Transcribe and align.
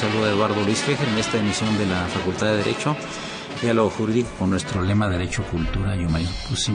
Saluda 0.00 0.30
Eduardo 0.30 0.62
Luis 0.64 0.78
Fejer 0.78 1.06
en 1.06 1.18
esta 1.18 1.36
emisión 1.36 1.76
de 1.76 1.84
la 1.84 2.06
Facultad 2.06 2.46
de 2.46 2.56
Derecho, 2.56 2.96
diálogo 3.60 3.90
jurídico 3.90 4.30
con 4.38 4.48
nuestro 4.48 4.82
lema 4.82 5.10
Derecho, 5.10 5.42
Cultura 5.42 5.94
y 5.94 6.06
Humanidad. 6.06 6.30
Pues 6.48 6.66
eh, 6.70 6.74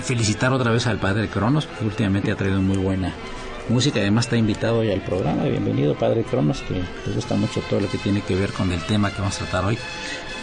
felicitar 0.00 0.52
otra 0.52 0.70
vez 0.70 0.86
al 0.86 1.00
padre 1.00 1.26
Cronos, 1.26 1.66
que 1.66 1.84
últimamente 1.84 2.30
ha 2.30 2.36
traído 2.36 2.62
muy 2.62 2.76
buena 2.76 3.12
música, 3.68 3.98
además 3.98 4.26
está 4.26 4.36
invitado 4.36 4.78
hoy 4.78 4.92
al 4.92 5.00
programa. 5.00 5.42
Bienvenido, 5.42 5.96
padre 5.96 6.22
Cronos, 6.22 6.62
que 6.62 6.74
le 6.74 7.14
gusta 7.16 7.34
mucho 7.34 7.60
todo 7.68 7.80
lo 7.80 7.90
que 7.90 7.98
tiene 7.98 8.20
que 8.20 8.36
ver 8.36 8.52
con 8.52 8.70
el 8.70 8.80
tema 8.82 9.10
que 9.10 9.18
vamos 9.18 9.34
a 9.34 9.38
tratar 9.40 9.64
hoy 9.64 9.76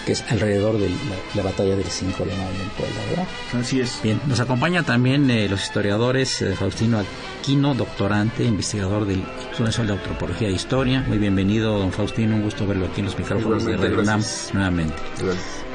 que 0.06 0.14
es 0.14 0.24
alrededor 0.30 0.78
de 0.78 0.90
la, 1.36 1.44
batalla 1.44 1.76
del 1.76 1.86
5 1.86 2.26
de 2.26 2.32
mayo 2.32 2.62
en 2.62 2.70
Puebla, 2.70 3.02
¿verdad? 3.10 3.28
Así 3.60 3.80
es. 3.80 4.00
Bien, 4.04 4.20
nos 4.28 4.40
acompaña 4.40 4.84
también 4.84 5.30
eh, 5.30 5.48
los 5.50 5.64
historiadores 5.64 6.42
eh, 6.42 6.56
Faustino 6.56 7.04
Aquino, 7.40 7.74
doctorante, 7.74 8.44
investigador 8.44 9.06
del 9.06 9.20
Instituto 9.20 9.64
Nacional 9.64 9.88
de 9.88 10.02
Antropología 10.02 10.48
e 10.48 10.52
Historia. 10.52 11.04
Muy 11.08 11.18
bienvenido, 11.18 11.78
don 11.78 11.92
Faustino, 11.92 12.36
un 12.36 12.44
gusto 12.44 12.68
verlo 12.68 12.86
aquí 12.86 13.02
en 13.02 13.06
los 13.06 13.18
micrófonos 13.18 13.66
de 13.66 13.78
Radio 13.78 14.00
UNAM 14.00 14.24
nuevamente. 14.54 14.96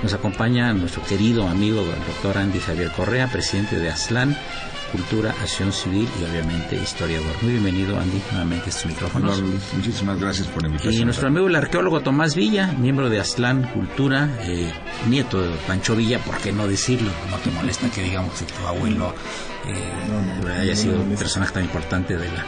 Nos 0.03 0.13
acompaña 0.13 0.73
nuestro 0.73 1.03
querido 1.03 1.49
amigo, 1.49 1.81
el 1.81 2.07
doctor 2.07 2.39
Andy 2.39 2.61
Javier 2.61 2.91
Correa, 2.93 3.27
presidente 3.27 3.77
de 3.77 3.91
ASLAN, 3.91 4.37
Cultura, 4.93 5.31
Acción 5.31 5.73
Civil 5.73 6.09
y 6.21 6.25
obviamente 6.25 6.77
historiador. 6.77 7.33
Muy 7.43 7.53
bienvenido, 7.53 7.99
Andy, 7.99 8.21
nuevamente 8.31 8.67
a 8.67 8.69
estos 8.69 8.87
micrófonos. 8.87 9.43
muchísimas 9.75 10.19
gracias 10.21 10.49
por 10.49 10.63
la 10.63 10.69
invitación. 10.69 11.03
Y 11.03 11.05
nuestro 11.05 11.29
amigo 11.29 11.47
el 11.47 11.57
arqueólogo 11.57 12.01
Tomás 12.01 12.35
Villa, 12.35 12.73
miembro 12.79 13.11
de 13.11 13.21
Aztlán 13.21 13.65
Cultura, 13.73 14.29
eh, 14.43 14.73
nieto 15.09 15.41
de 15.43 15.51
Pancho 15.67 15.95
Villa, 15.95 16.19
¿por 16.21 16.39
qué 16.39 16.53
no 16.53 16.67
decirlo? 16.67 17.11
No 17.31 17.37
te 17.39 17.51
molesta 17.51 17.91
que 17.91 18.03
digamos 18.03 18.35
que 18.39 18.45
tu 18.45 18.67
abuelo 18.67 19.15
eh, 19.69 20.59
haya 20.59 20.75
sido 20.75 21.01
un 21.01 21.15
personaje 21.15 21.53
tan 21.53 21.65
importante 21.65 22.17
de 22.17 22.29
la 22.29 22.45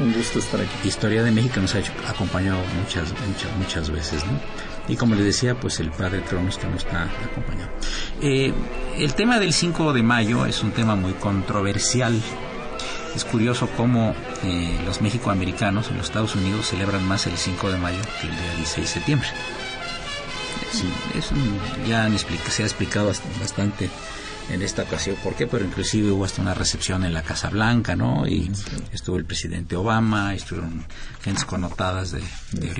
historia 0.84 1.22
de 1.22 1.30
México, 1.30 1.60
nos 1.60 1.74
ha 1.74 1.80
acompañado 2.08 2.58
muchas, 2.80 3.12
muchas, 3.26 3.56
muchas 3.56 3.90
veces, 3.90 4.24
¿no? 4.26 4.40
Y 4.88 4.96
como 4.96 5.14
les 5.14 5.24
decía, 5.24 5.54
pues 5.54 5.78
el 5.80 5.90
padre 5.90 6.22
Cronos 6.22 6.58
que 6.58 6.66
nos 6.66 6.84
está 6.84 7.04
acompañando. 7.24 7.72
Eh, 8.20 8.52
el 8.98 9.14
tema 9.14 9.38
del 9.38 9.52
5 9.52 9.92
de 9.92 10.02
mayo 10.02 10.46
es 10.46 10.62
un 10.62 10.72
tema 10.72 10.96
muy 10.96 11.12
controversial. 11.12 12.20
Es 13.14 13.24
curioso 13.24 13.68
cómo 13.76 14.14
eh, 14.44 14.80
los 14.84 15.00
mexicoamericanos 15.00 15.88
en 15.90 15.98
los 15.98 16.06
Estados 16.06 16.34
Unidos 16.34 16.66
celebran 16.66 17.06
más 17.06 17.26
el 17.26 17.36
5 17.36 17.70
de 17.70 17.78
mayo 17.78 17.98
que 18.20 18.28
el 18.28 18.32
día 18.34 18.54
16 18.56 18.86
de 18.86 18.92
septiembre. 18.92 19.28
Sí, 20.72 20.88
eso 21.16 21.34
ya 21.86 22.08
se 22.48 22.62
ha 22.62 22.66
explicado 22.66 23.12
bastante 23.40 23.90
en 24.52 24.62
esta 24.62 24.82
ocasión. 24.82 25.16
¿Por 25.22 25.34
qué? 25.34 25.46
Pero 25.46 25.64
inclusive 25.64 26.10
hubo 26.10 26.24
hasta 26.24 26.42
una 26.42 26.54
recepción 26.54 27.04
en 27.04 27.14
la 27.14 27.22
Casa 27.22 27.50
Blanca, 27.50 27.96
¿no? 27.96 28.26
Y 28.26 28.50
estuvo 28.92 29.16
el 29.16 29.24
presidente 29.24 29.76
Obama, 29.76 30.34
estuvieron 30.34 30.84
gentes 31.22 31.44
connotadas 31.44 32.12
de, 32.12 32.22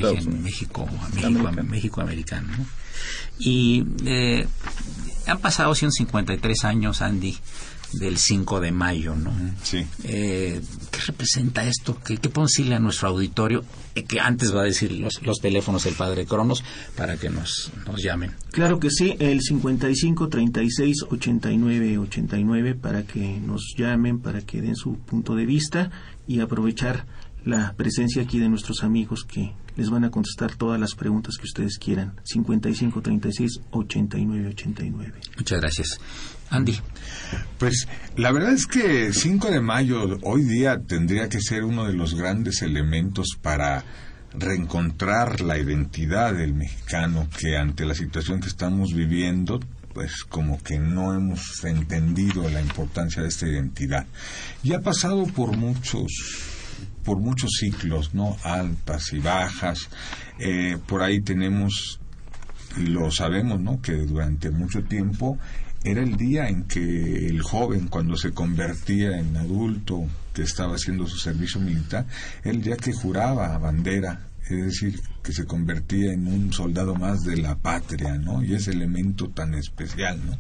origen 0.05 0.43
México, 0.43 0.89
México, 1.15 1.53
México 1.63 2.01
americano. 2.01 2.49
¿no? 2.57 2.67
Y 3.39 3.85
eh, 4.05 4.47
han 5.27 5.39
pasado 5.39 5.75
153 5.75 6.65
años, 6.65 7.03
Andy, 7.03 7.39
del 7.93 8.19
5 8.19 8.61
de 8.61 8.73
mayo, 8.73 9.15
¿no? 9.15 9.33
Sí. 9.63 9.85
Eh, 10.05 10.61
¿Qué 10.91 10.99
representa 11.07 11.65
esto? 11.65 11.99
¿Qué, 12.05 12.17
qué 12.17 12.29
podemos 12.29 12.53
decirle 12.53 12.75
a 12.77 12.79
nuestro 12.79 13.09
auditorio? 13.09 13.65
Eh, 13.95 14.05
que 14.05 14.21
antes 14.21 14.55
va 14.55 14.63
a 14.63 14.65
decir 14.65 14.93
los, 14.93 15.21
los 15.23 15.39
teléfonos 15.41 15.85
del 15.85 15.95
padre 15.95 16.27
Cronos 16.27 16.63
para 16.97 17.17
que 17.17 17.31
nos, 17.31 17.73
nos 17.87 18.03
llamen. 18.03 18.33
Claro 18.53 18.79
que 18.79 18.91
sí, 18.91 19.17
el 19.19 19.41
55 19.41 20.29
36 20.29 21.05
89 21.11 21.99
89 21.99 22.75
para 22.75 23.03
que 23.03 23.41
nos 23.41 23.75
llamen, 23.77 24.21
para 24.21 24.43
que 24.43 24.61
den 24.61 24.77
su 24.77 24.95
punto 24.95 25.35
de 25.35 25.47
vista 25.47 25.91
y 26.27 26.41
aprovechar 26.41 27.07
la 27.45 27.75
presencia 27.77 28.23
aquí 28.23 28.39
de 28.39 28.49
nuestros 28.49 28.85
amigos 28.85 29.25
que 29.25 29.55
les 29.77 29.91
van 29.91 30.05
a 30.05 30.11
contestar 30.11 30.55
todas 30.55 30.81
las 30.81 30.95
preguntas 30.95 31.37
que 31.37 31.45
ustedes 31.45 31.79
quieran. 31.79 32.15
55 32.25 33.03
36 33.03 33.61
89 33.71 34.49
89. 34.49 35.21
Muchas 35.37 35.61
gracias. 35.61 36.01
Andy. 36.51 36.79
Pues 37.59 37.87
la 38.17 38.33
verdad 38.33 38.53
es 38.53 38.67
que 38.67 39.13
5 39.13 39.51
de 39.51 39.61
mayo 39.61 40.19
hoy 40.23 40.43
día 40.43 40.81
tendría 40.81 41.29
que 41.29 41.41
ser 41.41 41.65
uno 41.65 41.85
de 41.85 41.93
los 41.93 42.15
grandes 42.15 42.63
elementos 42.63 43.39
para 43.41 43.85
reencontrar 44.35 45.41
la 45.41 45.59
identidad 45.59 46.35
del 46.35 46.55
mexicano 46.55 47.29
que 47.39 47.57
ante 47.57 47.85
la 47.85 47.95
situación 47.95 48.41
que 48.41 48.49
estamos 48.49 48.93
viviendo 48.95 49.61
pues 49.93 50.25
como 50.25 50.63
que 50.63 50.79
no 50.79 51.15
hemos 51.15 51.65
entendido 51.65 52.49
la 52.49 52.61
importancia 52.61 53.23
de 53.23 53.29
esta 53.29 53.49
identidad. 53.49 54.07
Y 54.63 54.73
ha 54.73 54.81
pasado 54.81 55.27
por 55.27 55.57
muchos 55.57 56.07
por 57.05 57.19
muchos 57.19 57.51
ciclos, 57.59 58.15
¿no? 58.15 58.37
Altas 58.43 59.13
y 59.13 59.19
bajas. 59.19 59.89
Eh, 60.39 60.79
por 60.87 61.03
ahí 61.03 61.21
tenemos, 61.21 62.01
lo 62.79 63.11
sabemos, 63.11 63.61
¿no? 63.61 63.81
Que 63.81 63.93
durante 63.93 64.51
mucho 64.51 64.83
tiempo 64.85 65.39
era 65.83 66.03
el 66.03 66.17
día 66.17 66.49
en 66.49 66.65
que 66.65 67.27
el 67.27 67.41
joven, 67.43 67.89
cuando 67.89 68.17
se 68.17 68.33
convertía 68.33 69.19
en 69.19 69.37
adulto, 69.37 70.07
que 70.35 70.43
estaba 70.43 70.75
haciendo 70.75 71.07
su 71.07 71.17
servicio 71.17 71.61
militar, 71.61 72.07
el 72.45 72.63
día 72.63 72.77
que 72.77 72.93
juraba 72.93 73.57
bandera, 73.59 74.27
es 74.43 74.65
decir, 74.65 75.01
que 75.23 75.33
se 75.33 75.45
convertía 75.45 76.13
en 76.13 76.27
un 76.27 76.53
soldado 76.53 76.95
más 76.95 77.21
de 77.21 77.37
la 77.37 77.57
patria, 77.57 78.17
¿no? 78.17 78.43
Y 78.43 78.55
ese 78.55 78.71
elemento 78.71 79.29
tan 79.29 79.55
especial, 79.55 80.19
¿no? 80.25 80.37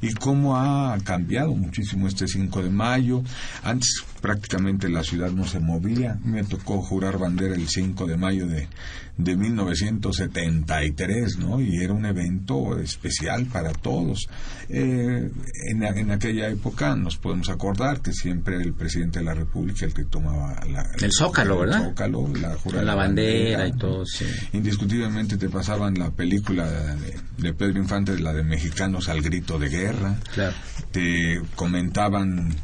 Y 0.00 0.14
cómo 0.14 0.56
ha 0.56 0.96
cambiado 1.04 1.54
muchísimo 1.54 2.06
este 2.08 2.28
5 2.28 2.62
de 2.62 2.70
mayo. 2.70 3.22
Antes 3.62 4.04
prácticamente 4.20 4.88
la 4.88 5.02
ciudad 5.02 5.30
no 5.30 5.46
se 5.46 5.60
movía. 5.60 6.18
Me 6.24 6.44
tocó 6.44 6.80
jurar 6.82 7.18
bandera 7.18 7.54
el 7.54 7.68
5 7.68 8.06
de 8.06 8.16
mayo 8.16 8.46
de, 8.46 8.68
de 9.24 9.36
1973, 9.36 11.38
¿no? 11.38 11.60
Y 11.60 11.82
era 11.82 11.92
un 11.92 12.06
evento 12.06 12.78
especial 12.78 13.46
para 13.46 13.72
todos. 13.72 14.28
Eh, 14.68 15.30
en, 15.68 15.82
en, 15.82 16.10
aquella 16.10 16.48
época 16.48 16.94
nos 16.94 17.16
podemos 17.16 17.48
acordar 17.48 18.00
que 18.00 18.12
siempre 18.12 18.56
el 18.56 18.74
presidente 18.74 19.18
de 19.18 19.24
la 19.24 19.34
República 19.34 19.84
el 19.84 19.94
que 19.94 20.04
tomaba 20.04 20.64
la, 20.66 20.86
el 21.00 21.12
zócalo, 21.12 21.60
¿verdad? 21.60 21.80
El 21.80 21.88
zócalo, 21.88 22.28
la, 22.34 22.82
la 22.82 22.94
bandera, 22.94 23.66
y 23.66 23.72
todo. 23.72 24.04
indiscutiblemente 24.52 25.36
te 25.36 25.48
pasaban 25.48 25.94
la 25.94 26.10
película 26.10 26.96
de, 27.38 27.54
Pedro 27.54 27.78
Infante, 27.78 28.18
la 28.18 28.32
de 28.32 28.42
Mexicanos 28.42 29.08
al 29.08 29.22
grito 29.22 29.58
de 29.58 29.68
guerra, 29.68 30.16
te 30.92 31.40
comentaban 31.56 32.54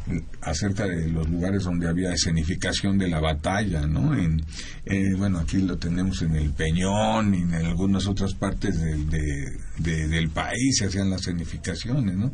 acerca 0.43 0.87
de 0.87 1.09
los 1.09 1.29
lugares 1.29 1.65
donde 1.65 1.89
había 1.89 2.13
escenificación 2.13 2.99
de 2.99 3.09
la 3.09 3.21
batalla, 3.21 3.87
¿no? 3.87 4.15
En, 4.15 4.45
eh, 4.85 5.15
bueno, 5.17 5.39
aquí 5.39 5.59
lo 5.59 5.79
tenemos 5.79 6.23
en 6.23 6.37
el 6.37 6.46
Peñón 6.53 7.35
y 7.35 7.43
en 7.43 7.55
algunas 7.55 8.07
otras 8.07 8.35
partes 8.35 8.81
del 8.81 10.31
país 10.31 10.79
se 10.79 10.87
hacían 10.87 11.11
las 11.11 11.23
escenificaciones, 11.23 12.17
¿no? 12.17 12.33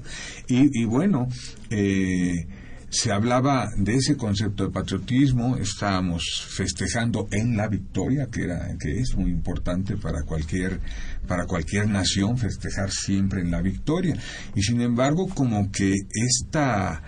Y, 0.48 0.82
y 0.82 0.84
bueno, 0.84 1.28
eh, 1.70 2.46
se 2.92 3.10
hablaba 3.10 3.70
de 3.78 3.94
ese 3.94 4.18
concepto 4.18 4.64
de 4.64 4.70
patriotismo, 4.70 5.56
estábamos 5.56 6.46
festejando 6.46 7.26
en 7.30 7.56
la 7.56 7.66
victoria, 7.66 8.28
que 8.30 8.42
era 8.42 8.76
que 8.78 9.00
es 9.00 9.16
muy 9.16 9.30
importante 9.30 9.96
para 9.96 10.24
cualquier 10.24 10.78
para 11.26 11.46
cualquier 11.46 11.88
nación 11.88 12.36
festejar 12.36 12.90
siempre 12.90 13.40
en 13.40 13.50
la 13.50 13.62
victoria. 13.62 14.14
Y 14.54 14.62
sin 14.62 14.82
embargo, 14.82 15.26
como 15.28 15.72
que 15.72 15.94
esta 16.12 17.02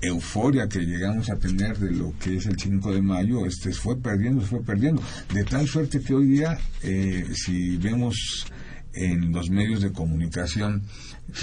euforia 0.00 0.68
que 0.68 0.80
llegamos 0.80 1.30
a 1.30 1.36
tener 1.36 1.78
de 1.78 1.90
lo 1.90 2.12
que 2.18 2.36
es 2.36 2.46
el 2.46 2.58
5 2.58 2.92
de 2.92 3.02
mayo, 3.02 3.46
este 3.46 3.72
fue 3.72 4.00
perdiendo, 4.00 4.42
fue 4.42 4.62
perdiendo, 4.62 5.02
de 5.32 5.44
tal 5.44 5.66
suerte 5.66 6.00
que 6.00 6.14
hoy 6.14 6.26
día 6.26 6.58
eh, 6.82 7.26
si 7.34 7.76
vemos 7.76 8.46
en 8.92 9.32
los 9.32 9.50
medios 9.50 9.82
de 9.82 9.92
comunicación 9.92 10.82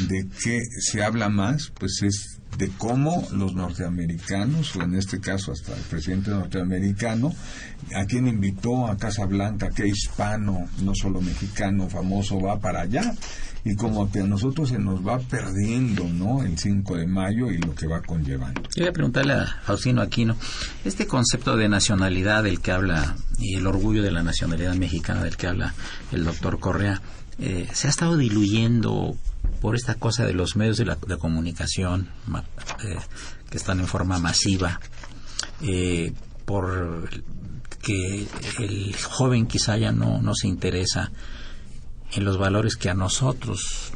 de 0.08 0.28
qué 0.44 0.60
se 0.80 1.04
habla 1.04 1.30
más, 1.30 1.72
pues 1.78 2.02
es 2.02 2.40
de 2.58 2.70
cómo 2.78 3.28
los 3.32 3.54
norteamericanos, 3.54 4.76
o 4.76 4.82
en 4.82 4.96
este 4.96 5.20
caso 5.20 5.52
hasta 5.52 5.76
el 5.76 5.82
presidente 5.84 6.32
norteamericano, 6.32 7.34
a 7.96 8.06
quien 8.06 8.28
invitó 8.28 8.88
a 8.88 8.98
Casa 8.98 9.26
Blanca, 9.26 9.70
qué 9.76 9.88
hispano, 9.88 10.68
no 10.84 10.94
solo 10.96 11.22
mexicano, 11.22 11.90
famoso, 11.90 12.40
va 12.40 12.60
para 12.60 12.82
allá, 12.82 13.14
y 13.66 13.76
como 13.76 14.12
que 14.12 14.20
a 14.20 14.28
nosotros 14.28 14.70
se 14.70 14.78
nos 14.78 15.06
va 15.06 15.20
perdiendo, 15.20 16.04
¿no? 16.06 16.44
El 16.44 16.58
5 16.58 16.98
de 16.98 17.08
mayo 17.08 17.50
y 17.50 17.58
lo 17.60 17.74
que 17.74 17.88
va 17.88 18.02
conllevando. 18.02 18.62
Yo 18.76 18.84
voy 18.84 18.88
a 18.88 18.94
preguntarle 18.94 19.34
a 19.34 19.46
Faustino 19.64 20.02
Aquino, 20.02 20.36
este 20.84 21.08
concepto 21.08 21.56
de 21.56 21.70
nacionalidad 21.70 22.44
del 22.44 22.60
que 22.60 22.72
habla, 22.72 23.16
y 23.40 23.56
el 23.56 23.66
orgullo 23.66 24.04
de 24.04 24.12
la 24.12 24.22
nacionalidad 24.22 24.76
mexicana 24.76 25.24
del 25.24 25.38
que 25.38 25.48
habla 25.48 25.74
el 26.12 26.26
doctor 26.26 26.60
Correa, 26.60 27.02
eh, 27.40 27.68
se 27.74 27.88
ha 27.88 27.90
estado 27.90 28.18
diluyendo 28.18 29.16
por 29.62 29.76
esta 29.76 29.96
cosa 29.96 30.26
de 30.26 30.34
los 30.34 30.56
medios 30.58 30.78
de, 30.78 30.86
la, 30.86 30.98
comunicación 31.18 32.10
eh, 32.84 32.98
que 33.50 33.58
están 33.58 33.80
en 33.80 33.88
forma 33.88 34.20
masiva, 34.20 34.80
eh, 35.62 36.14
por 36.46 37.10
que 37.82 38.28
el 38.60 38.96
joven 38.96 39.46
quizá 39.46 39.78
ya 39.78 39.92
no, 39.92 40.22
no 40.22 40.34
se 40.36 40.48
interesa 40.48 41.12
en 42.16 42.26
los 42.26 42.38
valores 42.38 42.76
que 42.76 42.90
a 42.90 42.94
nosotros, 42.94 43.92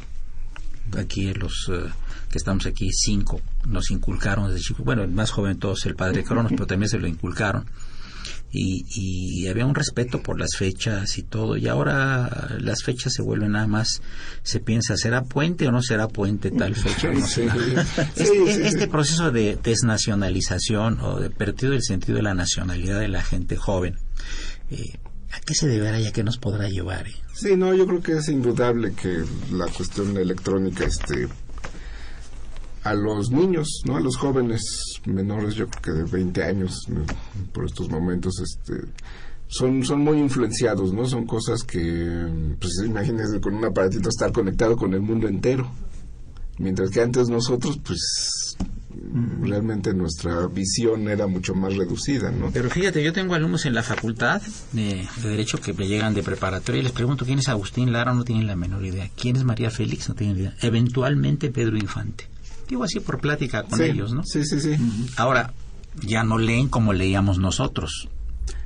aquí 0.96 1.32
los 1.34 1.70
que 2.30 2.38
estamos 2.38 2.66
aquí, 2.66 2.90
cinco, 2.92 3.40
nos 3.66 3.90
inculcaron 3.90 4.48
desde 4.48 4.60
chicos. 4.60 4.84
Bueno, 4.84 5.02
el 5.02 5.10
más 5.10 5.30
joven 5.30 5.58
todos, 5.58 5.86
el 5.86 5.94
padre 5.94 6.24
Cronos, 6.24 6.52
pero 6.52 6.66
también 6.66 6.88
se 6.88 6.98
lo 6.98 7.06
inculcaron. 7.06 7.66
Y, 8.50 9.46
había 9.48 9.66
un 9.66 9.74
respeto 9.74 10.22
por 10.22 10.38
las 10.38 10.50
fechas 10.56 11.16
y 11.18 11.22
todo 11.22 11.56
y 11.56 11.68
ahora 11.68 12.56
las 12.60 12.82
fechas 12.82 13.14
se 13.14 13.22
vuelven 13.22 13.52
nada 13.52 13.66
más 13.66 14.02
se 14.42 14.60
piensa 14.60 14.96
será 14.96 15.24
puente 15.24 15.66
o 15.68 15.72
no 15.72 15.82
será 15.82 16.08
puente 16.08 16.50
tal 16.50 16.74
fecha 16.74 17.10
este, 18.16 18.66
este, 18.66 18.88
proceso 18.88 19.30
de 19.30 19.58
desnacionalización 19.62 21.00
o 21.00 21.18
de 21.18 21.30
perdido 21.30 21.72
el 21.72 21.82
sentido 21.82 22.16
de 22.16 22.22
la 22.22 22.34
nacionalidad 22.34 23.00
de 23.00 23.08
la 23.08 23.22
gente 23.22 23.56
joven 23.56 23.96
eh, 24.70 24.98
¿a 25.32 25.40
qué 25.40 25.54
se 25.54 25.68
deberá 25.68 26.00
y 26.00 26.06
a 26.06 26.12
qué 26.12 26.22
nos 26.22 26.38
podrá 26.38 26.68
llevar? 26.68 27.06
Eh? 27.06 27.14
Sí, 27.34 27.56
no, 27.56 27.74
yo 27.74 27.86
creo 27.86 28.02
que 28.02 28.12
es 28.12 28.28
indudable 28.28 28.92
que 28.92 29.24
la 29.52 29.66
cuestión 29.66 30.16
electrónica 30.16 30.84
este 30.84 31.28
a 32.84 32.94
los 32.94 33.30
niños, 33.30 33.82
¿no? 33.84 33.96
A 33.96 34.00
los 34.00 34.16
jóvenes 34.16 34.62
menores, 35.04 35.54
yo 35.54 35.68
creo 35.68 35.82
que 35.82 36.02
de 36.02 36.10
20 36.10 36.42
años 36.44 36.86
por 37.52 37.66
estos 37.66 37.90
momentos, 37.90 38.40
este 38.40 38.88
son, 39.48 39.82
son 39.82 40.00
muy 40.00 40.18
influenciados, 40.18 40.92
¿no? 40.92 41.06
Son 41.06 41.26
cosas 41.26 41.64
que, 41.64 42.54
pues 42.60 42.82
imagínense 42.84 43.40
con 43.40 43.54
un 43.54 43.64
aparatito 43.64 44.08
estar 44.10 44.30
conectado 44.30 44.76
con 44.76 44.92
el 44.94 45.00
mundo 45.00 45.26
entero. 45.26 45.70
Mientras 46.58 46.90
que 46.90 47.00
antes 47.00 47.28
nosotros, 47.28 47.78
pues 47.84 48.47
realmente 49.42 49.94
nuestra 49.94 50.46
visión 50.46 51.08
era 51.08 51.26
mucho 51.26 51.54
más 51.54 51.76
reducida, 51.76 52.30
¿no? 52.30 52.50
Pero 52.52 52.70
fíjate, 52.70 53.02
yo 53.02 53.12
tengo 53.12 53.34
alumnos 53.34 53.66
en 53.66 53.74
la 53.74 53.82
facultad 53.82 54.42
de, 54.72 55.06
Derecho 55.22 55.60
que 55.60 55.72
me 55.72 55.86
llegan 55.86 56.14
de 56.14 56.22
preparatoria 56.22 56.80
y 56.80 56.84
les 56.84 56.92
pregunto 56.92 57.24
quién 57.24 57.38
es 57.38 57.48
Agustín 57.48 57.92
Lara, 57.92 58.12
no 58.14 58.24
tienen 58.24 58.46
la 58.46 58.56
menor 58.56 58.84
idea. 58.84 59.10
¿Quién 59.16 59.36
es 59.36 59.44
María 59.44 59.70
Félix? 59.70 60.08
No 60.08 60.14
tienen 60.14 60.38
idea. 60.38 60.54
Eventualmente 60.60 61.50
Pedro 61.50 61.76
Infante. 61.76 62.28
Digo 62.68 62.84
así 62.84 63.00
por 63.00 63.20
plática 63.20 63.62
con 63.62 63.80
ellos, 63.80 64.12
¿no? 64.12 64.24
Sí, 64.24 64.44
sí, 64.44 64.60
sí. 64.60 64.76
Ahora, 65.16 65.52
ya 66.02 66.22
no 66.22 66.38
leen 66.38 66.68
como 66.68 66.92
leíamos 66.92 67.38
nosotros. 67.38 68.08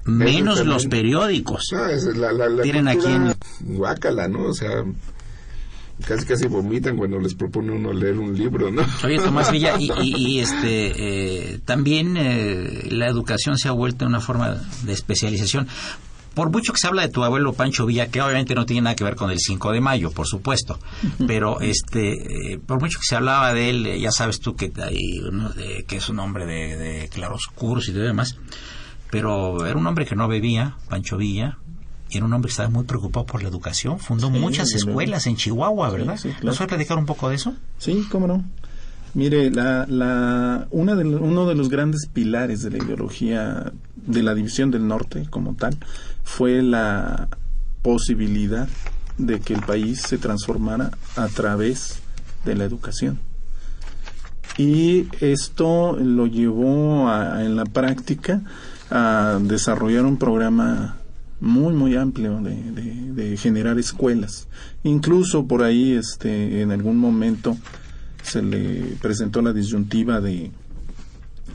Menos 0.04 0.64
los 0.66 0.86
periódicos. 0.86 1.68
No, 1.72 1.86
es 1.86 2.04
la, 2.16 2.32
la, 2.32 2.62
Tienen 2.62 2.88
aquí 2.88 3.06
en... 3.06 3.34
Guácala, 3.60 4.26
¿no? 4.26 4.46
O 4.46 4.54
sea, 4.54 4.84
casi 6.06 6.26
casi 6.26 6.46
vomitan 6.46 6.96
cuando 6.96 7.18
les 7.18 7.34
propone 7.34 7.72
uno 7.72 7.92
leer 7.92 8.18
un 8.18 8.36
libro, 8.36 8.70
¿no? 8.70 8.82
Oye, 9.04 9.18
Tomás 9.18 9.50
Villa, 9.50 9.76
y, 9.78 10.38
este, 10.40 11.54
eh, 11.54 11.58
también 11.64 12.16
eh, 12.16 12.88
la 12.90 13.06
educación 13.06 13.58
se 13.58 13.68
ha 13.68 13.72
vuelto 13.72 14.06
una 14.06 14.20
forma 14.20 14.56
de 14.82 14.92
especialización. 14.92 15.68
Por 16.34 16.50
mucho 16.50 16.72
que 16.72 16.78
se 16.78 16.86
habla 16.86 17.02
de 17.02 17.08
tu 17.08 17.22
abuelo 17.22 17.52
Pancho 17.52 17.84
Villa, 17.84 18.10
que 18.10 18.22
obviamente 18.22 18.54
no 18.54 18.64
tiene 18.64 18.82
nada 18.82 18.96
que 18.96 19.04
ver 19.04 19.16
con 19.16 19.30
el 19.30 19.38
5 19.38 19.70
de 19.70 19.82
mayo, 19.82 20.12
por 20.12 20.26
supuesto, 20.26 20.78
pero 21.26 21.60
este, 21.60 22.54
eh, 22.54 22.58
por 22.58 22.80
mucho 22.80 22.98
que 23.00 23.04
se 23.06 23.16
hablaba 23.16 23.52
de 23.52 23.68
él, 23.68 24.00
ya 24.00 24.10
sabes 24.10 24.40
tú 24.40 24.56
que, 24.56 24.72
que 24.72 25.96
es 25.96 26.08
un 26.08 26.18
hombre 26.20 26.46
de, 26.46 26.76
de 26.78 27.08
claroscuros 27.08 27.86
y 27.88 27.92
demás, 27.92 28.38
pero 29.10 29.66
era 29.66 29.76
un 29.76 29.86
hombre 29.86 30.06
que 30.06 30.16
no 30.16 30.26
bebía, 30.26 30.78
Pancho 30.88 31.18
Villa, 31.18 31.58
y 32.12 32.18
era 32.18 32.26
un 32.26 32.32
hombre 32.34 32.48
que 32.48 32.52
estaba 32.52 32.68
muy 32.68 32.84
preocupado 32.84 33.24
por 33.24 33.42
la 33.42 33.48
educación, 33.48 33.98
fundó 33.98 34.28
muchas 34.28 34.72
escuelas 34.74 35.26
en 35.26 35.36
Chihuahua, 35.36 35.88
¿verdad? 35.90 36.18
¿Nos 36.42 36.60
va 36.60 36.64
a 36.66 36.68
platicar 36.68 36.98
un 36.98 37.06
poco 37.06 37.30
de 37.30 37.36
eso? 37.36 37.54
Sí, 37.78 38.06
cómo 38.10 38.26
no. 38.26 38.44
Mire, 39.14 39.50
la, 39.50 39.86
la, 39.88 40.66
una 40.70 40.94
de, 40.94 41.04
uno 41.04 41.46
de 41.46 41.54
los 41.54 41.70
grandes 41.70 42.06
pilares 42.12 42.62
de 42.62 42.70
la 42.70 42.84
ideología 42.84 43.72
de 43.94 44.22
la 44.22 44.34
División 44.34 44.70
del 44.70 44.86
Norte 44.86 45.26
como 45.30 45.54
tal 45.54 45.76
fue 46.22 46.62
la 46.62 47.28
posibilidad 47.80 48.68
de 49.16 49.40
que 49.40 49.54
el 49.54 49.62
país 49.62 50.02
se 50.02 50.18
transformara 50.18 50.90
a 51.16 51.28
través 51.28 52.00
de 52.44 52.56
la 52.56 52.64
educación. 52.64 53.20
Y 54.58 55.08
esto 55.20 55.96
lo 55.96 56.26
llevó 56.26 57.10
en 57.38 57.56
la 57.56 57.64
práctica 57.64 58.42
a 58.90 59.38
desarrollar 59.40 60.04
un 60.04 60.18
programa 60.18 60.96
muy 61.42 61.74
muy 61.74 61.96
amplio 61.96 62.40
de, 62.40 63.36
generar 63.36 63.78
escuelas. 63.78 64.46
Incluso 64.84 65.46
por 65.46 65.64
ahí 65.64 65.92
este 65.92 66.62
en 66.62 66.70
algún 66.70 66.96
momento 66.96 67.56
se 68.22 68.42
le 68.42 68.94
presentó 69.02 69.42
la 69.42 69.52
disyuntiva 69.52 70.20
de, 70.20 70.52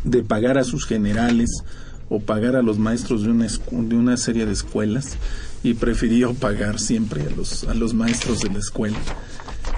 de 0.03 0.23
pagar 0.23 0.57
a 0.57 0.65
sus 0.65 0.85
generales 0.85 1.63
o 2.09 2.19
pagar 2.19 2.57
a 2.57 2.61
los 2.61 2.77
maestros 2.77 3.23
de 3.23 3.29
una, 3.29 3.47
de 3.47 3.95
una 3.95 4.17
serie 4.17 4.45
de 4.45 4.51
escuelas 4.51 5.17
y 5.63 5.73
prefirió 5.73 6.33
pagar 6.33 6.79
siempre 6.79 7.23
a 7.23 7.29
los, 7.29 7.63
a 7.63 7.73
los 7.73 7.93
maestros 7.93 8.41
de 8.41 8.49
la 8.49 8.59
escuela. 8.59 8.97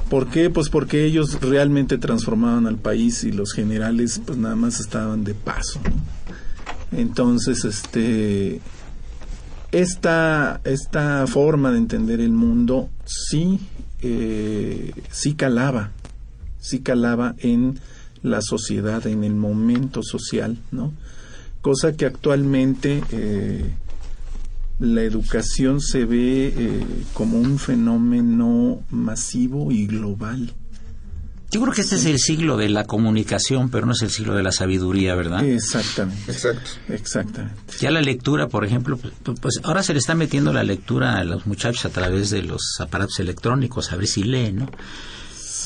¿Por 0.10 0.28
qué? 0.30 0.50
Pues 0.50 0.70
porque 0.70 1.06
ellos 1.06 1.40
realmente 1.40 2.00
transformaban 2.00 2.66
al 2.66 2.78
país 2.78 3.24
y 3.24 3.32
los 3.32 3.54
generales 3.54 4.20
pues 4.26 4.40
nada 4.40 4.56
más 4.56 4.80
estaban 4.80 5.24
de 5.24 5.36
paso. 5.36 5.80
Entonces, 6.92 7.64
este, 7.64 8.60
esta, 9.72 10.62
esta 10.64 11.26
forma 11.28 11.72
de 11.72 11.78
entender 11.78 12.20
el 12.22 12.32
mundo 12.32 12.90
sí, 13.06 13.60
eh, 14.02 14.94
sí 15.12 15.34
calaba 15.34 15.92
sí 16.60 16.80
calaba 16.80 17.36
en 17.40 17.80
la 18.22 18.42
sociedad, 18.42 19.06
en 19.08 19.24
el 19.24 19.34
momento 19.34 20.04
social, 20.04 20.58
¿no? 20.72 20.94
Cosa 21.62 21.94
que 21.94 22.06
actualmente 22.06 23.02
eh, 23.12 23.74
la 24.80 25.02
educación 25.02 25.82
se 25.82 26.06
ve 26.06 26.54
eh, 26.56 26.86
como 27.14 27.40
un 27.40 27.60
fenómeno 27.60 28.82
masivo 28.90 29.72
y 29.72 29.88
global. 29.88 30.54
Yo 31.52 31.62
creo 31.62 31.74
que 31.74 31.82
este 31.82 31.96
es 31.96 32.06
el 32.06 32.20
siglo 32.20 32.58
de 32.58 32.70
la 32.70 32.84
comunicación, 32.84 33.70
pero 33.70 33.86
no 33.86 33.94
es 33.94 34.02
el 34.02 34.12
siglo 34.12 34.36
de 34.36 34.44
la 34.44 34.52
sabiduría, 34.52 35.16
¿verdad? 35.16 35.44
Exactamente. 35.44 36.32
Exacto. 36.32 36.70
Exactamente. 36.90 37.56
Ya 37.80 37.90
la 37.90 38.02
lectura, 38.02 38.48
por 38.48 38.66
ejemplo, 38.66 38.98
pues, 38.98 39.14
pues 39.42 39.60
ahora 39.64 39.82
se 39.82 39.94
le 39.94 40.00
está 40.00 40.14
metiendo 40.14 40.54
la 40.54 40.64
lectura 40.64 41.18
a 41.18 41.24
los 41.24 41.48
muchachos 41.48 41.86
a 41.86 41.90
través 41.90 42.30
de 42.30 42.44
los 42.44 42.62
aparatos 42.80 43.20
electrónicos, 43.20 43.92
a 43.92 43.96
ver 43.96 44.08
si 44.08 44.24
leen, 44.24 44.58
¿no? 44.58 44.72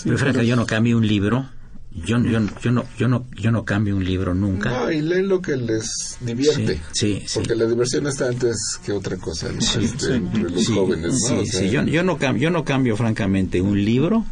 Que 0.04 0.48
yo 0.48 0.56
no 0.56 0.66
cambie 0.66 0.96
un 0.96 1.08
libro 1.08 1.50
yo, 1.96 2.18
yo, 2.24 2.40
yo, 2.62 2.72
no, 2.72 2.86
yo, 2.98 3.08
no, 3.08 3.28
yo 3.38 3.52
no 3.52 3.66
cambio 3.66 3.96
un 3.96 4.04
libro 4.04 4.34
nunca. 4.34 4.72
No, 4.72 4.92
y 4.92 5.02
leen 5.02 5.28
lo 5.28 5.42
que 5.42 5.56
les 5.56 6.18
divierte. 6.22 6.82
Sí, 6.92 7.22
sí. 7.28 7.36
Porque 7.36 7.56
la 7.56 7.66
diversión 7.66 8.08
está 8.08 8.28
antes 8.28 8.80
que 8.84 8.92
otra 8.92 9.16
cosa 9.18 9.50
¿no? 9.52 9.60
Este, 9.60 10.16
entre 10.16 10.50
los 10.50 10.68
jóvenes. 10.70 11.14
¿no? 11.30 11.40
O 11.40 11.46
sea, 11.46 11.60
Sí, 11.62 11.70
yo, 11.70 11.84
yo, 11.84 12.04
no 12.04 12.18
cambio, 12.18 12.44
yo 12.44 12.50
no 12.50 12.66
cambio 12.66 12.98
francamente 12.98 13.62
un 13.62 13.84
libro 13.86 14.26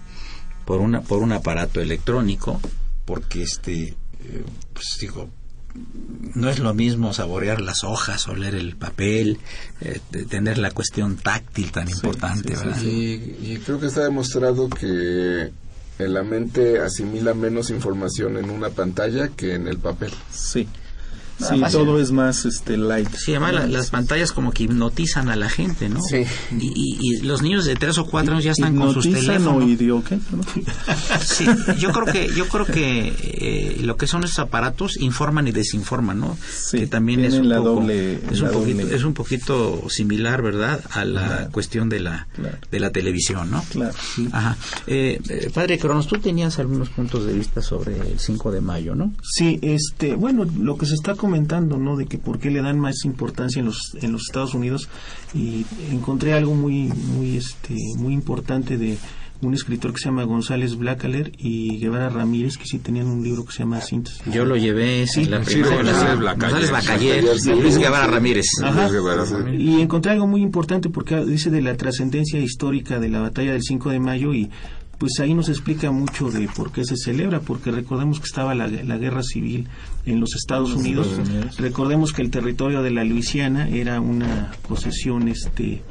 por, 0.71 0.79
una, 0.79 1.01
por 1.01 1.21
un 1.21 1.33
aparato 1.33 1.81
electrónico 1.81 2.61
porque 3.03 3.43
este 3.43 3.89
eh, 3.89 4.43
pues 4.73 4.97
digo 5.01 5.29
no 6.33 6.49
es 6.49 6.59
lo 6.59 6.73
mismo 6.73 7.11
saborear 7.11 7.59
las 7.59 7.83
hojas 7.83 8.29
oler 8.29 8.55
el 8.55 8.77
papel 8.77 9.37
eh, 9.81 9.99
tener 10.29 10.57
la 10.59 10.71
cuestión 10.71 11.17
táctil 11.17 11.73
tan 11.73 11.89
importante 11.89 12.55
¿verdad? 12.55 12.81
Y, 12.83 13.35
y 13.41 13.61
creo 13.65 13.81
que 13.81 13.87
está 13.87 14.05
demostrado 14.05 14.69
que 14.69 15.51
la 15.97 16.23
mente 16.23 16.79
asimila 16.79 17.33
menos 17.33 17.69
información 17.69 18.37
en 18.37 18.49
una 18.49 18.69
pantalla 18.69 19.27
que 19.27 19.53
en 19.53 19.67
el 19.67 19.77
papel. 19.77 20.11
Sí. 20.31 20.67
Sí, 21.50 21.62
todo 21.71 22.00
es 22.00 22.12
más 22.12 22.45
este 22.45 22.77
light. 22.77 23.10
Sí, 23.15 23.31
además 23.31 23.53
la- 23.53 23.67
las 23.67 23.89
pantallas 23.89 24.31
como 24.31 24.51
que 24.51 24.63
hipnotizan 24.63 25.29
a 25.29 25.36
la 25.36 25.50
gente, 25.50 25.89
¿no? 25.89 26.01
Sí. 26.01 26.24
Y, 26.60 26.67
y- 26.75 26.98
y 27.01 27.21
los 27.21 27.41
niños 27.41 27.65
de 27.65 27.75
tres 27.75 27.98
o 27.98 28.05
cuatro 28.05 28.33
años 28.33 28.43
ya 28.45 28.51
están 28.51 28.75
con 28.75 28.93
sus 28.93 29.03
teléfonos. 29.05 29.63
o 29.63 29.67
idio- 29.67 30.03
¿qué? 30.03 30.17
¿No? 30.31 30.41
Sí, 31.24 31.45
yo 31.79 31.91
creo 31.91 32.05
que 32.05 32.29
yo 32.36 32.48
creo 32.48 32.65
que 32.65 33.13
eh, 33.24 33.77
lo 33.83 33.98
que 33.98 34.07
son 34.07 34.24
estos 34.24 34.39
aparatos 34.39 34.98
informan 35.00 35.48
y 35.48 35.51
desinforman, 35.51 36.19
¿no? 36.19 36.38
Sí, 36.53 36.79
que 36.79 36.88
también 36.88 37.24
es 37.25 37.33
un 37.36 37.50
la 37.50 37.57
poco 37.57 37.81
doble- 37.81 38.19
es 38.31 38.41
un 38.41 38.48
la 38.48 38.53
poquito 38.53 38.81
doble- 38.83 38.95
es 38.95 39.03
un 39.03 39.13
poquito 39.13 39.83
similar, 39.89 40.41
¿verdad? 40.41 40.81
A 40.91 41.05
la 41.05 41.21
Claro. 41.27 41.51
cuestión 41.51 41.89
de 41.89 42.00
la 42.00 42.27
Claro. 42.36 42.57
de 42.69 42.79
la 42.79 42.91
televisión, 42.91 43.51
¿no? 43.51 43.63
Claro. 43.71 43.93
sí. 44.15 44.27
Ajá. 44.31 44.57
Eh, 44.88 45.19
eh, 45.29 45.51
padre 45.53 45.77
Cronos, 45.77 46.07
tú 46.07 46.17
tenías 46.19 46.60
algunos 46.60 46.89
puntos 46.89 47.25
de 47.25 47.33
vista 47.33 47.62
sobre 47.62 47.95
el 47.98 48.19
5 48.19 48.51
de 48.51 48.62
mayo, 48.62 48.95
¿no? 48.95 49.13
Sí, 49.24 49.60
este, 49.62 50.15
bueno, 50.15 50.45
lo 50.60 50.77
que 50.77 50.86
se 50.86 50.93
está 50.95 51.15
comentando, 51.15 51.30
¿no? 51.77 51.95
De 51.97 52.05
que 52.05 52.17
por 52.17 52.39
qué 52.39 52.50
le 52.51 52.61
dan 52.61 52.79
más 52.79 53.05
importancia 53.05 53.59
en 53.59 53.65
los 53.65 53.95
en 54.01 54.11
los 54.11 54.23
Estados 54.23 54.53
Unidos 54.53 54.89
y 55.33 55.65
encontré 55.91 56.33
algo 56.33 56.53
muy 56.53 56.88
muy 56.88 57.38
este 57.38 57.75
muy 57.97 58.13
importante 58.13 58.77
de 58.77 58.97
un 59.41 59.53
escritor 59.55 59.91
que 59.91 60.00
se 60.00 60.05
llama 60.05 60.23
González 60.23 60.75
Blacaler 60.75 61.31
y 61.38 61.79
Guevara 61.79 62.09
Ramírez 62.09 62.57
que 62.57 62.65
sí 62.65 62.77
tenían 62.77 63.07
un 63.07 63.23
libro 63.23 63.43
que 63.45 63.51
se 63.51 63.59
llama 63.59 63.81
Síntesis. 63.81 64.21
Yo 64.31 64.45
lo 64.45 64.55
llevé 64.55 65.07
Sí, 65.07 65.25
la 65.25 65.43
sí, 65.43 65.55
primaria, 65.55 66.35
González 66.35 66.71
y 67.45 67.50
Luis. 67.50 67.77
Guevara 67.77 68.07
Ramírez. 68.07 68.45
Ajá. 68.63 68.89
Y 69.51 69.81
encontré 69.81 70.11
algo 70.11 70.27
muy 70.27 70.41
importante 70.41 70.89
porque 70.89 71.25
dice 71.25 71.50
de 71.50 71.61
la 71.61 71.75
trascendencia 71.75 72.39
histórica 72.39 73.00
de 73.00 73.09
la 73.09 73.19
batalla 73.19 73.53
del 73.53 73.63
5 73.63 73.89
de 73.89 74.00
mayo 74.00 74.33
y 74.33 74.50
pues 75.01 75.20
ahí 75.20 75.34
nos 75.34 75.50
explica 75.50 75.89
mucho 75.89 76.29
de 76.29 76.48
por 76.48 76.72
qué 76.72 76.86
se 76.86 76.96
celebra, 76.96 77.39
porque 77.39 77.72
recordemos 77.72 78.20
que 78.20 78.27
estaba 78.27 78.53
la, 78.53 78.67
la 78.67 78.98
guerra 78.98 79.24
civil 79.24 79.67
en 80.05 80.20
los 80.20 80.36
Estados 80.36 80.75
Unidos, 80.75 81.08
recordemos 81.58 82.13
que 82.13 82.22
el 82.22 82.29
territorio 82.29 82.84
de 82.84 82.91
la 82.91 83.03
Luisiana 83.03 83.67
era 83.67 84.00
una 84.00 84.51
posesión 84.67 85.27
este 85.27 85.81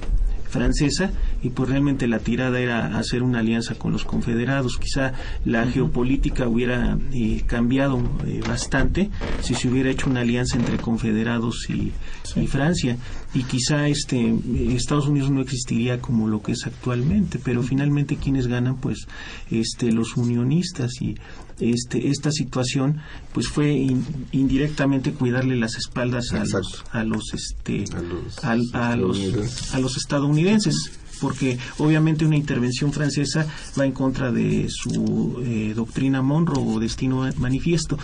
francesa 0.49 1.11
y 1.42 1.50
pues 1.50 1.68
realmente 1.70 2.06
la 2.06 2.18
tirada 2.18 2.61
era 2.61 2.99
hacer 2.99 3.23
una 3.23 3.38
alianza 3.40 3.75
con 3.75 3.92
los 3.92 4.04
confederados. 4.04 4.76
Quizá 4.78 5.12
la 5.44 5.66
geopolítica 5.66 6.47
hubiera 6.49 6.99
eh, 7.12 7.42
cambiado 7.47 8.00
eh, 8.26 8.40
bastante 8.47 9.11
si 9.42 9.54
se 9.54 9.68
hubiera 9.68 9.90
hecho 9.90 10.11
una 10.11 10.20
alianza 10.20 10.56
entre 10.56 10.76
confederados 10.78 11.68
y, 11.70 11.92
y 12.38 12.47
Francia. 12.47 12.97
Y 13.32 13.44
quizá 13.44 13.88
este 13.88 14.18
eh, 14.20 14.75
Estados 14.75 15.06
Unidos 15.06 15.30
no 15.30 15.40
existiría 15.40 16.00
como 16.00 16.26
lo 16.28 16.42
que 16.42 16.52
es 16.52 16.66
actualmente, 16.66 17.38
pero 17.42 17.62
finalmente 17.62 18.16
quienes 18.16 18.47
ganan 18.49 18.76
pues 18.76 19.06
este 19.50 19.92
los 19.92 20.16
unionistas. 20.16 20.90
Y 21.00 21.14
este 21.61 22.09
esta 22.09 22.30
situación 22.32 23.00
pues 23.35 23.49
fue 23.49 23.73
in- 23.73 24.04
indirectamente 24.32 25.12
cuidarle 25.12 25.56
las 25.56 25.76
espaldas 25.76 26.32
a 26.32 26.44
los 26.44 26.85
a 26.92 27.04
los 27.04 27.35
este 27.35 27.85
A 28.42 28.54
los 28.56 28.75
a 28.75 28.97
los 28.97 29.75
a 29.75 29.78
los 29.78 29.97
estadounidenses 29.97 31.00
porque 31.21 31.59
obviamente 31.79 32.25
una 32.25 32.37
intervención 32.37 32.93
francesa 32.93 33.47
va 33.79 33.85
en 33.87 33.93
contra 33.93 34.33
de 34.33 34.67
su 34.69 35.43
eh, 35.45 35.73
doctrina 35.75 36.23
Monroe 36.23 36.65
o 36.77 36.81
destino 36.81 37.29
manifiesto. 37.37 37.99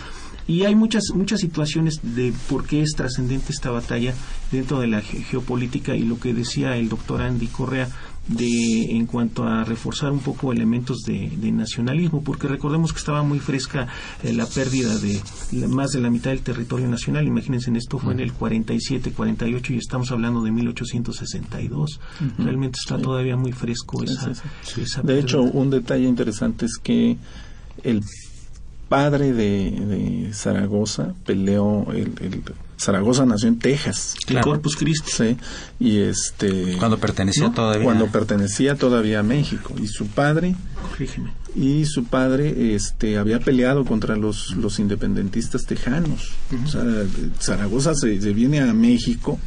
Y 0.49 0.63
hay 0.63 0.75
muchas 0.75 1.03
muchas 1.13 1.41
situaciones 1.41 1.99
de 2.01 2.31
por 2.49 2.65
qué 2.65 2.81
es 2.81 2.91
trascendente 2.95 3.51
esta 3.51 3.69
batalla 3.69 4.13
dentro 4.49 4.79
de 4.79 4.87
la 4.87 5.01
ge- 5.01 5.21
geopolítica 5.23 5.93
y 5.93 6.03
lo 6.03 6.19
que 6.21 6.33
decía 6.33 6.77
el 6.77 6.87
doctor 6.87 7.21
Andy 7.21 7.47
Correa 7.47 7.89
de 8.27 8.91
en 8.97 9.05
cuanto 9.05 9.43
a 9.45 9.63
reforzar 9.63 10.11
un 10.11 10.19
poco 10.19 10.51
elementos 10.51 11.03
de, 11.03 11.29
de 11.37 11.51
nacionalismo 11.51 12.21
porque 12.23 12.47
recordemos 12.47 12.91
que 12.91 12.99
estaba 12.99 13.23
muy 13.23 13.39
fresca 13.39 13.87
eh, 14.23 14.33
la 14.33 14.45
pérdida 14.45 14.95
de 14.97 15.21
la- 15.53 15.67
más 15.67 15.91
de 15.91 16.01
la 16.01 16.09
mitad 16.09 16.31
del 16.31 16.41
territorio 16.41 16.87
nacional. 16.89 17.25
Imagínense 17.25 17.71
esto 17.77 17.99
fue 17.99 18.13
en 18.13 18.19
el 18.19 18.33
47 18.33 19.11
48 19.11 19.73
y 19.73 19.77
estamos 19.77 20.11
hablando 20.11 20.41
de 20.43 20.51
1862 20.51 21.99
realmente 22.37 22.79
está 22.81 22.97
todavía 22.97 23.37
muy 23.37 23.51
fresco 23.51 24.03
esa, 24.03 24.31
esa 24.81 25.01
De 25.01 25.19
hecho, 25.19 25.41
un 25.41 25.69
detalle 25.69 26.07
interesante 26.07 26.65
es 26.65 26.77
que 26.77 27.17
el 27.83 28.03
padre 28.89 29.33
de, 29.33 29.71
de 29.71 30.33
Zaragoza 30.33 31.13
peleó, 31.25 31.85
el, 31.91 32.13
el- 32.21 32.43
Zaragoza 32.79 33.25
nació 33.25 33.47
en 33.49 33.59
Texas. 33.59 34.15
el 34.27 34.39
Corpus 34.41 34.75
Christi. 34.75 35.11
Sí, 35.11 35.37
y 35.79 35.97
este 35.99 36.75
Cuando 36.77 36.97
pertenecía 36.99 37.47
¿no? 37.47 37.53
todavía. 37.53 37.83
Cuando 37.83 38.07
pertenecía 38.07 38.75
todavía 38.75 39.19
a 39.19 39.23
México. 39.23 39.73
Y 39.81 39.87
su 39.87 40.07
padre 40.07 40.55
corrígeme. 40.91 41.31
y 41.55 41.85
su 41.85 42.05
padre 42.05 42.75
este 42.75 43.17
había 43.17 43.39
peleado 43.39 43.83
contra 43.85 44.15
los 44.15 44.55
los 44.55 44.79
independentistas 44.79 45.65
tejanos. 45.65 46.33
O 46.65 46.67
sea 46.67 46.83
Zaragoza 47.39 47.95
se, 47.95 48.21
se 48.21 48.33
viene 48.33 48.61
a 48.61 48.73
México 48.73 49.39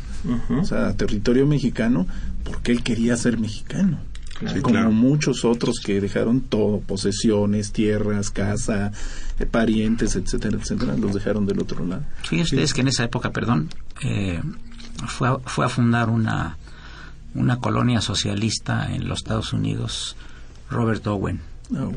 o 0.61 0.65
sea 0.65 0.89
a 0.89 0.97
territorio 0.97 1.47
mexicano 1.47 2.07
porque 2.45 2.73
él 2.73 2.83
quería 2.83 3.17
ser 3.17 3.39
mexicano 3.39 3.99
Sí, 4.41 4.61
como 4.61 4.75
claro. 4.75 4.91
muchos 4.91 5.45
otros 5.45 5.81
que 5.85 6.01
dejaron 6.01 6.41
todo 6.41 6.81
posesiones 6.81 7.73
tierras 7.73 8.31
casa 8.31 8.91
eh, 9.39 9.47
parientes 9.47 10.17
etcétera 10.17 10.57
etcétera 10.57 10.97
los 10.97 11.15
dejaron 11.15 11.47
del 11.47 11.61
otro 11.61 11.85
lado. 11.87 12.03
Fíjense 12.23 12.55
ustedes 12.55 12.73
que 12.73 12.81
en 12.81 12.89
esa 12.89 13.05
época, 13.05 13.31
perdón, 13.33 13.69
eh, 14.03 14.41
fue, 15.07 15.29
a, 15.29 15.39
fue 15.45 15.67
a 15.67 15.69
fundar 15.69 16.09
una, 16.09 16.57
una 17.35 17.59
colonia 17.59 18.01
socialista 18.01 18.95
en 18.95 19.09
los 19.09 19.19
Estados 19.19 19.53
Unidos, 19.53 20.17
Robert 20.71 21.07
Owen, 21.07 21.41
bueno. 21.69 21.93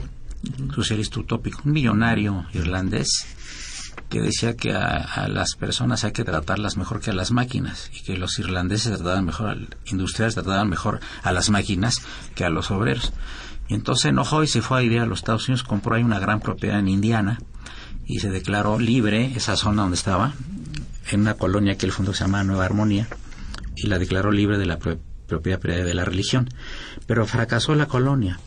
socialista 0.76 1.20
utópico, 1.20 1.62
un 1.66 1.72
millonario 1.72 2.46
irlandés 2.54 3.26
que 4.14 4.22
decía 4.22 4.56
que 4.56 4.72
a, 4.74 5.28
las 5.28 5.56
personas 5.56 6.04
hay 6.04 6.12
que 6.12 6.24
tratarlas 6.24 6.78
mejor 6.78 7.02
que 7.02 7.10
a 7.10 7.14
las 7.14 7.32
máquinas 7.32 7.90
y 7.94 8.04
que 8.04 8.16
los 8.16 8.38
irlandeses 8.38 8.94
trataban 8.96 9.26
mejor, 9.26 9.50
al, 9.50 9.76
industriales 9.88 10.36
trataban 10.36 10.70
mejor 10.70 11.00
a 11.24 11.32
las 11.32 11.50
máquinas 11.50 11.96
que 12.36 12.46
a 12.46 12.50
los 12.50 12.70
obreros. 12.70 13.12
Y 13.68 13.74
entonces 13.74 14.04
se 14.04 14.10
enojó 14.10 14.44
y 14.44 14.48
se 14.48 14.62
fue 14.62 14.78
a 14.78 14.82
vivir 14.82 15.00
a 15.00 15.08
los 15.08 15.18
Estados 15.20 15.48
Unidos, 15.50 15.64
compró 15.64 15.96
ahí 15.96 16.04
una 16.04 16.20
gran 16.20 16.42
propiedad 16.42 16.78
en 16.78 16.90
Indiana 16.90 17.40
y 18.06 18.20
se 18.20 18.30
declaró 18.30 18.78
libre 18.78 19.34
esa 19.36 19.56
zona 19.58 19.82
donde 19.82 19.96
estaba, 19.96 20.34
en 21.10 21.22
una 21.22 21.34
colonia 21.34 21.76
que 21.76 21.88
él 21.88 21.92
fundó 21.92 22.14
se 22.14 22.24
llama 22.26 22.44
Nueva 22.44 22.66
Armonía, 22.66 23.08
y 23.76 23.88
la 23.88 23.98
declaró 23.98 24.32
libre 24.32 24.60
de 24.60 24.68
la 24.68 24.78
pro- 24.78 25.00
propiedad 25.28 25.60
de 25.60 25.94
la 25.96 26.06
religión. 26.06 26.50
Pero 27.08 27.26
fracasó 27.26 27.74
la 27.74 27.88
colonia 27.88 28.40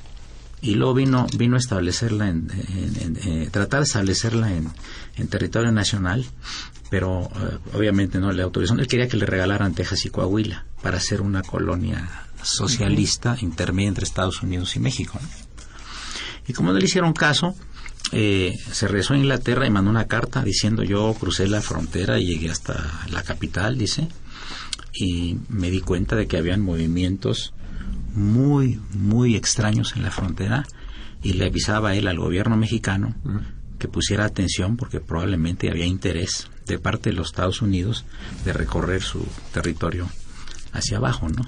y 0.63 0.75
luego 0.75 0.95
vino 0.95 1.27
vino 1.37 1.57
a 1.57 1.59
establecerla 1.59 2.29
en, 2.29 2.49
en- 2.75 2.97
en- 3.03 3.43
eh, 3.43 3.49
tratar 3.51 3.81
de 3.81 3.85
establecerla 3.87 4.53
en, 4.53 4.69
en 5.17 5.29
territorio 5.29 5.71
nacional 5.73 6.25
pero 6.91 7.23
eh, 7.37 7.59
obviamente 7.77 8.19
no 8.19 8.33
le 8.33 8.43
autorizó 8.43 8.75
él 8.75 8.87
quería 8.87 9.09
que 9.09 9.17
le 9.17 9.27
regalaran 9.27 9.75
Texas 9.75 10.05
y 10.07 10.11
Coahuila 10.11 10.65
para 10.83 10.99
hacer 10.99 11.21
una 11.21 11.43
colonia 11.43 12.09
socialista 12.43 13.37
intermedia 13.41 13.89
entre 13.89 14.05
Estados 14.05 14.43
Unidos 14.43 14.77
y 14.77 14.81
México 14.81 15.19
¿no? 15.23 15.29
y 16.49 16.53
como 16.53 16.73
no 16.73 16.79
le 16.79 16.85
hicieron 16.85 17.13
caso 17.13 17.55
eh, 18.13 18.57
se 18.73 18.87
regresó 18.87 19.15
a 19.15 19.19
Inglaterra 19.19 19.67
y 19.67 19.71
mandó 19.71 19.91
una 19.91 20.07
carta 20.07 20.43
diciendo 20.43 20.85
yo 20.85 21.13
crucé 21.19 21.49
la 21.49 21.61
frontera 21.61 22.19
y 22.21 22.27
llegué 22.27 22.51
hasta 22.51 23.03
la 23.11 23.23
capital 23.25 23.77
dice 23.77 24.09
y 24.95 25.37
me 25.49 25.71
di 25.71 25.81
cuenta 25.81 26.17
de 26.17 26.27
que 26.27 26.39
habían 26.39 26.63
movimientos 26.63 27.53
muy, 28.17 28.81
muy 28.93 29.37
extraños 29.37 29.95
en 29.97 30.03
la 30.03 30.11
frontera 30.11 30.67
y 31.23 31.35
le 31.35 31.47
avisaba 31.47 31.95
él 31.95 32.09
al 32.09 32.19
gobierno 32.19 32.57
mexicano 32.57 33.15
que 33.79 33.89
pusiera 33.89 34.25
atención 34.25 34.77
porque 34.77 35.01
probablemente 35.01 35.71
había 35.71 35.87
interés 35.87 36.49
de 36.67 36.79
parte 36.79 37.11
de 37.11 37.17
los 37.17 37.29
Estados 37.29 37.63
Unidos 37.63 38.05
de 38.45 38.53
recorrer 38.53 39.03
su 39.03 39.25
territorio 39.53 40.09
hacia 40.73 40.97
abajo, 40.97 41.29
¿no? 41.29 41.47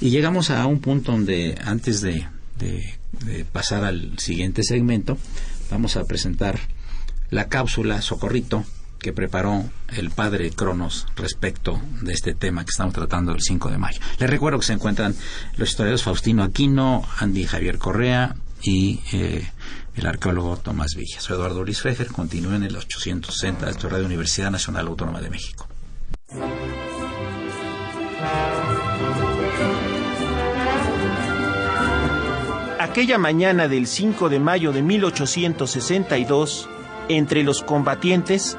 Y 0.00 0.10
llegamos 0.10 0.50
a 0.50 0.66
un 0.66 0.80
punto 0.80 1.12
donde 1.12 1.56
antes 1.64 2.00
de, 2.00 2.26
de- 2.58 2.98
de 3.24 3.44
pasar 3.44 3.84
al 3.84 4.18
siguiente 4.18 4.62
segmento 4.62 5.18
vamos 5.70 5.96
a 5.96 6.04
presentar 6.04 6.58
la 7.30 7.48
cápsula 7.48 8.00
Socorrito 8.02 8.64
que 8.98 9.12
preparó 9.12 9.64
el 9.96 10.10
padre 10.10 10.50
Cronos 10.50 11.06
respecto 11.16 11.80
de 12.02 12.12
este 12.12 12.34
tema 12.34 12.64
que 12.64 12.70
estamos 12.70 12.94
tratando 12.94 13.32
el 13.32 13.42
5 13.42 13.70
de 13.70 13.78
mayo. 13.78 14.00
Les 14.18 14.28
recuerdo 14.28 14.58
que 14.58 14.66
se 14.66 14.72
encuentran 14.72 15.14
los 15.56 15.70
historiadores 15.70 16.02
Faustino 16.02 16.42
Aquino, 16.42 17.06
Andy 17.18 17.44
Javier 17.44 17.78
Correa, 17.78 18.34
y 18.62 19.00
eh, 19.12 19.48
el 19.96 20.06
arqueólogo 20.06 20.56
Tomás 20.56 20.94
Villa. 20.96 21.20
Soy 21.20 21.36
Eduardo 21.36 21.64
Luis 21.64 21.80
Fejer, 21.80 22.08
continúe 22.08 22.54
en 22.54 22.64
el 22.64 22.76
860 22.76 23.66
de 23.66 23.72
esta 23.72 23.88
Radio 23.88 24.06
Universidad 24.06 24.50
Nacional 24.50 24.86
Autónoma 24.86 25.20
de 25.20 25.30
México. 25.30 25.68
Aquella 32.80 33.18
mañana 33.18 33.68
del 33.68 33.86
5 33.86 34.28
de 34.28 34.40
mayo 34.40 34.72
de 34.72 34.82
1862, 34.82 36.68
entre 37.08 37.42
los 37.42 37.62
combatientes, 37.62 38.56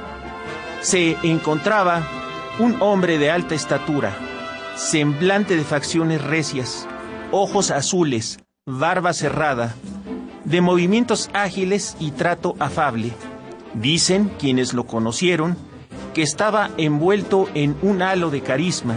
se 0.81 1.17
encontraba 1.23 2.07
un 2.59 2.81
hombre 2.81 3.17
de 3.17 3.31
alta 3.31 3.55
estatura, 3.55 4.15
semblante 4.75 5.55
de 5.55 5.63
facciones 5.63 6.21
recias, 6.21 6.87
ojos 7.31 7.71
azules, 7.71 8.39
barba 8.65 9.13
cerrada, 9.13 9.75
de 10.45 10.61
movimientos 10.61 11.29
ágiles 11.33 11.95
y 11.99 12.11
trato 12.11 12.55
afable. 12.59 13.11
Dicen 13.73 14.31
quienes 14.39 14.73
lo 14.73 14.85
conocieron 14.85 15.57
que 16.13 16.21
estaba 16.21 16.71
envuelto 16.77 17.49
en 17.53 17.75
un 17.81 18.01
halo 18.01 18.29
de 18.29 18.41
carisma 18.41 18.95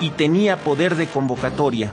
y 0.00 0.10
tenía 0.10 0.56
poder 0.56 0.96
de 0.96 1.06
convocatoria. 1.06 1.92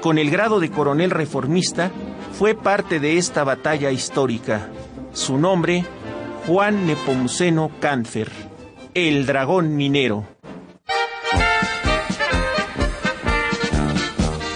Con 0.00 0.18
el 0.18 0.30
grado 0.30 0.60
de 0.60 0.70
coronel 0.70 1.10
reformista, 1.10 1.90
fue 2.38 2.54
parte 2.54 3.00
de 3.00 3.18
esta 3.18 3.44
batalla 3.44 3.90
histórica. 3.90 4.68
Su 5.12 5.36
nombre, 5.36 5.84
Juan 6.52 6.84
Nepomuceno 6.84 7.70
Cánfer, 7.78 8.28
el 8.94 9.24
dragón 9.24 9.76
minero. 9.76 10.26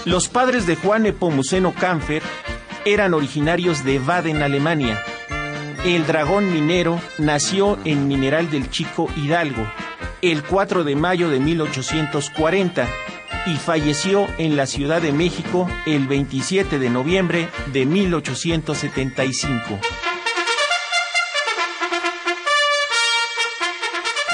Los 0.05 0.29
padres 0.29 0.67
de 0.67 0.75
Juan 0.75 1.05
Nepomuceno 1.05 1.73
Cánfer 1.73 2.21
eran 2.85 3.15
originarios 3.15 3.85
de 3.85 4.01
Baden, 4.01 4.43
Alemania. 4.43 5.01
El 5.85 6.05
dragón 6.05 6.53
minero 6.53 7.01
nació 7.19 7.79
en 7.85 8.09
Mineral 8.09 8.51
del 8.51 8.71
Chico 8.71 9.09
Hidalgo 9.15 9.65
el 10.21 10.43
4 10.43 10.83
de 10.83 10.97
mayo 10.97 11.31
de 11.31 11.39
1840 11.39 12.89
y 13.47 13.55
falleció 13.55 14.27
en 14.39 14.57
la 14.57 14.67
Ciudad 14.67 15.01
de 15.01 15.13
México 15.13 15.69
el 15.87 16.09
27 16.09 16.81
de 16.81 16.91
noviembre 16.91 17.49
de 17.73 17.87
1875. 17.87 19.79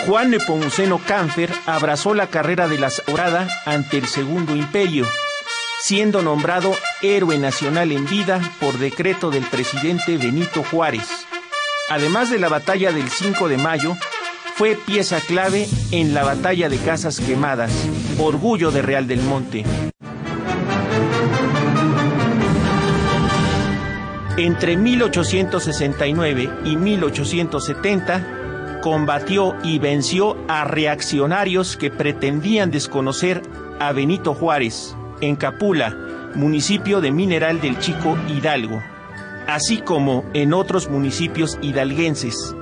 Juan 0.06 0.30
Nepomuceno 0.30 0.98
Cánfer 0.98 1.50
abrazó 1.66 2.14
la 2.14 2.28
carrera 2.28 2.68
de 2.68 2.78
la 2.78 2.90
Saurada 2.90 3.48
ante 3.66 3.98
el 3.98 4.06
Segundo 4.06 4.56
Imperio, 4.56 5.06
siendo 5.82 6.22
nombrado 6.22 6.72
héroe 7.02 7.38
nacional 7.38 7.92
en 7.92 8.06
vida 8.06 8.40
por 8.60 8.78
decreto 8.78 9.30
del 9.30 9.44
presidente 9.44 10.16
Benito 10.16 10.64
Juárez. 10.64 11.26
Además 11.90 12.30
de 12.30 12.38
la 12.38 12.48
batalla 12.48 12.92
del 12.92 13.08
5 13.10 13.48
de 13.48 13.58
mayo, 13.58 13.96
fue 14.54 14.74
pieza 14.74 15.20
clave 15.20 15.68
en 15.90 16.14
la 16.14 16.24
batalla 16.24 16.68
de 16.68 16.78
Casas 16.78 17.20
Quemadas, 17.20 17.72
orgullo 18.18 18.70
de 18.70 18.82
Real 18.82 19.06
del 19.06 19.20
Monte. 19.22 19.64
Entre 24.36 24.76
1869 24.76 26.50
y 26.64 26.76
1870 26.76 28.39
combatió 28.80 29.56
y 29.62 29.78
venció 29.78 30.36
a 30.48 30.64
reaccionarios 30.64 31.76
que 31.76 31.90
pretendían 31.90 32.70
desconocer 32.70 33.42
a 33.78 33.92
Benito 33.92 34.34
Juárez 34.34 34.96
en 35.20 35.36
Capula, 35.36 35.96
municipio 36.34 37.00
de 37.00 37.10
Mineral 37.10 37.60
del 37.60 37.78
Chico 37.78 38.16
Hidalgo, 38.28 38.82
así 39.46 39.78
como 39.78 40.24
en 40.34 40.54
otros 40.54 40.88
municipios 40.88 41.58
hidalguenses 41.62 42.54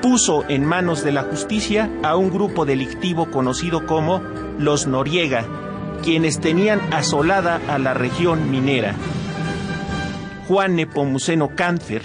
puso 0.00 0.44
en 0.48 0.64
manos 0.64 1.04
de 1.04 1.12
la 1.12 1.22
justicia 1.22 1.90
a 2.02 2.16
un 2.16 2.30
grupo 2.30 2.64
delictivo 2.64 3.30
conocido 3.30 3.86
como 3.86 4.22
los 4.58 4.86
Noriega, 4.86 5.44
quienes 6.02 6.40
tenían 6.40 6.80
asolada 6.92 7.60
a 7.68 7.78
la 7.78 7.94
región 7.94 8.50
minera. 8.50 8.94
Juan 10.48 10.76
Nepomuceno 10.76 11.54
Cáncer, 11.54 12.02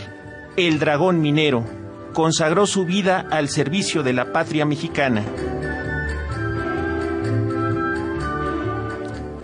el 0.57 0.79
dragón 0.79 1.21
minero, 1.21 1.63
consagró 2.15 2.65
su 2.65 2.85
vida 2.85 3.27
al 3.29 3.49
servicio 3.49 4.01
de 4.01 4.13
la 4.13 4.31
patria 4.31 4.65
mexicana. 4.65 5.21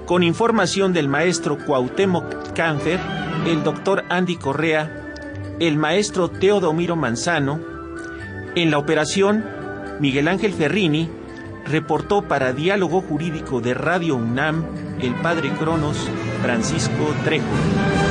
Con 0.06 0.24
información 0.24 0.94
del 0.94 1.10
maestro 1.10 1.58
Cuauhtémoc 1.58 2.54
Cáncer, 2.54 3.00
el 3.46 3.64
doctor 3.64 4.06
Andy 4.10 4.38
Correa, 4.38 5.14
el 5.60 5.78
maestro 5.78 6.30
Teodomiro 6.30 6.96
Manzano, 6.96 7.60
en 8.56 8.72
la 8.72 8.78
operación, 8.78 9.46
Miguel 10.00 10.30
Ángel 10.30 10.54
Ferrini 10.54 11.10
reportó 11.66 12.24
para 12.24 12.54
Diálogo 12.54 13.02
Jurídico 13.02 13.60
de 13.60 13.74
Radio 13.74 14.16
UNAM 14.16 14.66
el 15.02 15.14
padre 15.16 15.50
Cronos 15.60 16.10
Francisco 16.42 17.14
Trejo. 17.26 18.11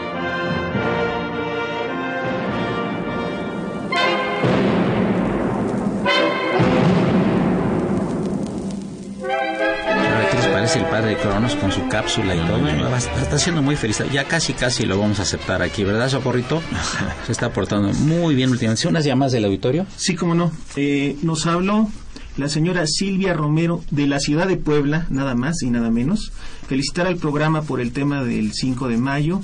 Cronos 11.21 11.55
con 11.55 11.71
su 11.71 11.87
cápsula 11.87 12.35
y 12.35 12.39
todo. 12.39 12.67
está 12.95 13.37
siendo 13.37 13.61
muy 13.61 13.75
feliz. 13.75 14.01
Ya 14.11 14.23
casi, 14.25 14.53
casi 14.53 14.85
lo 14.85 14.97
vamos 14.99 15.19
a 15.19 15.23
aceptar 15.23 15.61
aquí, 15.61 15.83
¿verdad, 15.83 16.09
Socorrito? 16.09 16.61
Se 17.25 17.31
está 17.31 17.53
portando 17.53 17.93
muy 17.93 18.33
bien 18.33 18.49
últimamente. 18.49 18.87
¿Unas 18.87 19.05
llamadas 19.05 19.33
del 19.33 19.45
auditorio? 19.45 19.85
Sí, 19.97 20.15
cómo 20.15 20.33
no. 20.33 20.51
Eh, 20.75 21.17
nos 21.21 21.45
habló 21.45 21.89
la 22.37 22.49
señora 22.49 22.85
Silvia 22.87 23.33
Romero 23.33 23.83
de 23.91 24.07
la 24.07 24.19
ciudad 24.19 24.47
de 24.47 24.57
Puebla, 24.57 25.05
nada 25.09 25.35
más 25.35 25.61
y 25.61 25.69
nada 25.69 25.91
menos. 25.91 26.31
Felicitar 26.67 27.05
al 27.05 27.17
programa 27.17 27.61
por 27.61 27.81
el 27.81 27.91
tema 27.91 28.23
del 28.23 28.53
5 28.53 28.87
de 28.87 28.97
mayo. 28.97 29.41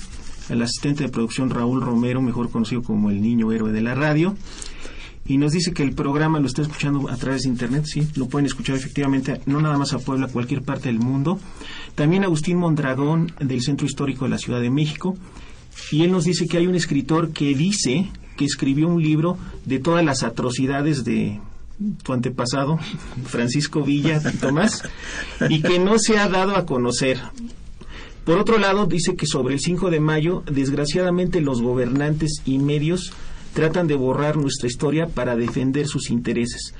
Al 0.49 0.61
asistente 0.61 1.03
de 1.03 1.09
producción 1.09 1.49
Raúl 1.49 1.81
Romero, 1.81 2.21
mejor 2.21 2.49
conocido 2.49 2.81
como 2.81 3.09
el 3.09 3.21
niño 3.21 3.51
héroe 3.51 3.71
de 3.71 3.81
la 3.81 3.95
radio 3.95 4.35
y 5.27 5.37
nos 5.37 5.51
dice 5.51 5.73
que 5.73 5.83
el 5.83 5.93
programa 5.93 6.39
lo 6.39 6.47
está 6.47 6.61
escuchando 6.61 7.09
a 7.09 7.17
través 7.17 7.43
de 7.43 7.49
internet, 7.49 7.85
sí, 7.85 8.07
lo 8.15 8.27
pueden 8.27 8.45
escuchar 8.45 8.75
efectivamente, 8.75 9.41
no 9.45 9.59
nada 9.61 9.77
más 9.77 9.93
a 9.93 9.99
Puebla, 9.99 10.27
a 10.27 10.29
cualquier 10.29 10.61
parte 10.61 10.89
del 10.89 10.99
mundo. 10.99 11.39
También 11.95 12.23
Agustín 12.23 12.57
Mondragón 12.57 13.33
del 13.39 13.61
Centro 13.61 13.85
Histórico 13.85 14.25
de 14.25 14.31
la 14.31 14.37
Ciudad 14.37 14.61
de 14.61 14.69
México, 14.69 15.17
y 15.91 16.03
él 16.03 16.11
nos 16.11 16.23
dice 16.23 16.47
que 16.47 16.57
hay 16.57 16.67
un 16.67 16.75
escritor 16.75 17.31
que 17.31 17.55
dice 17.55 18.09
que 18.35 18.45
escribió 18.45 18.87
un 18.87 19.01
libro 19.01 19.37
de 19.65 19.79
todas 19.79 20.05
las 20.05 20.23
atrocidades 20.23 21.03
de 21.03 21.39
tu 22.03 22.13
antepasado, 22.13 22.79
Francisco 23.25 23.83
Villa 23.83 24.21
Tomás, 24.39 24.83
y 25.49 25.61
que 25.61 25.79
no 25.79 25.99
se 25.99 26.17
ha 26.17 26.27
dado 26.27 26.55
a 26.55 26.65
conocer. 26.65 27.19
Por 28.23 28.39
otro 28.39 28.57
lado, 28.57 28.87
dice 28.87 29.15
que 29.15 29.25
sobre 29.25 29.53
el 29.53 29.61
5 29.61 29.89
de 29.89 29.99
mayo, 29.99 30.43
desgraciadamente 30.51 31.39
los 31.39 31.61
gobernantes 31.61 32.41
y 32.45 32.59
medios 32.59 33.13
tratan 33.57 33.87
de 33.87 33.95
borrar 33.95 34.37
nuestra 34.37 34.67
historia 34.67 35.07
para 35.07 35.35
defender 35.35 35.87
sus 35.87 36.11
intereses. 36.11 36.75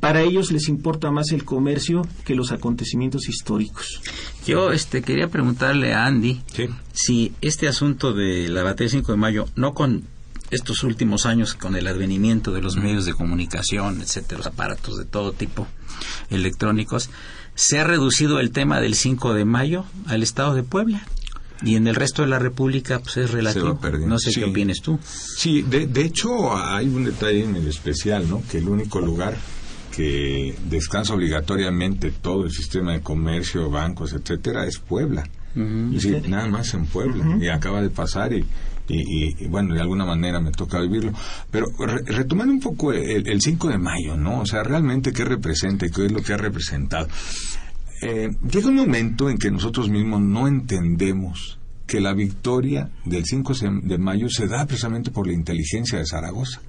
Para 0.00 0.20
ellos 0.20 0.52
les 0.52 0.68
importa 0.68 1.10
más 1.10 1.32
el 1.32 1.46
comercio 1.46 2.06
que 2.26 2.34
los 2.34 2.52
acontecimientos 2.52 3.26
históricos. 3.26 4.02
Yo 4.46 4.70
este, 4.70 5.00
quería 5.00 5.28
preguntarle 5.28 5.94
a 5.94 6.04
Andy 6.04 6.42
si 6.92 7.32
este 7.40 7.68
asunto 7.68 8.12
de 8.12 8.50
la 8.50 8.62
batalla 8.62 8.90
5 8.90 9.12
de 9.12 9.16
mayo, 9.16 9.46
no 9.56 9.72
con 9.72 10.04
estos 10.50 10.84
últimos 10.84 11.24
años, 11.24 11.54
con 11.54 11.74
el 11.74 11.86
advenimiento 11.86 12.52
de 12.52 12.60
los 12.60 12.76
medios 12.76 13.06
de 13.06 13.14
comunicación, 13.14 14.02
etcétera, 14.02 14.36
los 14.36 14.46
aparatos 14.46 14.98
de 14.98 15.06
todo 15.06 15.32
tipo 15.32 15.66
electrónicos, 16.28 17.08
¿se 17.54 17.80
ha 17.80 17.84
reducido 17.84 18.40
el 18.40 18.50
tema 18.50 18.78
del 18.78 18.94
5 18.94 19.32
de 19.32 19.46
mayo 19.46 19.86
al 20.06 20.22
Estado 20.22 20.54
de 20.54 20.64
Puebla? 20.64 21.06
Y 21.62 21.76
en 21.76 21.86
el 21.86 21.94
resto 21.94 22.22
de 22.22 22.28
la 22.28 22.38
República, 22.38 22.98
pues 22.98 23.16
es 23.16 23.30
relativo. 23.30 23.78
No 24.06 24.18
sé 24.18 24.32
qué 24.32 24.44
opinas 24.44 24.78
tú. 24.82 24.98
Sí, 25.04 25.62
de, 25.62 25.86
de 25.86 26.02
hecho 26.02 26.54
hay 26.56 26.88
un 26.88 27.04
detalle 27.04 27.44
en 27.44 27.56
el 27.56 27.68
especial, 27.68 28.28
¿no? 28.28 28.42
Que 28.50 28.58
el 28.58 28.68
único 28.68 29.00
lugar 29.00 29.36
que 29.94 30.54
descansa 30.68 31.14
obligatoriamente 31.14 32.10
todo 32.10 32.44
el 32.44 32.50
sistema 32.50 32.92
de 32.92 33.00
comercio, 33.00 33.70
bancos, 33.70 34.12
etcétera, 34.12 34.66
es 34.66 34.78
Puebla. 34.78 35.24
y 35.54 36.28
nada 36.28 36.48
más 36.48 36.74
en 36.74 36.86
Puebla. 36.86 37.38
Y 37.40 37.48
acaba 37.48 37.80
de 37.80 37.90
pasar 37.90 38.32
y, 38.32 38.44
y, 38.88 39.46
bueno, 39.46 39.74
de 39.74 39.80
alguna 39.80 40.04
manera 40.04 40.40
me 40.40 40.50
toca 40.50 40.80
vivirlo. 40.80 41.12
Pero 41.50 41.66
retomando 42.06 42.52
un 42.52 42.60
poco 42.60 42.92
el, 42.92 43.28
el, 43.28 43.40
5 43.40 43.68
de 43.68 43.78
mayo, 43.78 44.16
¿no? 44.16 44.40
O 44.40 44.46
sea, 44.46 44.64
realmente 44.64 45.12
qué 45.12 45.24
representa 45.24 45.86
y 45.86 45.90
qué 45.90 46.06
es 46.06 46.12
lo 46.12 46.22
que 46.22 46.32
ha 46.32 46.38
representado. 46.38 47.06
Eh, 48.06 48.36
llega 48.50 48.68
un 48.68 48.74
momento 48.76 49.30
en 49.30 49.38
que 49.38 49.50
nosotros 49.50 49.88
mismos 49.88 50.20
no 50.20 50.46
entendemos 50.46 51.58
que 51.86 52.02
la 52.02 52.12
victoria 52.12 52.90
del 53.06 53.24
5 53.24 53.54
de 53.82 53.96
mayo 53.96 54.28
se 54.28 54.46
da 54.46 54.66
precisamente 54.66 55.10
por 55.10 55.26
la 55.26 55.32
inteligencia 55.32 55.98
de 55.98 56.04
Zaragoza. 56.04 56.60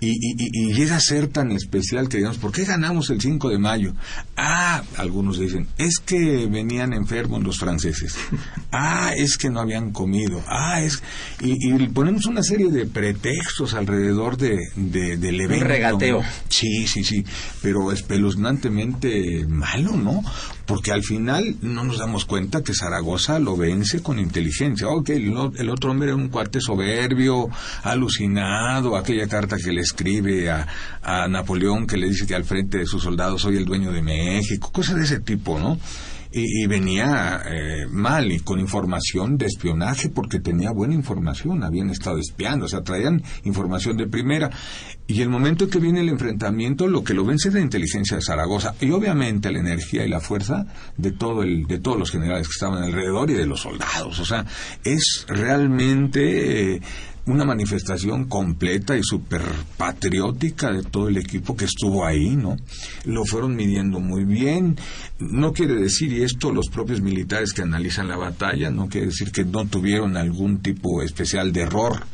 Y, 0.00 0.16
y, 0.36 0.72
llega 0.72 0.96
a 0.96 1.00
ser 1.00 1.28
tan 1.28 1.52
especial 1.52 2.08
que 2.08 2.16
digamos, 2.16 2.38
¿por 2.38 2.52
qué 2.52 2.64
ganamos 2.64 3.10
el 3.10 3.20
5 3.20 3.50
de 3.50 3.58
mayo? 3.58 3.94
Ah, 4.36 4.82
algunos 4.96 5.38
dicen, 5.38 5.68
es 5.76 5.98
que 5.98 6.46
venían 6.46 6.94
enfermos 6.94 7.42
los 7.42 7.58
franceses. 7.58 8.16
Ah, 8.72 9.12
es 9.16 9.36
que 9.36 9.50
no 9.50 9.60
habían 9.60 9.90
comido. 9.90 10.42
Ah, 10.46 10.80
es... 10.80 11.02
Y, 11.40 11.88
ponemos 11.88 12.26
una 12.26 12.42
serie 12.42 12.70
de 12.70 12.86
pretextos 12.86 13.74
alrededor 13.74 14.36
de, 14.36 14.58
del 14.76 15.40
evento. 15.40 15.64
Un 15.64 15.70
regateo. 15.70 16.22
Sí, 16.48 16.86
sí, 16.86 17.02
sí, 17.02 17.24
pero 17.60 17.90
espeluznantemente 17.90 19.44
malo, 19.48 19.96
¿no? 19.96 20.22
porque 20.70 20.92
al 20.92 21.02
final 21.02 21.56
no 21.62 21.82
nos 21.82 21.98
damos 21.98 22.26
cuenta 22.26 22.62
que 22.62 22.74
Zaragoza 22.74 23.40
lo 23.40 23.56
vence 23.56 24.04
con 24.04 24.20
inteligencia. 24.20 24.86
Ok, 24.86 25.08
el, 25.10 25.36
otro 25.36 25.90
hombre 25.90 26.10
era 26.10 26.16
un 26.16 26.28
cuate 26.28 26.60
soberbio, 26.60 27.48
alucinado, 27.82 28.96
aquella 28.96 29.26
carta 29.26 29.56
que 29.56 29.72
le 29.72 29.80
escribe 29.90 30.50
a, 30.50 30.66
Napoleón 31.28 31.86
que 31.86 31.96
le 31.96 32.08
dice 32.08 32.26
que 32.26 32.34
al 32.34 32.44
frente 32.44 32.78
de 32.78 32.86
sus 32.86 33.02
soldados 33.02 33.42
soy 33.42 33.56
el 33.56 33.64
dueño 33.64 33.92
de 33.92 34.02
México, 34.02 34.70
cosas 34.72 34.96
de 34.96 35.02
ese 35.02 35.20
tipo, 35.20 35.58
¿no? 35.58 35.78
y, 36.32 36.66
venía 36.66 37.42
eh, 37.44 37.86
mal 37.90 38.30
y 38.30 38.40
con 38.40 38.60
información 38.60 39.36
de 39.36 39.46
espionaje 39.46 40.08
porque 40.08 40.38
tenía 40.38 40.70
buena 40.70 40.94
información, 40.94 41.64
habían 41.64 41.90
estado 41.90 42.18
espiando, 42.18 42.66
o 42.66 42.68
sea, 42.68 42.82
traían 42.82 43.22
información 43.44 43.96
de 43.96 44.06
primera. 44.06 44.50
Y 45.08 45.22
el 45.22 45.28
momento 45.28 45.64
en 45.64 45.70
que 45.70 45.80
viene 45.80 46.00
el 46.00 46.08
enfrentamiento, 46.08 46.86
lo 46.86 47.02
que 47.02 47.14
lo 47.14 47.24
vence 47.24 47.48
es 47.48 47.54
la 47.54 47.60
inteligencia 47.60 48.16
de 48.16 48.22
Zaragoza 48.22 48.74
y 48.80 48.92
obviamente 48.92 49.50
la 49.50 49.58
energía 49.58 50.04
y 50.04 50.08
la 50.08 50.20
fuerza 50.20 50.66
de 50.96 51.10
todo 51.10 51.42
el, 51.42 51.66
de 51.66 51.80
todos 51.80 51.98
los 51.98 52.12
generales 52.12 52.46
que 52.46 52.52
estaban 52.52 52.84
alrededor 52.84 53.28
y 53.30 53.34
de 53.34 53.46
los 53.46 53.62
soldados. 53.62 54.20
O 54.20 54.24
sea, 54.24 54.46
es 54.84 55.26
realmente 55.28 56.76
eh, 56.76 56.80
una 57.26 57.44
manifestación 57.44 58.24
completa 58.24 58.96
y 58.96 59.02
súper 59.02 59.42
patriótica 59.76 60.72
de 60.72 60.82
todo 60.82 61.08
el 61.08 61.16
equipo 61.16 61.56
que 61.56 61.66
estuvo 61.66 62.04
ahí, 62.04 62.36
¿no? 62.36 62.56
Lo 63.04 63.24
fueron 63.24 63.54
midiendo 63.54 64.00
muy 64.00 64.24
bien. 64.24 64.76
No 65.18 65.52
quiere 65.52 65.74
decir, 65.74 66.12
y 66.12 66.22
esto 66.22 66.52
los 66.52 66.68
propios 66.68 67.00
militares 67.00 67.52
que 67.52 67.62
analizan 67.62 68.08
la 68.08 68.16
batalla, 68.16 68.70
no 68.70 68.88
quiere 68.88 69.08
decir 69.08 69.32
que 69.32 69.44
no 69.44 69.66
tuvieron 69.66 70.16
algún 70.16 70.60
tipo 70.60 71.02
especial 71.02 71.52
de 71.52 71.62
error 71.62 72.04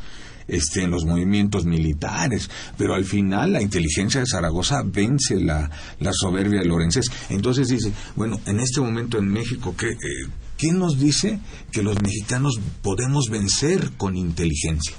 este, 0.47 0.83
en 0.83 0.91
los 0.91 1.05
movimientos 1.05 1.65
militares, 1.65 2.49
pero 2.77 2.93
al 2.93 3.05
final 3.05 3.53
la 3.53 3.61
inteligencia 3.61 4.21
de 4.21 4.27
Zaragoza 4.27 4.81
vence 4.85 5.35
la, 5.39 5.69
la 5.99 6.11
soberbia 6.13 6.61
de 6.61 6.67
Lorenzés. 6.67 7.07
Entonces 7.29 7.67
dice, 7.67 7.91
bueno, 8.15 8.39
en 8.45 8.59
este 8.59 8.79
momento 8.79 9.17
en 9.17 9.27
México, 9.27 9.75
¿qué, 9.77 9.89
eh, 9.89 10.29
¿quién 10.57 10.79
nos 10.79 10.99
dice 10.99 11.39
que 11.71 11.83
los 11.83 12.01
mexicanos 12.01 12.59
podemos 12.81 13.29
vencer 13.29 13.91
con 13.97 14.15
inteligencia? 14.15 14.95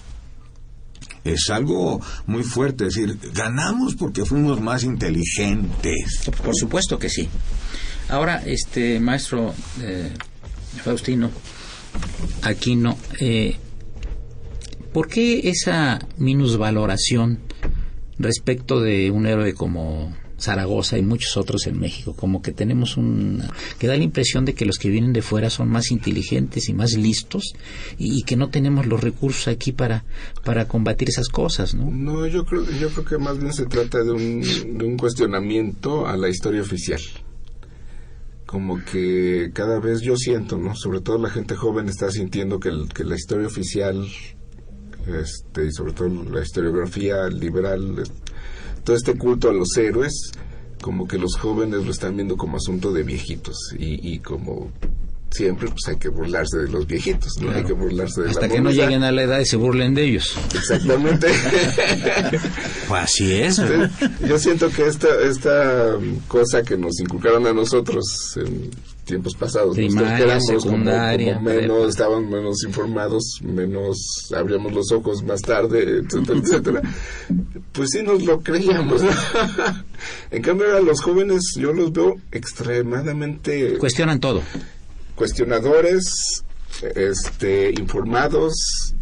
es 1.25 1.51
algo 1.51 2.01
muy 2.27 2.42
fuerte, 2.42 2.85
decir, 2.85 3.18
ganamos 3.35 3.94
porque 3.94 4.25
fuimos 4.25 4.61
más 4.61 4.85
inteligentes. 4.85 6.31
Por 6.42 6.55
supuesto 6.57 6.99
que 6.99 7.09
sí. 7.09 7.29
Ahora, 8.09 8.42
este 8.47 8.99
maestro 9.01 9.55
eh, 9.83 10.12
Faustino 10.83 11.31
Aquino, 12.42 12.97
eh, 13.21 13.57
¿por 14.92 15.09
qué 15.09 15.51
esa 15.51 15.99
minusvaloración 16.16 17.40
respecto 18.18 18.81
de 18.81 19.11
un 19.11 19.27
héroe 19.27 19.55
como 19.55 20.14
Zaragoza 20.38 20.98
y 20.98 21.03
muchos 21.03 21.37
otros 21.37 21.66
en 21.66 21.79
México, 21.79 22.14
como 22.14 22.42
que 22.42 22.53
tenemos 22.53 22.96
un 22.96 23.42
que 23.79 23.87
da 23.87 23.96
la 23.96 24.05
impresión 24.05 24.44
de 24.44 24.55
que 24.55 24.64
los 24.64 24.79
que 24.79 24.88
vienen 24.88 25.12
de 25.12 25.22
fuera 25.22 25.51
son 25.51 25.68
más 25.68 25.90
inteligentes 25.90 26.68
y 26.68 26.74
más 26.74 26.94
listos 26.94 27.55
y, 27.98 28.22
que 28.22 28.37
no 28.37 28.51
tenemos 28.51 28.87
los 28.87 29.01
recursos 29.01 29.48
aquí 29.48 29.72
para 29.72 30.05
para 30.44 30.68
combatir 30.68 31.09
esas 31.09 31.29
cosas, 31.29 31.74
¿no? 31.74 31.90
No, 31.90 32.27
yo 32.27 32.44
creo 32.44 32.64
yo 32.81 32.88
creo 32.90 33.05
que 33.05 33.18
más 33.18 33.38
bien 33.38 33.53
se 33.53 33.66
trata 33.66 34.03
de 34.05 34.12
un, 34.12 34.96
cuestionamiento 34.96 36.07
a 36.07 36.16
la 36.16 36.29
historia 36.29 36.62
oficial. 36.62 37.01
Como 38.46 38.83
que 38.85 39.51
cada 39.53 39.79
vez 39.79 40.01
yo 40.01 40.16
siento, 40.16 40.57
¿no? 40.57 40.74
Sobre 40.74 41.01
todo 41.01 41.18
la 41.18 41.31
gente 41.31 41.55
joven 41.55 41.88
está 41.88 42.11
sintiendo 42.11 42.59
que, 42.59 42.70
que 42.94 43.05
la 43.05 43.14
historia 43.14 43.46
oficial 43.46 44.07
este, 45.07 45.66
y 45.66 45.72
sobre 45.72 45.92
todo 45.92 46.09
la 46.09 46.42
historiografía 46.42 47.29
liberal 47.29 48.03
todo 48.88 48.96
este 48.96 49.18
culto 49.18 49.51
a 49.51 49.53
los 49.53 49.77
héroes, 49.77 50.33
como 50.81 51.07
que 51.07 51.18
los 51.18 51.37
jóvenes 51.37 51.85
lo 51.85 51.90
están 51.90 52.16
viendo 52.16 52.38
como 52.38 52.57
asunto 52.57 52.90
de 52.90 53.03
viejitos 53.03 53.74
y, 53.79 54.14
y 54.14 54.20
como 54.20 54.72
siempre 55.31 55.68
pues 55.68 55.87
hay 55.88 55.96
que 55.96 56.09
burlarse 56.09 56.57
de 56.57 56.68
los 56.68 56.87
viejitos, 56.87 57.37
¿no? 57.38 57.51
Hay 57.51 57.64
que 57.64 57.74
burlarse 57.74 58.22
de 58.22 58.31
Hasta 58.31 58.48
que 58.48 58.62
no 58.62 58.70
lleguen 58.70 59.03
a 59.03 59.12
la 59.12 59.24
edad 59.24 59.40
y 59.40 59.44
se 59.44 59.57
burlen 59.59 59.94
de 59.94 60.05
ellos. 60.05 60.38
Exactamente. 60.55 61.27
pues 62.88 63.03
así 63.03 63.31
es. 63.31 63.61
Yo 64.27 64.38
siento 64.38 64.70
que 64.70 64.87
esta, 64.87 65.09
esta 65.20 65.98
cosa 66.27 66.62
que 66.62 66.79
nos 66.79 66.98
inculcaron 66.98 67.46
a 67.46 67.53
nosotros 67.53 68.38
en 68.38 68.70
tiempos 69.09 69.35
pasados, 69.35 69.75
Primaria, 69.75 70.40
secundaria, 70.40 71.35
como, 71.35 71.51
menos, 71.51 71.88
estaban 71.88 72.31
menos 72.31 72.62
informados, 72.64 73.40
menos 73.42 74.31
abríamos 74.37 74.73
los 74.73 74.92
ojos 74.92 75.23
más 75.25 75.42
tarde, 75.42 76.05
etcétera, 76.05 76.38
etcétera. 76.44 76.83
Pues 77.73 77.90
sí 77.90 78.03
nos 78.03 78.23
lo 78.25 78.40
creíamos. 78.40 79.03
en 80.31 80.42
cambio 80.42 80.77
a 80.77 80.81
los 80.81 81.01
jóvenes 81.01 81.55
yo 81.57 81.73
los 81.73 81.92
veo 81.92 82.16
extremadamente... 82.31 83.79
Cuestionan 83.79 84.21
todo 84.21 84.42
cuestionadores, 85.18 86.44
este, 86.94 87.73
informados, 87.73 88.94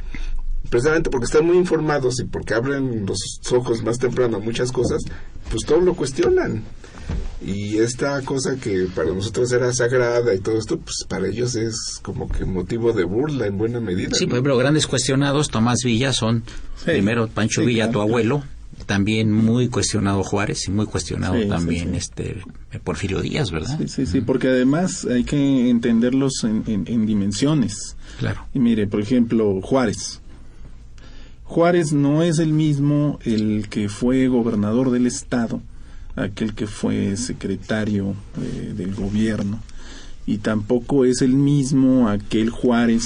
precisamente 0.71 1.11
porque 1.11 1.27
están 1.27 1.45
muy 1.45 1.59
informados 1.59 2.19
y 2.21 2.25
porque 2.25 2.55
abren 2.55 3.05
los 3.07 3.21
ojos 3.53 3.85
más 3.85 3.99
temprano 3.99 4.38
a 4.38 4.40
muchas 4.40 4.73
cosas, 4.73 5.03
pues 5.51 5.64
todo 5.64 5.81
lo 5.81 5.95
cuestionan. 5.95 6.64
Y 7.45 7.79
esta 7.79 8.21
cosa 8.23 8.57
que 8.57 8.87
para 8.95 9.12
nosotros 9.12 9.53
era 9.53 9.73
sagrada 9.73 10.35
y 10.35 10.40
todo 10.40 10.59
esto, 10.59 10.79
pues 10.79 11.05
para 11.09 11.29
ellos 11.29 11.55
es 11.55 12.01
como 12.03 12.29
que 12.29 12.45
motivo 12.45 12.92
de 12.92 13.05
burla 13.05 13.47
en 13.47 13.59
buena 13.59 13.79
medida. 13.79 14.11
Sí, 14.14 14.27
por 14.27 14.35
ejemplo, 14.35 14.57
grandes 14.57 14.87
cuestionados, 14.87 15.51
Tomás 15.51 15.81
Villa 15.85 16.12
son, 16.12 16.42
primero 16.85 17.29
Pancho 17.29 17.64
Villa, 17.64 17.90
tu 17.90 18.01
abuelo, 18.01 18.42
también 18.87 19.33
muy 19.33 19.69
cuestionado 19.69 20.23
Juárez 20.23 20.69
y 20.69 20.71
muy 20.71 20.87
cuestionado 20.87 21.37
también 21.49 21.95
este 21.95 22.42
Porfirio 22.85 23.21
Díaz, 23.21 23.51
¿verdad? 23.51 23.79
Sí, 23.79 23.88
sí, 23.88 24.07
sí, 24.07 24.21
porque 24.21 24.49
además 24.49 25.07
hay 25.07 25.25
que 25.25 25.71
entenderlos 25.71 26.45
en, 26.45 27.07
dimensiones. 27.07 27.97
Claro. 28.19 28.47
Y 28.55 28.59
mire, 28.59 28.87
por 28.87 29.01
ejemplo, 29.01 29.61
Juárez. 29.62 30.21
Juárez 31.45 31.92
no 31.92 32.23
es 32.23 32.38
el 32.38 32.53
mismo 32.53 33.19
el 33.25 33.69
que 33.69 33.88
fue 33.88 34.27
gobernador 34.27 34.90
del 34.90 35.07
estado, 35.07 35.62
aquel 36.17 36.55
que 36.55 36.67
fue 36.67 37.17
secretario 37.17 38.15
eh, 38.41 38.73
del 38.77 38.95
gobierno, 38.95 39.61
y 40.27 40.39
tampoco 40.39 41.05
es 41.05 41.23
el 41.23 41.35
mismo 41.35 42.09
aquel 42.09 42.51
Juárez 42.51 43.05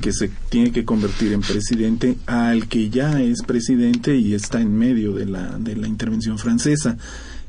que 0.00 0.12
se 0.12 0.30
tiene 0.48 0.72
que 0.72 0.84
convertir 0.84 1.32
en 1.32 1.40
presidente 1.40 2.16
al 2.26 2.68
que 2.68 2.90
ya 2.90 3.20
es 3.20 3.42
presidente 3.42 4.16
y 4.16 4.34
está 4.34 4.60
en 4.60 4.76
medio 4.76 5.12
de 5.12 5.26
la, 5.26 5.58
de 5.58 5.76
la 5.76 5.88
intervención 5.88 6.38
francesa. 6.38 6.96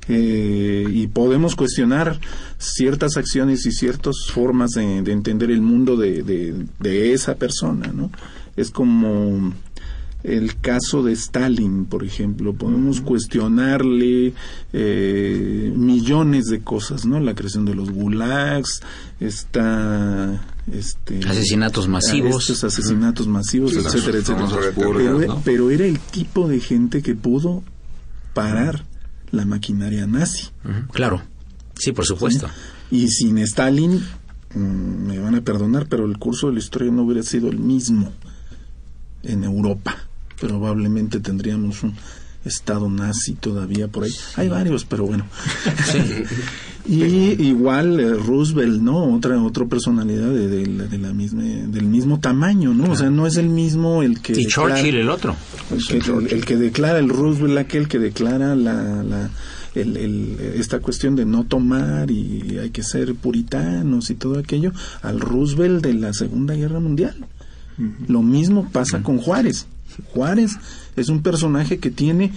Eh, 0.07 0.87
y 0.91 1.07
podemos 1.07 1.55
cuestionar 1.55 2.19
ciertas 2.57 3.17
acciones 3.17 3.65
y 3.65 3.71
ciertas 3.71 4.15
formas 4.33 4.71
de, 4.71 4.97
entender 4.97 5.51
el 5.51 5.61
mundo 5.61 5.95
de, 5.95 6.23
de, 6.79 7.13
esa 7.13 7.35
persona, 7.35 7.91
¿no? 7.93 8.11
Es 8.57 8.71
como 8.71 9.53
el 10.23 10.59
caso 10.59 11.03
de 11.03 11.13
Stalin, 11.13 11.85
por 11.85 12.03
ejemplo, 12.03 12.53
podemos 12.53 13.01
cuestionarle 13.01 14.33
eh, 14.73 15.73
millones 15.75 16.45
de 16.45 16.61
cosas, 16.61 17.05
¿no? 17.05 17.19
La 17.19 17.33
creación 17.33 17.65
de 17.65 17.73
los 17.73 17.91
gulags, 17.91 18.81
está 19.19 20.41
este, 20.71 21.19
asesinatos 21.27 21.87
masivos, 21.87 22.49
estos 22.49 22.63
asesinatos 22.63 23.27
masivos, 23.27 23.73
etcétera, 23.73 24.19
etcétera. 24.19 24.47
Pero, 25.43 25.71
era 25.71 25.85
el 25.85 25.99
tipo 25.99 26.47
de 26.47 26.59
gente 26.59 27.01
que 27.01 27.15
pudo 27.15 27.63
parar 28.33 28.85
la 29.31 29.45
maquinaria 29.45 30.05
nazi. 30.05 30.49
Claro, 30.91 31.21
sí, 31.75 31.91
por 31.93 32.05
supuesto. 32.05 32.47
Y 32.91 33.07
sin 33.07 33.37
Stalin 33.39 34.03
mm, 34.53 34.59
me 34.59 35.19
van 35.19 35.35
a 35.35 35.41
perdonar, 35.41 35.87
pero 35.87 36.05
el 36.05 36.17
curso 36.17 36.47
de 36.47 36.53
la 36.53 36.59
historia 36.59 36.91
no 36.91 37.03
hubiera 37.03 37.23
sido 37.23 37.49
el 37.49 37.57
mismo 37.57 38.11
en 39.23 39.43
Europa. 39.43 39.95
Probablemente 40.41 41.19
tendríamos 41.19 41.83
un 41.83 41.93
estado 42.43 42.89
nazi 42.89 43.33
todavía 43.35 43.87
por 43.87 44.05
ahí. 44.05 44.11
Hay 44.35 44.49
varios, 44.49 44.85
pero 44.85 45.05
bueno. 45.05 45.25
y 46.87 47.03
igual 47.43 47.99
eh, 47.99 48.13
Roosevelt, 48.15 48.81
¿no? 48.81 49.13
Otra 49.13 49.41
otra 49.41 49.65
personalidad 49.65 50.29
de, 50.29 50.47
de 50.47 50.65
la, 50.65 50.85
de 50.85 50.97
la 50.97 51.13
misma 51.13 51.43
del 51.43 51.85
mismo 51.85 52.19
tamaño, 52.19 52.73
¿no? 52.73 52.91
O 52.91 52.95
sea, 52.95 53.09
no 53.09 53.27
es 53.27 53.37
el 53.37 53.49
mismo 53.49 54.01
el 54.01 54.21
que 54.21 54.33
Y 54.33 54.47
Churchill 54.47 54.95
el 54.95 55.09
otro. 55.09 55.35
el 55.71 55.85
que, 55.85 56.35
el 56.35 56.45
que 56.45 56.57
declara 56.57 56.99
el 56.99 57.09
Roosevelt 57.09 57.59
aquel 57.59 57.87
que 57.87 57.99
declara 57.99 58.55
la, 58.55 59.03
la 59.03 59.29
el, 59.75 59.95
el, 59.95 60.37
esta 60.55 60.79
cuestión 60.79 61.15
de 61.15 61.25
no 61.25 61.43
tomar 61.45 62.09
y 62.11 62.57
hay 62.57 62.71
que 62.71 62.83
ser 62.83 63.13
puritanos 63.15 64.09
y 64.09 64.15
todo 64.15 64.39
aquello 64.39 64.73
al 65.01 65.19
Roosevelt 65.19 65.83
de 65.83 65.93
la 65.93 66.13
Segunda 66.13 66.55
Guerra 66.55 66.79
Mundial. 66.79 67.15
Lo 68.07 68.21
mismo 68.21 68.69
pasa 68.71 69.01
con 69.01 69.17
Juárez. 69.17 69.65
Juárez 70.13 70.51
es 70.95 71.09
un 71.09 71.21
personaje 71.21 71.79
que 71.79 71.91
tiene 71.91 72.31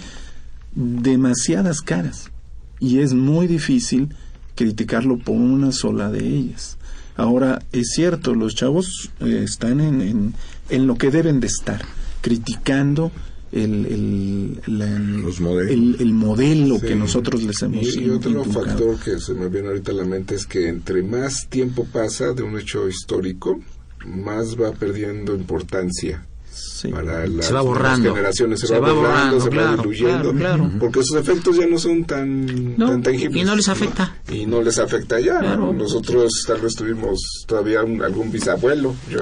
demasiadas 0.75 1.81
caras 1.81 2.31
y 2.79 2.99
es 2.99 3.13
muy 3.13 3.47
difícil 3.47 4.09
criticarlo 4.55 5.17
por 5.17 5.35
una 5.35 5.71
sola 5.71 6.11
de 6.11 6.25
ellas. 6.27 6.77
Ahora, 7.17 7.61
es 7.71 7.91
cierto, 7.95 8.33
los 8.35 8.55
chavos 8.55 9.09
eh, 9.21 9.41
están 9.43 9.79
en, 9.79 10.01
en, 10.01 10.33
en, 10.69 10.87
lo 10.87 10.95
que 10.97 11.11
deben 11.11 11.39
de 11.39 11.47
estar, 11.47 11.81
criticando 12.21 13.11
el, 13.53 13.85
el, 13.85 14.61
la, 14.77 14.99
Los 14.99 15.39
modelos. 15.39 15.71
el, 15.71 15.95
el 16.01 16.13
modelo 16.13 16.75
Sí. 16.79 16.87
que 16.87 16.95
nosotros 16.95 17.41
les 17.43 17.61
hemos 17.61 17.95
Y, 17.95 18.01
y 18.03 18.09
otro 18.09 18.31
inculcado. 18.31 18.65
factor 18.65 18.99
que 18.99 19.19
se 19.21 19.33
me 19.33 19.47
viene 19.47 19.69
ahorita 19.69 19.91
a 19.91 19.95
la 19.95 20.03
mente 20.03 20.35
es 20.35 20.45
que 20.45 20.67
entre 20.67 21.03
más 21.03 21.47
tiempo 21.49 21.85
pasa 21.85 22.33
de 22.33 22.43
un 22.43 22.59
hecho 22.59 22.89
histórico, 22.89 23.61
más 24.05 24.59
va 24.59 24.73
perdiendo 24.73 25.35
importancia 25.35 26.25
Sí. 26.55 26.87
para 26.89 27.27
las 27.27 27.45
Se 27.45 27.53
va 27.53 27.61
borrando. 27.61 28.13
generaciones. 28.13 28.59
Se, 28.59 28.67
Se 28.67 28.79
va, 28.79 28.87
va 28.87 28.93
borrando, 28.93 29.39
se 29.41 29.49
va 29.49 29.75
diluyendo, 29.75 30.31
claro, 30.33 30.63
claro. 30.65 30.71
porque 30.79 31.03
sus 31.03 31.17
efectos 31.19 31.57
ya 31.57 31.67
no 31.67 31.77
son 31.77 32.05
tan, 32.05 32.77
No, 32.77 32.89
tan 32.91 33.03
tangibles. 33.03 33.41
y 33.41 33.45
no 33.45 33.55
les 33.55 33.67
afecta. 33.69 34.15
Y 34.31 34.45
no 34.45 34.61
les 34.61 34.77
afecta 34.79 35.19
ya. 35.19 35.41
¿no? 35.41 35.73
Nosotros 35.73 36.31
tal 36.47 36.61
vez 36.61 36.75
tuvimos 36.75 37.19
todavía 37.47 37.83
un- 37.83 38.01
algún 38.01 38.31
bisabuelo. 38.31 38.95
Yo, 39.09 39.19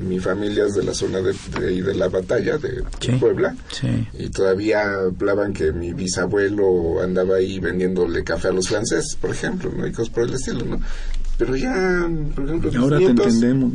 mi 0.00 0.18
familia 0.20 0.66
es 0.66 0.74
de 0.74 0.84
la 0.84 0.94
zona 0.94 1.20
de, 1.20 1.34
de, 1.60 1.82
de 1.82 1.94
la 1.94 2.08
batalla, 2.08 2.58
de. 2.58 2.82
Puebla. 3.18 3.54
Sí. 3.70 4.08
Y 4.18 4.30
todavía 4.30 4.94
hablaban 4.94 5.52
que 5.52 5.72
mi 5.72 5.92
bisabuelo 5.92 7.00
andaba 7.02 7.36
ahí 7.36 7.60
vendiéndole 7.60 8.24
café 8.24 8.48
a 8.48 8.52
los 8.52 8.68
franceses, 8.68 9.16
por 9.20 9.30
ejemplo, 9.30 9.70
¿no? 9.76 9.86
Y 9.86 9.92
cosas 9.92 10.10
por 10.12 10.24
el 10.24 10.34
estilo, 10.34 10.64
¿no? 10.64 10.80
Pero 11.36 11.56
ya, 11.56 12.08
por 12.34 12.44
ejemplo, 12.44 12.70
mis 12.70 12.80
Ahora 12.80 12.98
te 12.98 13.04
entendemos. 13.06 13.72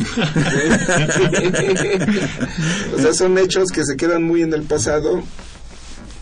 o 2.96 3.00
sea, 3.00 3.12
son 3.14 3.38
hechos 3.38 3.70
que 3.70 3.84
se 3.84 3.96
quedan 3.96 4.22
muy 4.24 4.42
en 4.42 4.52
el 4.54 4.62
pasado, 4.62 5.22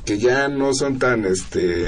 que 0.04 0.18
ya 0.18 0.48
no 0.48 0.74
son 0.74 0.98
tan, 0.98 1.24
este, 1.24 1.86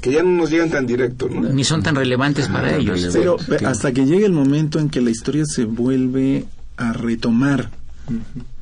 que 0.00 0.12
ya 0.12 0.22
no 0.22 0.30
nos 0.30 0.50
llegan 0.50 0.70
tan 0.70 0.86
directo, 0.86 1.28
¿no? 1.28 1.42
Ni 1.52 1.64
son 1.64 1.82
tan 1.82 1.94
relevantes 1.96 2.48
para 2.48 2.76
ellos. 2.76 3.08
Pero 3.12 3.36
pe- 3.36 3.64
hasta 3.66 3.92
que 3.92 4.04
llegue 4.06 4.26
el 4.26 4.32
momento 4.32 4.78
en 4.78 4.88
que 4.90 5.00
la 5.00 5.10
historia 5.10 5.44
se 5.46 5.64
vuelve 5.64 6.44
a 6.76 6.92
retomar. 6.92 7.70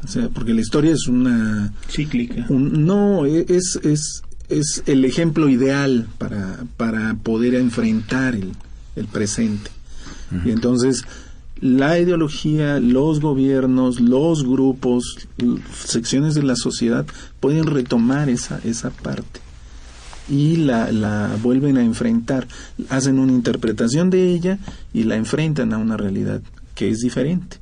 O 0.05 0.09
sea, 0.09 0.29
porque 0.29 0.55
la 0.55 0.61
historia 0.61 0.93
es 0.93 1.09
una 1.09 1.73
Cíclica. 1.91 2.47
un- 2.49 2.87
no 2.87 3.27
e- 3.27 3.47
es 3.49 3.79
es 3.83 4.23
es 4.49 4.83
el 4.87 5.05
ejemplo 5.05 5.49
ideal 5.49 6.07
para 6.19 6.59
para 6.77 7.15
poder 7.15 7.55
enfrentar 7.57 8.35
el, 8.35 8.53
el 8.97 9.07
presente. 9.07 9.71
Y 10.47 10.51
entonces 10.51 11.05
la 11.63 11.99
ideología, 11.99 12.81
los 12.81 13.21
gobiernos, 13.21 14.01
los 14.01 14.45
grupos, 14.45 15.29
secciones 15.73 16.35
de 16.35 16.43
la 16.43 16.57
sociedad 16.57 17.07
pueden 17.41 17.67
retomar 17.67 18.29
esa 18.29 18.61
esa 18.65 18.91
parte 18.91 19.41
y 20.29 20.57
la, 20.57 20.91
la 20.93 21.37
vuelven 21.43 21.77
a 21.79 21.83
enfrentar, 21.83 22.47
hacen 22.89 23.19
una 23.19 23.33
interpretación 23.33 24.11
de 24.11 24.33
ella 24.33 24.59
y 24.93 25.05
la 25.05 25.17
enfrentan 25.17 25.73
a 25.73 25.79
una 25.79 25.97
realidad 25.97 26.43
que 26.75 26.91
es 26.91 26.99
diferente. 26.99 27.59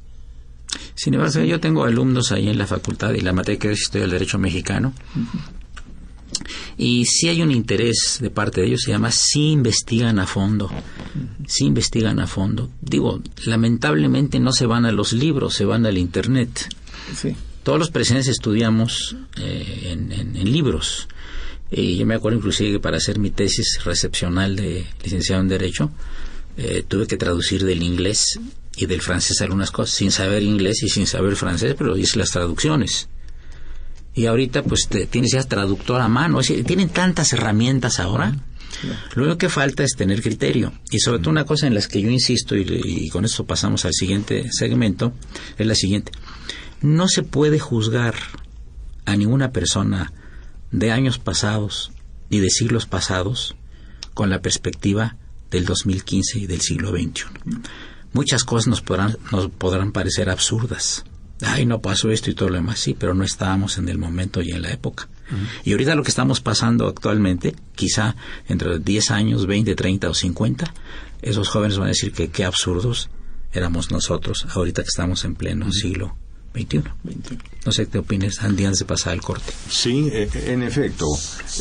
Sin 0.94 1.14
embargo, 1.14 1.40
yo 1.40 1.60
tengo 1.60 1.84
alumnos 1.84 2.32
ahí 2.32 2.48
en 2.48 2.58
la 2.58 2.66
facultad 2.66 3.12
y 3.12 3.20
la 3.20 3.32
materia 3.32 3.58
que 3.58 3.72
es 3.72 3.80
Historia 3.80 4.02
del 4.02 4.12
Derecho 4.12 4.38
Mexicano. 4.38 4.92
Y 6.76 7.04
si 7.06 7.28
hay 7.28 7.42
un 7.42 7.50
interés 7.50 8.18
de 8.20 8.30
parte 8.30 8.60
de 8.60 8.68
ellos, 8.68 8.82
se 8.82 8.90
llama 8.90 9.10
si 9.10 9.50
investigan 9.50 10.18
a 10.18 10.26
fondo. 10.26 10.70
Si 11.46 11.64
investigan 11.64 12.18
a 12.20 12.26
fondo. 12.26 12.70
Digo, 12.80 13.20
lamentablemente 13.44 14.40
no 14.40 14.52
se 14.52 14.66
van 14.66 14.86
a 14.86 14.92
los 14.92 15.12
libros, 15.12 15.54
se 15.54 15.64
van 15.64 15.86
al 15.86 15.98
Internet. 15.98 16.68
Sí. 17.14 17.34
Todos 17.62 17.78
los 17.78 17.90
presentes 17.90 18.28
estudiamos 18.28 19.16
eh, 19.36 19.88
en, 19.92 20.12
en- 20.12 20.36
en 20.36 20.50
libros. 20.52 21.08
Y 21.70 21.96
yo 21.98 22.06
me 22.06 22.14
acuerdo 22.14 22.38
inclusive 22.38 22.72
que 22.72 22.80
para 22.80 22.96
hacer 22.96 23.18
mi 23.18 23.30
tesis 23.30 23.80
recepcional 23.84 24.56
de 24.56 24.86
licenciado 25.04 25.40
en 25.42 25.48
Derecho, 25.48 25.90
eh, 26.56 26.84
tuve 26.88 27.06
que 27.06 27.16
traducir 27.16 27.64
del 27.64 27.82
inglés 27.82 28.40
y 28.76 28.86
del 28.86 29.02
francés 29.02 29.40
algunas 29.40 29.70
cosas, 29.70 29.94
sin 29.94 30.10
saber 30.10 30.42
inglés 30.42 30.82
y 30.82 30.88
sin 30.88 31.06
saber 31.06 31.36
francés, 31.36 31.74
pero 31.78 31.96
hice 31.96 32.18
las 32.18 32.30
traducciones. 32.30 33.08
Y 34.14 34.26
ahorita 34.26 34.62
pues 34.62 34.88
te- 34.88 35.06
tienes 35.06 35.32
ya 35.32 35.42
traductor 35.44 36.00
a 36.00 36.08
mano, 36.08 36.40
es 36.40 36.48
decir, 36.48 36.64
tienen 36.64 36.88
tantas 36.88 37.32
herramientas 37.32 38.00
ahora. 38.00 38.34
Lo 39.14 39.24
único 39.24 39.38
que 39.38 39.48
falta 39.48 39.82
es 39.84 39.94
tener 39.96 40.22
criterio. 40.22 40.72
Y 40.90 41.00
sobre 41.00 41.18
todo 41.18 41.30
una 41.30 41.44
cosa 41.44 41.66
en 41.66 41.74
las 41.74 41.86
que 41.88 42.00
yo 42.00 42.08
insisto, 42.10 42.56
y, 42.56 42.64
y 42.68 43.08
con 43.10 43.24
esto 43.24 43.44
pasamos 43.46 43.84
al 43.84 43.92
siguiente 43.92 44.48
segmento, 44.52 45.12
es 45.58 45.66
la 45.66 45.74
siguiente. 45.74 46.12
No 46.80 47.08
se 47.08 47.22
puede 47.22 47.58
juzgar 47.58 48.14
a 49.04 49.16
ninguna 49.16 49.50
persona 49.52 50.12
de 50.70 50.92
años 50.92 51.18
pasados 51.18 51.90
ni 52.30 52.38
de 52.40 52.48
siglos 52.48 52.86
pasados 52.86 53.56
con 54.14 54.30
la 54.30 54.40
perspectiva 54.40 55.16
del 55.50 55.64
2015 55.66 56.38
y 56.38 56.46
del 56.46 56.60
siglo 56.60 56.90
XXI. 56.92 57.24
Muchas 58.12 58.44
cosas 58.44 58.68
nos 58.68 58.80
podrán, 58.82 59.16
nos 59.32 59.50
podrán 59.50 59.92
parecer 59.92 60.30
absurdas. 60.30 61.04
Ay, 61.42 61.64
no 61.66 61.80
pasó 61.80 62.10
esto 62.10 62.30
y 62.30 62.34
todo 62.34 62.48
lo 62.50 62.56
demás, 62.56 62.78
sí, 62.80 62.94
pero 62.98 63.14
no 63.14 63.24
estábamos 63.24 63.78
en 63.78 63.88
el 63.88 63.98
momento 63.98 64.42
y 64.42 64.50
en 64.50 64.62
la 64.62 64.70
época. 64.72 65.08
Y 65.64 65.72
ahorita 65.72 65.94
lo 65.94 66.02
que 66.02 66.10
estamos 66.10 66.40
pasando 66.40 66.88
actualmente, 66.88 67.54
quizá 67.76 68.16
entre 68.48 68.78
10 68.80 69.10
años, 69.12 69.46
20, 69.46 69.74
30 69.76 70.10
o 70.10 70.14
50, 70.14 70.74
esos 71.22 71.48
jóvenes 71.48 71.78
van 71.78 71.86
a 71.86 71.90
decir 71.90 72.12
que 72.12 72.28
qué 72.28 72.44
absurdos 72.44 73.10
éramos 73.52 73.90
nosotros 73.90 74.46
ahorita 74.50 74.82
que 74.82 74.88
estamos 74.88 75.24
en 75.24 75.34
pleno 75.36 75.70
siglo 75.72 76.16
XXI. 76.54 76.82
No 77.64 77.70
sé 77.72 77.86
qué 77.88 77.98
opinas, 77.98 78.40
Andy, 78.42 78.64
antes 78.64 78.80
de 78.80 78.84
pasar 78.86 79.12
al 79.12 79.20
corte. 79.20 79.52
Sí, 79.68 80.08
eh, 80.12 80.28
en 80.46 80.62
efecto. 80.64 81.06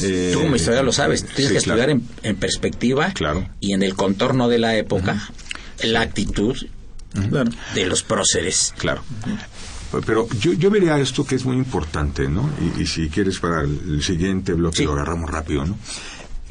eh, 0.01 0.31
Tú 0.33 0.41
como 0.41 0.55
historiador 0.55 0.85
lo 0.85 0.91
sabes, 0.91 1.23
tienes 1.23 1.35
sí, 1.35 1.57
que 1.59 1.63
claro. 1.63 1.81
estudiar 1.83 1.89
en, 1.91 2.07
en 2.23 2.35
perspectiva 2.37 3.11
Claro. 3.13 3.47
y 3.59 3.73
en 3.73 3.83
el 3.83 3.93
contorno 3.93 4.49
de 4.49 4.57
la 4.57 4.75
época, 4.77 5.29
la 5.83 6.01
actitud 6.01 6.57
de 7.75 7.85
los 7.85 8.01
próceres. 8.03 8.73
Claro. 8.77 9.03
Pero 10.05 10.27
yo, 10.39 10.53
yo 10.53 10.69
vería 10.69 10.97
esto 10.99 11.25
que 11.25 11.35
es 11.35 11.45
muy 11.45 11.57
importante, 11.57 12.27
¿no? 12.27 12.49
Y, 12.77 12.81
y 12.83 12.85
si 12.85 13.09
quieres 13.09 13.39
para 13.39 13.61
el 13.61 14.01
siguiente 14.03 14.53
bloque 14.53 14.77
Sí. 14.77 14.83
lo 14.85 14.93
agarramos 14.93 15.29
rápido, 15.29 15.65
¿no? 15.65 15.77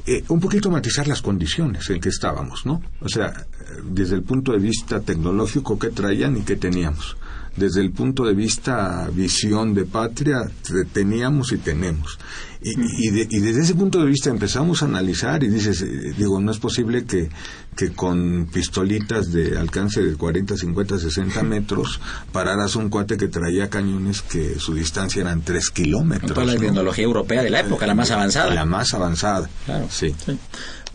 Eh, 0.07 0.25
un 0.29 0.41
poquito 0.41 0.71
matizar 0.71 1.07
las 1.07 1.21
condiciones 1.21 1.89
en 1.91 2.01
que 2.01 2.09
estábamos, 2.09 2.65
¿no? 2.65 2.81
O 3.01 3.09
sea, 3.09 3.27
eh, 3.29 3.65
desde 3.85 4.15
el 4.15 4.23
punto 4.23 4.53
de 4.53 4.59
vista 4.59 5.01
tecnológico, 5.01 5.79
¿qué 5.79 5.89
traían 5.91 6.37
y 6.39 6.41
qué 6.41 6.57
teníamos? 6.57 7.17
Desde 7.59 7.81
el 7.81 7.91
punto 7.91 8.25
de 8.25 8.35
vista 8.35 9.09
visión 9.13 9.75
de 9.75 9.85
patria, 9.85 10.49
te- 10.67 10.85
teníamos 10.85 11.53
y 11.53 11.59
tenemos. 11.59 12.19
Y, 12.63 12.71
y, 13.07 13.11
de- 13.11 13.27
y 13.31 13.39
desde 13.41 13.63
ese 13.63 13.75
punto 13.75 14.01
de 14.01 14.07
vista 14.07 14.31
empezamos 14.31 14.83
a 14.83 14.87
analizar 14.87 15.43
y 15.45 15.49
dices, 15.49 15.81
eh, 15.83 16.15
digo, 16.17 16.41
no 16.41 16.51
es 16.51 16.59
posible 16.59 17.05
que, 17.05 17.31
que 17.77 17.93
con 17.93 18.49
pistolitas 18.53 19.31
de 19.33 19.57
alcance 19.59 20.03
de 20.03 20.15
40, 20.17 20.57
50, 20.57 20.99
60 20.99 21.43
metros 21.45 22.01
pararas 22.33 22.75
un 22.77 22.89
cuate 22.89 23.17
que 23.17 23.29
traía 23.29 23.71
cañones 23.71 24.23
que 24.23 24.59
su 24.59 24.75
distancia 24.75 25.23
eran 25.23 25.43
3 25.43 25.71
kilómetros. 25.71 26.33
Toda 26.35 26.47
la 26.47 26.55
¿no? 26.55 26.61
tecnología 26.61 27.05
europea 27.05 27.43
de 27.43 27.51
la 27.51 27.61
época, 27.61 27.87
la 27.87 27.95
más 27.95 28.11
avanzada. 28.11 28.55
La 28.55 28.65
más 28.65 28.93
avanzada. 28.95 29.49
Claro. 29.65 29.87
Sí. 29.91 30.15
Sí. 30.27 30.37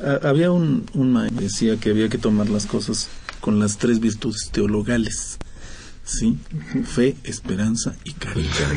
Ha- 0.03 0.27
había 0.27 0.51
un, 0.51 0.85
un 0.93 1.13
maestro 1.13 1.37
que 1.39 1.43
decía 1.45 1.77
que 1.77 1.89
había 1.91 2.09
que 2.09 2.17
tomar 2.17 2.49
las 2.49 2.65
cosas 2.65 3.07
con 3.39 3.59
las 3.59 3.77
tres 3.77 3.99
virtudes 4.01 4.49
teologales. 4.51 5.37
¿Sí? 6.05 6.37
Fe, 6.85 7.15
esperanza 7.23 7.95
y 8.03 8.11
caridad. 8.13 8.71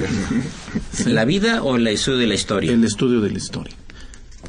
¿La 1.06 1.24
vida 1.24 1.62
o 1.62 1.76
el 1.76 1.86
estudio 1.88 2.18
de 2.18 2.26
la 2.28 2.34
historia? 2.34 2.72
El 2.72 2.84
estudio 2.84 3.20
de 3.20 3.30
la 3.30 3.38
historia. 3.38 3.74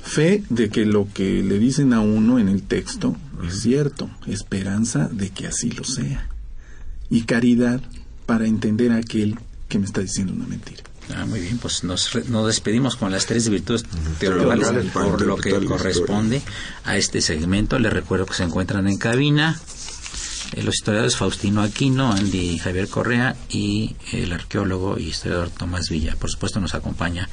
Fe 0.03 0.43
de 0.49 0.69
que 0.69 0.85
lo 0.85 1.07
que 1.13 1.41
le 1.43 1.57
dicen 1.57 1.91
a 1.93 2.01
uno 2.01 2.37
en 2.39 2.49
el 2.49 2.61
texto 2.61 3.15
es 3.47 3.61
cierto. 3.61 4.09
Esperanza 4.27 5.09
de 5.11 5.29
que 5.31 5.47
así 5.47 5.71
lo 5.71 5.83
sea. 5.83 6.29
Y 7.09 7.21
caridad 7.23 7.81
para 8.25 8.45
entender 8.45 8.91
a 8.91 8.97
aquel 8.97 9.39
que 9.69 9.79
me 9.79 9.85
está 9.85 10.01
diciendo 10.01 10.33
una 10.33 10.45
mentira. 10.45 10.83
Ah, 11.15 11.25
muy 11.25 11.39
bien, 11.39 11.57
pues 11.57 11.83
nos, 11.85 12.11
re- 12.13 12.25
nos 12.27 12.45
despedimos 12.47 12.97
con 12.97 13.11
las 13.13 13.25
tres 13.25 13.47
virtudes 13.49 13.85
teologales 14.19 14.67
por 14.91 15.21
lo 15.25 15.37
que 15.37 15.51
corresponde 15.65 16.41
a 16.83 16.97
este 16.97 17.21
segmento. 17.21 17.79
Les 17.79 17.91
recuerdo 17.93 18.25
que 18.25 18.33
se 18.33 18.43
encuentran 18.43 18.87
en 18.87 18.97
cabina 18.97 19.57
eh, 20.53 20.63
los 20.63 20.75
historiadores 20.75 21.17
Faustino 21.17 21.61
Aquino, 21.61 22.11
Andy 22.11 22.57
Javier 22.59 22.87
Correa 22.87 23.35
y 23.49 23.95
el 24.11 24.31
arqueólogo 24.31 24.97
y 24.97 25.07
historiador 25.07 25.49
Tomás 25.49 25.89
Villa. 25.89 26.15
Por 26.19 26.29
supuesto 26.29 26.59
nos 26.59 26.75
acompaña 26.75 27.29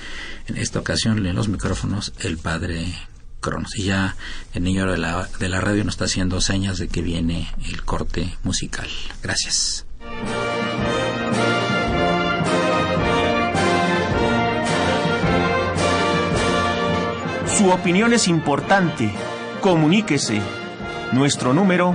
en 0.46 0.56
esta 0.56 0.78
ocasión 0.78 1.24
en 1.24 1.34
los 1.34 1.48
micrófonos 1.48 2.12
el 2.20 2.38
padre 2.38 2.86
Cronos. 3.40 3.76
Y 3.76 3.84
ya 3.84 4.16
el 4.54 4.64
niño 4.64 4.90
de 4.90 4.98
la, 4.98 5.28
de 5.38 5.48
la 5.48 5.60
radio 5.60 5.84
nos 5.84 5.94
está 5.94 6.06
haciendo 6.06 6.40
señas 6.40 6.78
de 6.78 6.88
que 6.88 7.02
viene 7.02 7.48
el 7.66 7.84
corte 7.84 8.36
musical. 8.42 8.88
Gracias. 9.22 9.86
Su 17.56 17.70
opinión 17.70 18.12
es 18.12 18.26
importante. 18.26 19.12
Comuníquese. 19.60 20.42
Nuestro 21.12 21.54
número 21.54 21.94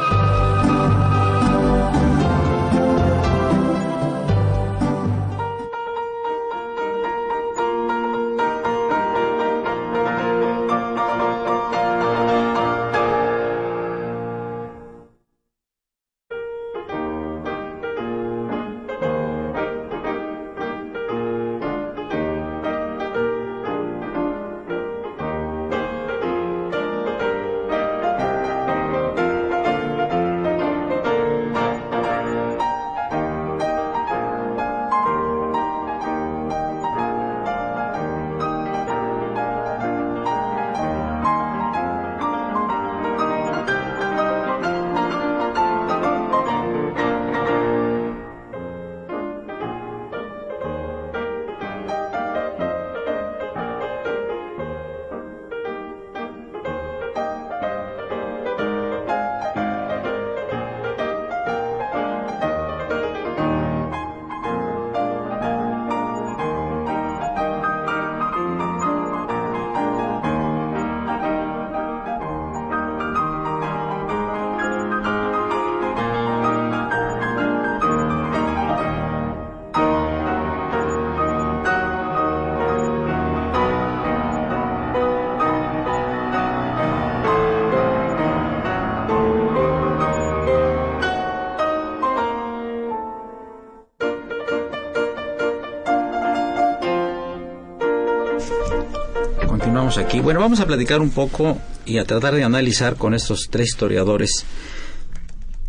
Bueno, 100.23 100.39
vamos 100.39 100.59
a 100.59 100.65
platicar 100.65 100.99
un 100.99 101.09
poco 101.09 101.59
y 101.85 101.97
a 101.97 102.05
tratar 102.05 102.35
de 102.35 102.43
analizar 102.43 102.95
con 102.95 103.13
estos 103.13 103.47
tres 103.49 103.69
historiadores 103.69 104.45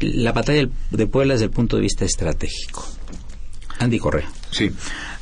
la 0.00 0.32
batalla 0.32 0.68
de 0.90 1.06
Puebla 1.06 1.34
desde 1.34 1.46
el 1.46 1.50
punto 1.50 1.76
de 1.76 1.82
vista 1.82 2.04
estratégico. 2.04 2.86
Andy 3.78 3.98
Correa. 3.98 4.28
Sí. 4.50 4.70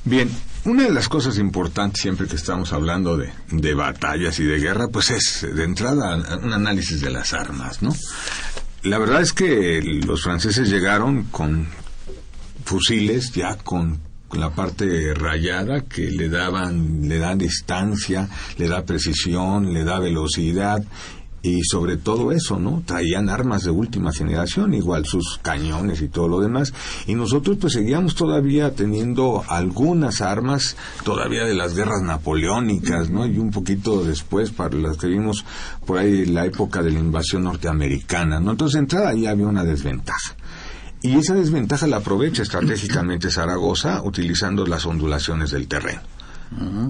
Bien, 0.05 0.31
una 0.65 0.85
de 0.85 0.93
las 0.93 1.09
cosas 1.09 1.39
importantes 1.39 2.01
siempre 2.03 2.27
que 2.27 2.37
estamos 2.37 2.73
hablando 2.73 3.17
de, 3.17 3.31
de 3.51 3.75
batallas 3.75 4.39
y 4.41 4.45
de 4.45 4.59
guerra, 4.59 4.89
pues 4.89 5.11
es 5.11 5.47
de 5.55 5.65
entrada 5.65 6.17
un 6.43 6.53
análisis 6.53 7.01
de 7.01 7.11
las 7.11 7.33
armas, 7.33 7.83
¿no? 7.83 7.95
La 8.83 8.99
verdad 8.99 9.21
es 9.21 9.33
que 9.33 9.81
los 9.83 10.23
franceses 10.23 10.69
llegaron 10.69 11.25
con 11.25 11.69
fusiles 12.65 13.33
ya 13.33 13.57
con 13.57 14.01
la 14.33 14.51
parte 14.51 15.15
rayada 15.15 15.83
que 15.83 16.11
le 16.11 16.29
daban 16.29 17.09
le 17.09 17.19
da 17.19 17.35
distancia, 17.35 18.29
le 18.59 18.69
da 18.69 18.85
precisión, 18.85 19.73
le 19.73 19.85
da 19.85 19.99
velocidad 19.99 20.85
y 21.43 21.63
sobre 21.65 21.97
todo 21.97 22.33
eso, 22.33 22.59
¿no? 22.59 22.83
Traían 22.85 23.29
armas 23.29 23.65
de 23.65 23.71
última 23.71 24.13
generación, 24.13 24.75
igual 24.75 25.07
sus 25.07 25.39
cañones 25.43 26.03
y 26.03 26.09
todo 26.09 26.29
lo 26.29 26.41
demás, 26.41 26.73
y 27.07 27.15
nosotros 27.15 27.57
pues 27.61 27.73
seguíamos 27.73 28.15
todavía 28.15 28.75
teniendo 28.75 29.43
algunas 29.49 30.21
armas 30.21 30.77
todavía 31.05 31.45
de 31.45 31.55
las 31.55 31.75
guerras 31.75 32.03
napoleónicas, 32.03 33.11
¿no? 33.11 33.27
Y 33.27 33.39
un 33.39 33.51
poquito 33.51 34.05
después 34.05 34.51
para 34.51 34.77
las 34.77 34.97
que 34.97 35.07
vimos 35.07 35.45
por 35.87 35.99
ahí 35.99 36.27
la 36.27 36.45
época 36.45 36.83
de 36.83 36.91
la 36.91 36.99
invasión 36.99 37.45
norteamericana, 37.45 38.41
¿no? 38.41 38.53
Entonces 38.53 38.79
entrada 38.79 39.11
ahí 39.11 39.27
había 39.27 39.47
una 39.47 39.65
desventaja. 39.65 40.37
Y 41.03 41.17
esa 41.17 41.35
desventaja 41.35 41.87
la 41.87 41.99
aprovecha 41.99 42.43
estratégicamente 42.43 43.31
Zaragoza 43.31 44.03
utilizando 44.03 44.67
las 44.67 44.85
ondulaciones 44.87 45.51
del 45.51 45.67
terreno. 45.67 46.01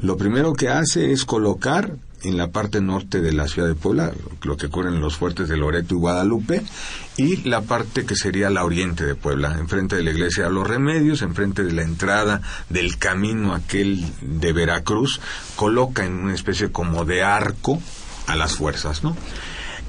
Lo 0.03 0.17
primero 0.17 0.55
que 0.55 0.69
hace 0.69 1.13
es 1.13 1.27
colocar 1.27 1.95
en 2.23 2.37
la 2.37 2.49
parte 2.49 2.81
norte 2.81 3.21
de 3.21 3.33
la 3.33 3.47
ciudad 3.47 3.69
de 3.69 3.75
Puebla, 3.75 4.13
lo 4.43 4.57
que 4.57 4.67
ocurre 4.67 4.89
en 4.89 5.01
los 5.01 5.17
fuertes 5.17 5.49
de 5.49 5.57
Loreto 5.57 5.95
y 5.95 5.99
Guadalupe, 5.99 6.63
y 7.17 7.37
la 7.49 7.63
parte 7.63 8.05
que 8.05 8.17
sería 8.17 8.51
la 8.51 8.65
oriente 8.65 9.05
de 9.05 9.15
Puebla, 9.15 9.57
enfrente 9.59 9.97
de 9.97 10.03
la 10.03 10.11
iglesia 10.11 10.45
de 10.45 10.51
los 10.51 10.67
Remedios, 10.67 11.23
enfrente 11.23 11.63
de 11.63 11.73
la 11.73 11.83
entrada 11.83 12.41
del 12.69 12.99
camino 12.99 13.55
aquel 13.55 14.05
de 14.23 14.53
Veracruz, 14.53 15.21
coloca 15.57 16.05
en 16.05 16.15
una 16.15 16.35
especie 16.35 16.73
como 16.73 17.05
de 17.05 17.23
arco 17.23 17.81
a 18.27 18.37
las 18.37 18.55
fuerzas, 18.55 19.03
¿no? 19.03 19.17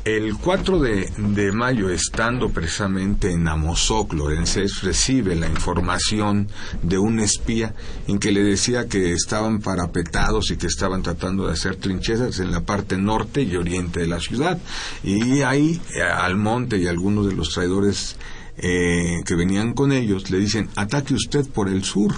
El 0.03 0.35
4 0.35 0.79
de, 0.79 1.51
mayo, 1.51 1.91
estando 1.91 2.49
precisamente 2.49 3.31
en 3.31 3.47
Amozoc, 3.47 4.13
Lorenzés 4.13 4.81
recibe 4.81 5.35
la 5.35 5.47
información 5.47 6.47
de 6.81 6.97
un 6.97 7.19
espía 7.19 7.75
en 8.07 8.17
que 8.17 8.31
le 8.31 8.41
decía 8.41 8.87
que 8.87 9.11
estaban 9.13 9.59
parapetados 9.59 10.49
y 10.49 10.57
que 10.57 10.65
estaban 10.65 11.03
tratando 11.03 11.45
de 11.45 11.53
hacer 11.53 11.75
trincheras 11.75 12.39
en 12.39 12.51
la 12.51 12.61
parte 12.61 12.97
norte 12.97 13.43
y 13.43 13.55
oriente 13.55 13.99
de 13.99 14.07
la 14.07 14.19
ciudad. 14.19 14.57
Y 15.03 15.41
ahí, 15.41 15.79
eh, 15.95 16.01
al 16.01 16.35
monte 16.35 16.79
y 16.79 16.87
algunos 16.87 17.27
de 17.27 17.35
los 17.35 17.53
traidores 17.53 18.15
eh, 18.57 19.21
que 19.23 19.35
venían 19.35 19.73
con 19.73 19.91
ellos 19.91 20.31
le 20.31 20.39
dicen, 20.39 20.67
ataque 20.75 21.13
usted 21.13 21.45
por 21.47 21.69
el 21.69 21.83
sur 21.83 22.15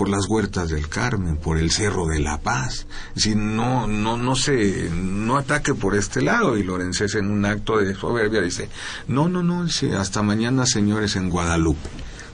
por 0.00 0.08
las 0.08 0.30
huertas 0.30 0.70
del 0.70 0.88
Carmen, 0.88 1.36
por 1.36 1.58
el 1.58 1.70
Cerro 1.70 2.06
de 2.06 2.20
la 2.20 2.40
Paz. 2.40 2.86
Si 3.16 3.34
no, 3.34 3.86
no, 3.86 4.16
no 4.16 4.34
se, 4.34 4.88
no 4.88 5.36
ataque 5.36 5.74
por 5.74 5.94
este 5.94 6.22
lado. 6.22 6.56
Y 6.56 6.62
Lorenzés 6.62 7.16
en 7.16 7.30
un 7.30 7.44
acto 7.44 7.76
de 7.76 7.94
soberbia 7.94 8.40
dice, 8.40 8.70
no, 9.08 9.28
no, 9.28 9.42
no, 9.42 9.66
dice, 9.66 9.94
hasta 9.94 10.22
mañana 10.22 10.64
señores 10.64 11.16
en 11.16 11.28
Guadalupe. 11.28 11.90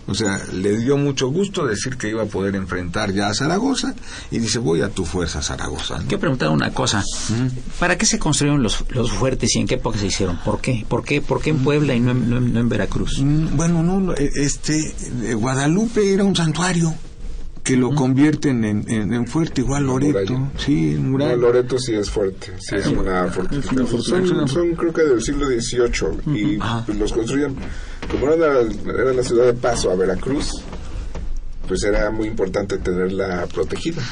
O 0.07 0.15
sea, 0.15 0.41
le 0.53 0.79
dio 0.79 0.97
mucho 0.97 1.27
gusto 1.27 1.67
decir 1.67 1.97
que 1.97 2.09
iba 2.09 2.23
a 2.23 2.27
poder 2.27 2.55
enfrentar 2.55 3.13
ya 3.13 3.31
a 3.31 3.35
Zaragoza 3.35 3.97
y 4.31 4.39
dice, 4.39 4.61
voy 4.61 4.83
a 4.83 4.91
tu 4.91 5.05
fuerza, 5.05 5.43
Zaragoza. 5.43 5.99
Quiero 6.07 6.21
preguntar 6.21 6.51
una 6.51 6.73
cosa. 6.73 7.03
¿Para 7.81 7.99
qué 7.99 8.07
se 8.07 8.21
construyeron 8.21 8.63
los, 8.63 8.85
los 8.91 9.11
fuertes 9.11 9.57
y 9.57 9.59
en 9.59 9.67
qué 9.67 9.75
época 9.75 9.99
se 9.99 10.07
hicieron? 10.07 10.39
¿Por 10.45 10.61
qué? 10.61 10.87
¿Por 10.89 11.03
qué, 11.03 11.21
¿Por 11.21 11.43
qué 11.43 11.51
en 11.51 11.65
Puebla 11.65 11.97
y 11.97 11.99
no 11.99 12.13
en, 12.13 12.31
no, 12.31 12.39
no 12.39 12.61
en 12.61 12.69
Veracruz? 12.69 13.21
Bueno, 13.57 13.83
no, 13.83 14.13
este, 14.15 14.95
Guadalupe 15.35 16.15
era 16.15 16.23
un 16.23 16.37
santuario 16.37 16.95
que 17.67 17.77
lo 17.77 17.93
convierten 17.97 18.65
en, 18.65 18.85
en, 18.89 19.13
en 19.13 19.27
fuerte, 19.27 19.61
igual 19.61 19.87
Loreto. 19.87 20.53
Sí, 20.57 20.97
No, 21.01 21.35
Loreto 21.35 21.81
sí 21.81 21.95
es 21.95 22.09
fuerte, 22.09 22.53
sí 22.61 22.77
es 22.77 22.87
una 22.87 23.27
fortificación. 23.27 24.03
Son, 24.03 24.49
son, 24.49 24.75
creo 24.77 24.93
que 24.93 25.03
del 25.03 25.21
siglo 25.21 25.47
XVIII 25.47 26.39
y 26.39 26.59
pues, 26.87 26.97
los 26.97 27.13
construyen, 27.13 27.57
como 28.09 28.29
era, 28.33 28.61
era 28.61 29.13
la 29.13 29.23
ciudad 29.25 29.47
de 29.47 29.55
paso 29.55 29.91
a 29.91 29.97
Veracruz, 29.97 30.63
pues 31.67 31.83
era 31.83 32.09
muy 32.13 32.29
importante 32.29 32.79
tenerla 32.79 33.49
protegida. 33.53 34.03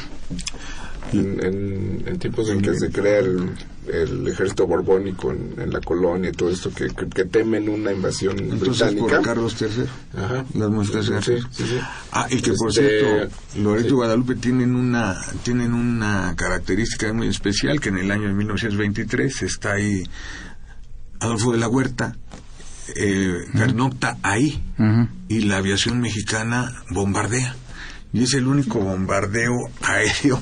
En, 1.13 1.45
en, 1.45 2.03
en 2.09 2.19
tiempos 2.19 2.49
en 2.51 2.61
que 2.61 2.75
se 2.75 2.91
crea 2.91 3.21
el, 3.21 3.51
el 3.93 4.27
ejército 4.29 4.67
borbónico 4.67 5.33
en, 5.33 5.55
la 5.71 5.81
colonia 5.81 6.31
y 6.31 6.33
todo 6.33 6.51
esto 6.51 6.71
que, 6.73 6.89
que, 6.89 7.25
temen 7.25 7.69
una 7.69 7.93
invasión 7.93 8.39
Entonces, 8.39 8.93
británica. 8.93 9.17
por 9.17 9.23
Carlos 9.25 9.57
III. 9.61 9.85
Ajá. 10.23 10.45
Las 10.55 10.71
muestras 10.71 11.07
Sí, 11.07 11.35
sí, 11.51 11.65
sí. 11.65 11.79
Ah, 12.13 12.27
y 12.31 12.41
que 12.41 12.53
por 12.53 12.69
Este, 12.69 13.01
cierto, 13.01 13.37
Loreto 13.59 13.89
y. 13.89 13.93
Guadalupe 13.93 14.35
tienen 14.37 14.75
una 14.75 15.17
tienen 15.43 15.75
una 15.75 16.35
característica 16.37 17.13
muy 17.13 17.29
especial 17.29 17.81
que 17.81 17.91
en 17.91 17.99
el 17.99 18.11
año 18.11 18.29
de 18.29 18.35
1923 18.35 19.43
está 19.43 19.73
ahí 19.73 20.03
Adolfo 21.21 21.53
de 21.53 21.59
la 21.59 21.69
Huerta 21.69 22.17
eh, 22.97 23.33
pernocta 23.55 24.19
ahí 24.23 24.63
y 25.29 25.41
la 25.41 25.59
aviación 25.59 26.01
mexicana 26.01 26.71
bombardea 26.91 27.57
y 28.13 28.23
es 28.23 28.35
el 28.35 28.47
único 28.47 28.79
bombardeo 28.79 29.71
aéreo 29.83 30.41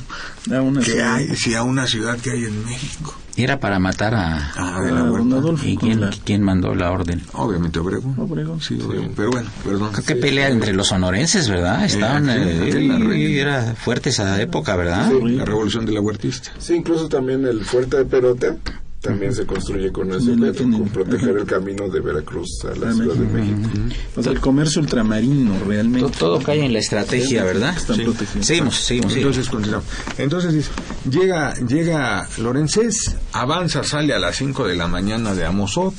que 0.85 1.03
hay 1.03 1.35
sí, 1.37 1.55
a 1.55 1.63
una 1.63 1.87
ciudad 1.87 2.19
que 2.19 2.33
hay 2.33 2.45
en 2.45 2.65
México 2.65 3.15
era 3.37 3.59
para 3.61 3.79
matar 3.79 4.15
a... 4.15 4.37
ah, 4.57 4.77
A 4.77 4.79
Adolfo 4.79 5.67
¿Y 5.67 5.77
quién, 5.77 6.01
la- 6.03 6.11
quién 6.25 6.43
mandó 6.43 6.75
la 6.75 6.91
orden? 6.91 7.23
obviamente 7.33 7.79
Obregón 7.79 8.15
Obregón. 8.19 8.61
sí, 8.61 8.79
Obregón. 8.85 9.13
pero 9.17 9.31
bueno 9.31 9.51
perdón 9.65 9.93
Creo 9.93 10.05
que 10.05 10.17
pelea 10.17 10.49
entre 10.49 10.73
los 10.73 10.89
sonorenses, 10.89 11.49
¿verdad? 11.49 11.85
Estaban... 11.85 12.29
aquí, 12.29 12.41
eh, 12.43 12.89
la 12.89 12.99
reina. 12.99 13.41
era 13.41 13.75
fuerte 13.75 14.11
esa 14.11 14.41
época, 14.41 14.77
¿verdad? 14.77 15.11
la 15.11 15.45
revolución 15.45 15.87
de 15.87 15.93
la 15.93 16.01
huertista 16.01 16.51
Sí, 16.59 16.75
incluso 16.75 17.09
también 17.09 17.47
el 17.47 17.65
fuerte 17.65 17.97
de 17.99 18.05
Perota 18.05 18.57
también 19.03 19.35
se 19.35 19.45
construye 19.45 19.91
con 19.93 20.11
ese 20.13 20.37
tienen. 20.37 20.79
con 20.79 20.89
proteger 20.89 21.31
Ajá. 21.31 21.39
el 21.41 21.45
camino 21.47 21.89
de 21.89 22.01
Veracruz 22.01 22.65
a 22.65 22.69
la 22.79 22.93
Ciudad 22.93 23.15
de 23.15 23.27
México. 23.27 23.59
México. 23.75 23.95
O 24.17 24.23
sea, 24.23 24.33
el 24.33 24.41
comercio 24.41 24.81
ultramarino 24.81 25.59
realmente. 25.67 26.17
todo 26.19 26.41
cae 26.41 26.65
en 26.65 26.73
la 26.73 26.79
estrategia, 26.79 27.45
¿verdad? 27.45 27.77
Están 27.77 27.97
Sí. 27.97 28.03
protegidos. 28.05 28.47
Seguimos, 28.47 28.77
seguimos. 28.77 29.17
Entonces, 29.17 29.49
continuamos. 29.49 29.87
Entonces 30.19 30.71
llega, 31.11 31.55
llega 31.57 32.27
Lorenzés, 32.39 33.17
avanza, 33.33 33.83
sale 33.85 34.15
a 34.15 34.19
las 34.19 34.37
5 34.37 34.67
de 34.69 34.77
la 34.77 34.87
mañana 34.87 35.35
de 35.35 35.45
Amozoc, 35.45 35.95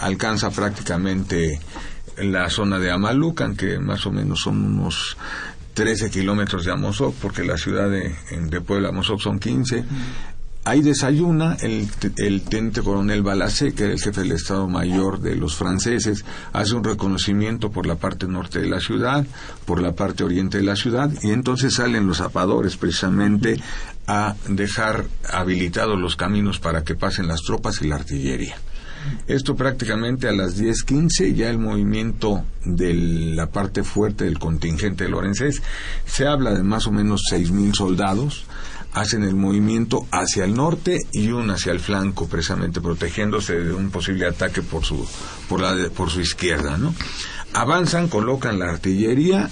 alcanza 0.00 0.50
prácticamente 0.50 1.60
la 2.18 2.50
zona 2.50 2.78
de 2.80 2.90
Amalucan, 2.90 3.54
que 3.56 3.78
más 3.78 4.04
o 4.06 4.10
menos 4.10 4.40
son 4.40 4.64
unos 4.64 5.16
13 5.74 6.10
kilómetros 6.10 6.64
de 6.64 6.72
Amozoc, 6.72 7.14
porque 7.22 7.44
la 7.44 7.56
ciudad 7.56 7.88
de, 7.88 8.12
de 8.48 8.60
Puebla, 8.60 8.88
Amozoc, 8.88 9.20
son 9.20 9.38
15. 9.38 9.84
Ahí 10.68 10.82
desayuna 10.82 11.56
el, 11.62 11.88
teniente 12.42 12.82
coronel 12.82 13.22
Balacé, 13.22 13.72
que 13.72 13.84
era 13.84 13.94
el 13.94 14.00
jefe 14.02 14.20
del 14.20 14.32
Estado 14.32 14.68
Mayor 14.68 15.18
de 15.18 15.34
los 15.34 15.56
franceses, 15.56 16.26
hace 16.52 16.74
un 16.74 16.84
reconocimiento 16.84 17.70
por 17.70 17.86
la 17.86 17.94
parte 17.94 18.26
norte 18.26 18.60
de 18.60 18.68
la 18.68 18.78
ciudad, 18.78 19.26
por 19.64 19.80
la 19.80 19.92
parte 19.92 20.24
oriente 20.24 20.58
de 20.58 20.64
la 20.64 20.76
ciudad, 20.76 21.10
y 21.22 21.30
entonces 21.30 21.72
salen 21.72 22.06
los 22.06 22.18
zapadores 22.18 22.76
precisamente 22.76 23.58
a 24.06 24.36
dejar 24.46 25.06
habilitados 25.32 25.98
los 25.98 26.16
caminos 26.16 26.58
para 26.58 26.84
que 26.84 26.94
pasen 26.94 27.28
las 27.28 27.40
tropas 27.40 27.80
y 27.80 27.88
la 27.88 27.94
artillería. 27.94 28.56
Esto 29.26 29.56
prácticamente 29.56 30.28
a 30.28 30.32
las 30.32 30.60
10.15, 30.60 31.34
ya 31.34 31.48
el 31.48 31.58
movimiento 31.58 32.44
de 32.66 32.92
la 32.92 33.46
parte 33.46 33.84
fuerte 33.84 34.24
del 34.24 34.38
contingente 34.38 35.04
de 35.04 35.10
Lorenzés, 35.10 35.62
se 36.04 36.26
habla 36.26 36.52
de 36.52 36.62
más 36.62 36.86
o 36.86 36.92
menos 36.92 37.22
6.000 37.32 37.74
soldados, 37.74 38.44
hacen 38.92 39.22
el 39.22 39.34
movimiento 39.34 40.06
hacia 40.10 40.44
el 40.44 40.54
norte 40.54 40.98
y 41.12 41.28
uno 41.28 41.52
hacia 41.52 41.72
el 41.72 41.80
flanco, 41.80 42.28
precisamente 42.28 42.80
protegiéndose 42.80 43.54
de 43.54 43.72
un 43.72 43.90
posible 43.90 44.26
ataque 44.26 44.62
por 44.62 44.84
su, 44.84 45.06
por 45.48 45.60
la, 45.60 45.88
por 45.90 46.10
su 46.10 46.20
izquierda, 46.20 46.76
¿no? 46.76 46.94
Avanzan, 47.52 48.08
colocan 48.08 48.58
la 48.58 48.70
artillería 48.70 49.48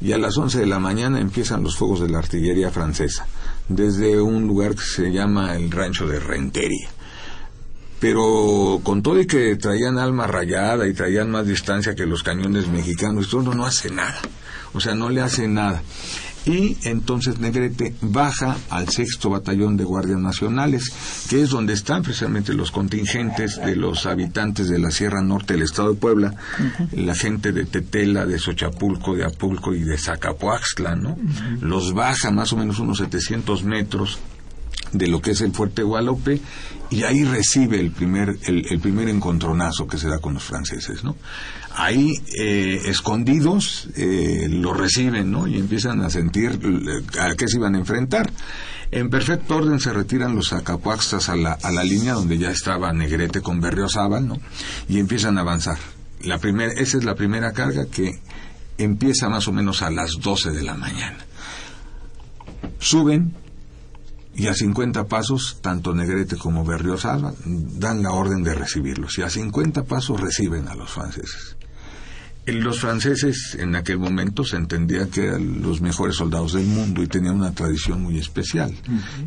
y 0.00 0.12
a 0.12 0.18
las 0.18 0.36
11 0.36 0.60
de 0.60 0.66
la 0.66 0.78
mañana 0.78 1.20
empiezan 1.20 1.62
los 1.62 1.76
fuegos 1.76 2.00
de 2.00 2.08
la 2.08 2.18
artillería 2.18 2.70
francesa, 2.70 3.26
desde 3.68 4.20
un 4.20 4.46
lugar 4.46 4.74
que 4.74 4.84
se 4.84 5.12
llama 5.12 5.56
el 5.56 5.70
rancho 5.70 6.06
de 6.06 6.20
Rentería 6.20 6.90
pero 7.98 8.80
con 8.82 9.02
todo 9.02 9.20
y 9.20 9.26
que 9.26 9.56
traían 9.56 9.98
alma 9.98 10.26
rayada 10.26 10.86
y 10.86 10.92
traían 10.92 11.30
más 11.30 11.46
distancia 11.46 11.94
que 11.94 12.06
los 12.06 12.22
cañones 12.22 12.68
mexicanos, 12.68 13.24
esto 13.24 13.42
no, 13.42 13.54
no 13.54 13.64
hace 13.64 13.90
nada, 13.90 14.20
o 14.74 14.80
sea, 14.80 14.94
no 14.94 15.08
le 15.08 15.22
hace 15.22 15.48
nada. 15.48 15.82
Y 16.46 16.76
entonces 16.84 17.40
Negrete 17.40 17.94
baja 18.00 18.56
al 18.70 18.88
sexto 18.88 19.30
batallón 19.30 19.76
de 19.76 19.84
guardias 19.84 20.20
nacionales, 20.20 20.92
que 21.28 21.42
es 21.42 21.50
donde 21.50 21.72
están 21.72 22.02
precisamente 22.02 22.54
los 22.54 22.70
contingentes 22.70 23.60
de 23.60 23.74
los 23.74 24.06
habitantes 24.06 24.68
de 24.68 24.78
la 24.78 24.92
Sierra 24.92 25.22
Norte 25.22 25.54
del 25.54 25.62
Estado 25.62 25.92
de 25.92 25.98
Puebla, 25.98 26.34
la 26.92 27.16
gente 27.16 27.50
de 27.50 27.64
Tetela, 27.64 28.26
de 28.26 28.38
Xochapulco, 28.38 29.16
de 29.16 29.24
Apulco 29.24 29.74
y 29.74 29.80
de 29.80 29.98
Zacapuaxtla, 29.98 30.94
¿no? 30.94 31.16
Los 31.60 31.92
baja 31.92 32.30
más 32.30 32.52
o 32.52 32.56
menos 32.56 32.78
unos 32.78 32.98
700 32.98 33.64
metros 33.64 34.20
de 34.92 35.08
lo 35.08 35.20
que 35.20 35.32
es 35.32 35.40
el 35.40 35.52
Fuerte 35.52 35.82
Guadalupe 35.82 36.40
y 36.90 37.02
ahí 37.02 37.24
recibe 37.24 37.80
el 37.80 37.90
primer 37.90 38.38
el, 38.46 38.78
primer 38.80 39.08
encontronazo 39.08 39.86
que 39.86 39.98
se 39.98 40.08
da 40.08 40.18
con 40.18 40.34
los 40.34 40.44
franceses 40.44 41.02
no 41.02 41.16
ahí 41.74 42.14
eh, 42.38 42.82
escondidos 42.86 43.88
eh, 43.96 44.48
lo 44.50 44.72
reciben 44.72 45.30
no 45.30 45.46
y 45.46 45.58
empiezan 45.58 46.00
a 46.02 46.10
sentir 46.10 46.58
eh, 46.62 47.20
a 47.20 47.34
qué 47.34 47.48
se 47.48 47.58
iban 47.58 47.74
a 47.74 47.78
enfrentar. 47.78 48.32
En 48.92 49.10
perfecto 49.10 49.56
orden 49.56 49.80
se 49.80 49.92
retiran 49.92 50.36
los 50.36 50.52
acapuaxtas 50.52 51.28
a 51.28 51.36
la, 51.36 51.52
a 51.52 51.72
la 51.72 51.82
línea 51.82 52.14
donde 52.14 52.38
ya 52.38 52.50
estaba 52.50 52.92
Negrete 52.92 53.40
con 53.40 53.60
Berriozábal 53.60 54.26
no 54.26 54.38
y 54.88 54.98
empiezan 54.98 55.38
a 55.38 55.40
avanzar. 55.40 55.78
La 56.22 56.38
primera 56.38 56.72
esa 56.72 56.96
es 56.96 57.04
la 57.04 57.14
primera 57.14 57.52
carga 57.52 57.86
que 57.86 58.20
empieza 58.78 59.28
más 59.28 59.48
o 59.48 59.52
menos 59.52 59.82
a 59.82 59.90
las 59.90 60.12
12 60.20 60.52
de 60.52 60.62
la 60.62 60.74
mañana. 60.74 61.18
Suben 62.78 63.34
y 64.36 64.48
a 64.48 64.54
50 64.54 65.04
pasos, 65.04 65.58
tanto 65.62 65.94
Negrete 65.94 66.36
como 66.36 66.64
Berriozábal 66.64 67.34
dan 67.44 68.02
la 68.02 68.10
orden 68.10 68.42
de 68.42 68.54
recibirlos. 68.54 69.16
Y 69.18 69.22
a 69.22 69.30
50 69.30 69.84
pasos 69.84 70.20
reciben 70.20 70.68
a 70.68 70.74
los 70.74 70.90
franceses. 70.90 71.56
Los 72.44 72.78
franceses 72.78 73.56
en 73.58 73.74
aquel 73.74 73.98
momento 73.98 74.44
se 74.44 74.56
entendía 74.56 75.08
que 75.08 75.24
eran 75.24 75.62
los 75.62 75.80
mejores 75.80 76.16
soldados 76.16 76.52
del 76.52 76.66
mundo 76.66 77.02
y 77.02 77.08
tenían 77.08 77.34
una 77.34 77.52
tradición 77.52 78.02
muy 78.02 78.18
especial, 78.18 78.72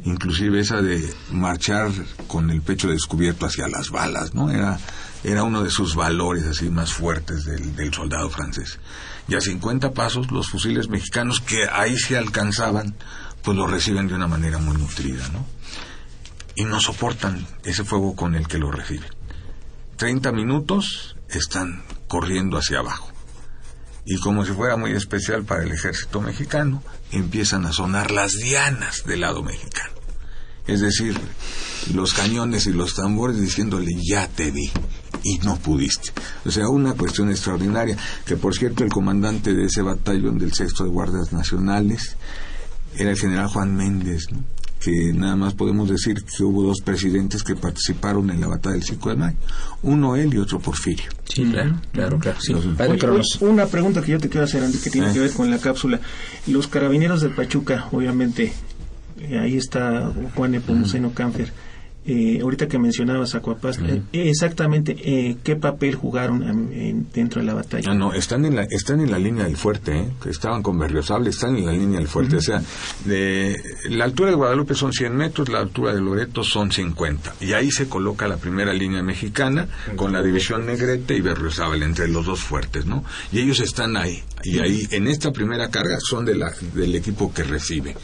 inclusive 0.05 0.61
esa 0.61 0.81
de 0.81 1.03
marchar 1.29 1.91
con 2.27 2.49
el 2.49 2.61
pecho 2.61 2.87
descubierto 2.87 3.45
hacia 3.45 3.67
las 3.67 3.89
balas, 3.89 4.33
¿no? 4.35 4.49
Era, 4.49 4.79
era 5.25 5.43
uno 5.43 5.63
de 5.63 5.69
sus 5.69 5.95
valores 5.95 6.45
así 6.45 6.69
más 6.69 6.93
fuertes 6.93 7.43
del, 7.43 7.75
del 7.75 7.93
soldado 7.93 8.29
francés. 8.29 8.79
Y 9.27 9.35
a 9.35 9.41
50 9.41 9.91
pasos 9.91 10.31
los 10.31 10.49
fusiles 10.49 10.87
mexicanos 10.87 11.41
que 11.41 11.67
ahí 11.69 11.97
se 11.97 12.17
alcanzaban, 12.17 12.95
pues 13.43 13.57
lo 13.57 13.67
reciben 13.67 14.07
de 14.07 14.15
una 14.15 14.27
manera 14.27 14.57
muy 14.57 14.77
nutrida, 14.77 15.27
¿no? 15.29 15.45
Y 16.55 16.65
no 16.65 16.79
soportan 16.79 17.45
ese 17.63 17.83
fuego 17.83 18.15
con 18.15 18.35
el 18.35 18.47
que 18.47 18.57
lo 18.57 18.71
reciben. 18.71 19.09
30 19.97 20.31
minutos 20.31 21.15
están 21.29 21.83
corriendo 22.07 22.57
hacia 22.57 22.79
abajo. 22.79 23.11
Y 24.05 24.17
como 24.17 24.45
si 24.45 24.53
fuera 24.53 24.75
muy 24.75 24.91
especial 24.91 25.43
para 25.43 25.63
el 25.63 25.71
ejército 25.71 26.21
mexicano, 26.21 26.81
empiezan 27.11 27.65
a 27.65 27.73
sonar 27.73 28.11
las 28.11 28.33
dianas 28.33 29.03
del 29.05 29.21
lado 29.21 29.43
mexicano. 29.43 29.93
Es 30.67 30.81
decir, 30.81 31.19
los 31.93 32.13
cañones 32.13 32.67
y 32.67 32.73
los 32.73 32.95
tambores 32.95 33.39
diciéndole 33.39 33.91
ya 34.03 34.27
te 34.27 34.51
vi 34.51 34.71
y 35.23 35.39
no 35.39 35.57
pudiste. 35.57 36.11
O 36.45 36.51
sea, 36.51 36.69
una 36.69 36.93
cuestión 36.93 37.29
extraordinaria, 37.29 37.97
que 38.25 38.37
por 38.37 38.55
cierto 38.55 38.83
el 38.83 38.89
comandante 38.89 39.53
de 39.53 39.65
ese 39.65 39.81
batallón 39.81 40.37
del 40.37 40.53
sexto 40.53 40.83
de 40.83 40.91
Guardias 40.91 41.33
Nacionales 41.33 42.17
era 42.97 43.11
el 43.11 43.17
general 43.17 43.47
Juan 43.47 43.75
Méndez, 43.75 44.31
¿no? 44.31 44.39
que 44.79 45.11
nada 45.13 45.35
más 45.35 45.55
podemos 45.55 45.89
decir 45.89 46.23
que 46.23 46.41
hubo 46.41 46.63
dos 46.63 46.77
presidentes 46.79 47.43
que 47.43 47.53
participaron 47.53 48.29
en 48.29 48.39
la 48.39 48.47
batalla 48.47 48.75
del 48.75 48.83
5 48.83 49.09
de 49.09 49.15
mayo, 49.17 49.37
uno 49.83 50.15
él 50.15 50.33
y 50.33 50.37
otro 50.37 50.59
Porfirio. 50.59 51.03
Sí, 51.25 51.43
claro, 51.51 51.81
claro, 51.91 52.17
claro. 52.17 52.37
Sí. 52.39 52.53
Padre. 52.77 52.97
Una 53.41 53.65
pregunta 53.65 54.01
que 54.01 54.13
yo 54.13 54.19
te 54.19 54.29
quiero 54.29 54.45
hacer, 54.45 54.63
Andy, 54.63 54.77
que 54.77 54.89
tiene 54.89 55.09
Eh. 55.09 55.13
que 55.13 55.19
ver 55.19 55.33
con 55.33 55.51
la 55.51 55.57
cápsula. 55.59 55.99
Los 56.47 56.67
carabineros 56.67 57.19
de 57.19 57.27
Pachuca, 57.27 57.87
obviamente, 57.91 58.53
eh, 59.19 59.37
ahí 59.37 59.57
está 59.57 60.13
Juan 60.33 60.55
Epomuceno 60.55 61.11
Cánfer. 61.13 61.51
Eh, 62.05 62.39
ahorita 62.41 62.67
que 62.67 62.79
mencionabas 62.79 63.35
Acuapaz, 63.35 63.77
eh, 63.79 64.01
exactamente 64.13 64.95
eh, 65.03 65.37
qué 65.43 65.55
papel 65.57 65.93
jugaron 65.95 66.41
en- 66.43 67.07
dentro 67.13 67.41
de 67.41 67.45
la 67.45 67.53
batalla. 67.53 67.91
Ah, 67.91 67.93
no, 67.93 68.13
están 68.13 68.45
en 68.45 68.55
la, 68.55 68.63
están 68.63 68.99
en 69.01 69.11
la 69.11 69.19
línea 69.19 69.43
del 69.43 69.57
fuerte, 69.57 69.95
¿eh? 69.99 70.09
estaban 70.27 70.63
con 70.63 70.79
Berriosable, 70.79 71.29
están 71.29 71.55
en 71.57 71.65
la 71.67 71.73
línea 71.73 71.99
del 71.99 72.07
fuerte. 72.07 72.37
O 72.37 72.41
sea, 72.41 72.63
de, 73.05 73.55
la 73.89 74.05
altura 74.05 74.29
de 74.31 74.37
Guadalupe 74.37 74.73
son 74.75 74.91
100 74.93 75.15
metros, 75.15 75.49
la 75.49 75.59
altura 75.59 75.93
de 75.93 76.01
Loreto 76.01 76.43
son 76.43 76.71
50. 76.71 77.35
Y 77.41 77.53
ahí 77.53 77.69
se 77.69 77.87
coloca 77.87 78.27
la 78.27 78.37
primera 78.37 78.73
línea 78.73 79.03
mexicana 79.03 79.67
con 79.95 80.11
la 80.13 80.23
división 80.23 80.65
Negrete 80.65 81.15
y 81.15 81.21
Berriosable 81.21 81.85
entre 81.85 82.07
los 82.07 82.25
dos 82.25 82.39
fuertes, 82.39 82.85
¿no? 82.85 83.03
Y 83.31 83.39
ellos 83.39 83.59
están 83.59 83.97
ahí. 83.97 84.23
Y 84.43 84.59
ahí, 84.59 84.87
en 84.91 85.07
esta 85.07 85.31
primera 85.31 85.69
carga, 85.69 85.97
son 85.99 86.25
de 86.25 86.33
la, 86.35 86.51
del 86.73 86.95
equipo 86.95 87.31
que 87.33 87.43
recibe, 87.43 87.95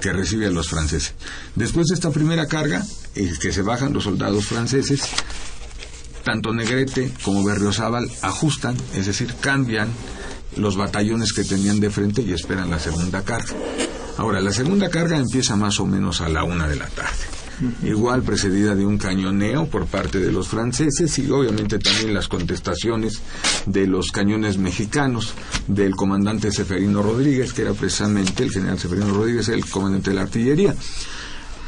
que 0.00 0.12
recibe 0.12 0.46
a 0.46 0.50
los 0.50 0.68
franceses. 0.68 1.14
Después 1.54 1.86
de 1.86 1.94
esta 1.94 2.10
primera 2.10 2.46
carga, 2.46 2.82
eh, 3.14 3.30
que 3.44 3.52
se 3.52 3.60
bajan 3.60 3.92
los 3.92 4.04
soldados 4.04 4.46
franceses, 4.46 5.02
tanto 6.24 6.54
Negrete 6.54 7.12
como 7.22 7.44
Berriozábal 7.44 8.10
ajustan, 8.22 8.74
es 8.94 9.04
decir, 9.04 9.34
cambian 9.38 9.90
los 10.56 10.78
batallones 10.78 11.34
que 11.34 11.44
tenían 11.44 11.78
de 11.78 11.90
frente 11.90 12.22
y 12.22 12.32
esperan 12.32 12.70
la 12.70 12.78
segunda 12.78 13.22
carga. 13.22 13.52
Ahora, 14.16 14.40
la 14.40 14.50
segunda 14.50 14.88
carga 14.88 15.18
empieza 15.18 15.56
más 15.56 15.78
o 15.78 15.84
menos 15.84 16.22
a 16.22 16.30
la 16.30 16.42
una 16.42 16.66
de 16.66 16.76
la 16.76 16.86
tarde. 16.86 17.18
igual 17.82 18.22
precedida 18.22 18.74
de 18.74 18.86
un 18.86 18.96
cañoneo 18.96 19.66
por 19.66 19.84
parte 19.84 20.20
de 20.20 20.32
los 20.32 20.48
franceses 20.48 21.18
y 21.18 21.30
obviamente 21.30 21.78
también 21.78 22.14
las 22.14 22.28
contestaciones 22.28 23.20
de 23.66 23.86
los 23.86 24.10
cañones 24.10 24.56
mexicanos 24.56 25.34
del 25.68 25.94
comandante 25.94 26.50
Seferino 26.50 27.02
Rodríguez, 27.02 27.52
que 27.52 27.60
era 27.60 27.74
precisamente 27.74 28.42
el 28.42 28.50
general 28.50 28.78
Seferino 28.78 29.12
Rodríguez, 29.12 29.50
el 29.50 29.66
comandante 29.66 30.10
de 30.10 30.16
la 30.16 30.22
artillería. 30.22 30.74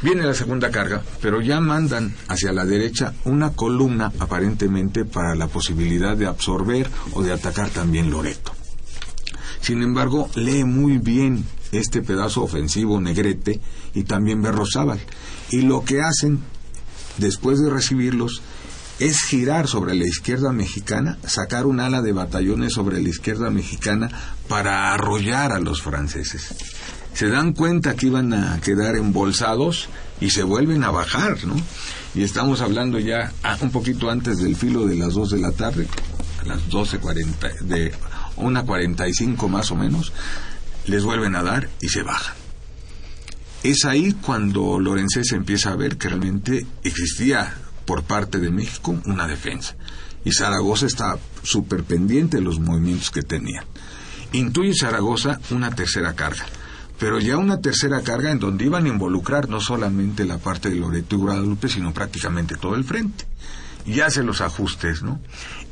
Viene 0.01 0.23
la 0.23 0.35
segunda 0.35 0.69
carga, 0.69 1.01
pero 1.21 1.41
ya 1.41 1.59
mandan 1.59 2.13
hacia 2.27 2.53
la 2.53 2.65
derecha 2.65 3.13
una 3.25 3.53
columna 3.53 4.11
aparentemente 4.19 5.05
para 5.05 5.33
la 5.33 5.47
posibilidad 5.47 6.15
de 6.15 6.27
absorber 6.27 6.87
o 7.13 7.23
de 7.23 7.33
atacar 7.33 7.69
también 7.69 8.11
Loreto. 8.11 8.53
Sin 9.59 9.81
embargo, 9.81 10.29
lee 10.35 10.63
muy 10.63 10.99
bien 10.99 11.45
este 11.71 12.01
pedazo 12.01 12.43
ofensivo 12.43 13.01
Negrete 13.01 13.59
y 13.95 14.03
también 14.03 14.41
Berrozábal. 14.41 14.99
Y 15.49 15.61
lo 15.61 15.83
que 15.83 16.01
hacen 16.01 16.39
después 17.17 17.59
de 17.59 17.69
recibirlos 17.69 18.41
es 18.99 19.23
girar 19.23 19.67
sobre 19.67 19.95
la 19.95 20.05
izquierda 20.05 20.51
mexicana, 20.51 21.17
sacar 21.25 21.65
un 21.65 21.79
ala 21.79 22.01
de 22.01 22.13
batallones 22.13 22.73
sobre 22.73 23.01
la 23.01 23.09
izquierda 23.09 23.49
mexicana 23.49 24.09
para 24.47 24.93
arrollar 24.93 25.51
a 25.51 25.59
los 25.59 25.81
franceses. 25.81 26.55
Se 27.17 27.29
dan 27.29 27.53
cuenta 27.53 27.95
que 27.95 28.05
iban 28.05 28.31
a 28.31 28.61
quedar 28.61 28.95
embolsados 28.95 29.89
y 30.21 30.29
se 30.29 30.43
vuelven 30.43 30.83
a 30.83 30.91
bajar, 30.91 31.45
¿no? 31.45 31.55
Y 32.13 32.21
estamos 32.21 32.61
hablando 32.61 32.99
ya 32.99 33.33
un 33.61 33.71
poquito 33.71 34.11
antes 34.11 34.37
del 34.37 34.55
filo 34.55 34.85
de 34.85 34.97
las 34.97 35.15
2 35.15 35.31
de 35.31 35.39
la 35.39 35.51
tarde, 35.51 35.87
a 36.39 36.45
las 36.45 36.69
12.40, 36.69 37.61
de 37.61 37.91
una 38.35 38.61
45 38.61 39.49
más 39.49 39.71
o 39.71 39.75
menos, 39.75 40.13
les 40.85 41.03
vuelven 41.03 41.35
a 41.35 41.41
dar 41.41 41.67
y 41.81 41.89
se 41.89 42.03
bajan. 42.03 42.35
Es 43.63 43.85
ahí 43.85 44.13
cuando 44.13 44.79
Lorenzés 44.79 45.31
empieza 45.31 45.71
a 45.71 45.75
ver 45.75 45.97
que 45.97 46.09
realmente 46.09 46.67
existía 46.83 47.51
por 47.85 48.03
parte 48.03 48.37
de 48.37 48.51
México 48.51 48.95
una 49.07 49.25
defensa. 49.25 49.75
Y 50.23 50.33
Zaragoza 50.33 50.85
está 50.85 51.17
súper 51.41 51.83
pendiente 51.83 52.37
de 52.37 52.43
los 52.43 52.59
movimientos 52.59 53.09
que 53.09 53.23
tenía. 53.23 53.65
Intuye 54.33 54.75
Zaragoza 54.75 55.39
una 55.49 55.73
tercera 55.73 56.13
carga, 56.13 56.45
pero 56.99 57.19
ya 57.19 57.37
una 57.37 57.61
tercera 57.61 58.01
carga 58.01 58.31
en 58.31 58.39
donde 58.39 58.65
iban 58.65 58.85
a 58.85 58.89
involucrar 58.89 59.49
no 59.49 59.61
solamente 59.61 60.25
la 60.25 60.37
parte 60.37 60.69
de 60.69 60.75
Loreto 60.75 61.15
y 61.15 61.19
Guadalupe, 61.19 61.69
sino 61.69 61.93
prácticamente 61.93 62.55
todo 62.55 62.75
el 62.75 62.83
frente. 62.83 63.25
Y 63.85 64.01
hace 64.01 64.23
los 64.23 64.41
ajustes, 64.41 65.03
¿no? 65.03 65.21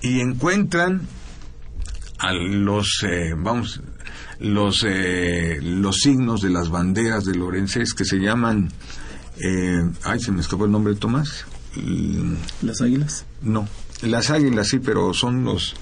Y 0.01 0.21
encuentran 0.21 1.07
a 2.19 2.31
los, 2.33 3.03
eh, 3.03 3.33
vamos, 3.37 3.81
los, 4.39 4.85
eh, 4.87 5.59
los 5.61 5.97
signos 5.97 6.41
de 6.41 6.49
las 6.49 6.69
banderas 6.69 7.25
de 7.25 7.35
Lorenzés 7.35 7.93
que 7.93 8.05
se 8.05 8.17
llaman, 8.17 8.71
eh, 9.37 9.83
ay, 10.03 10.19
se 10.19 10.31
me 10.31 10.41
escapó 10.41 10.65
el 10.65 10.71
nombre 10.71 10.93
de 10.93 10.99
Tomás. 10.99 11.45
¿Las 12.61 12.81
águilas? 12.81 13.25
No, 13.41 13.67
las 14.01 14.29
águilas 14.29 14.69
sí, 14.69 14.79
pero 14.79 15.13
son 15.13 15.43
los... 15.43 15.75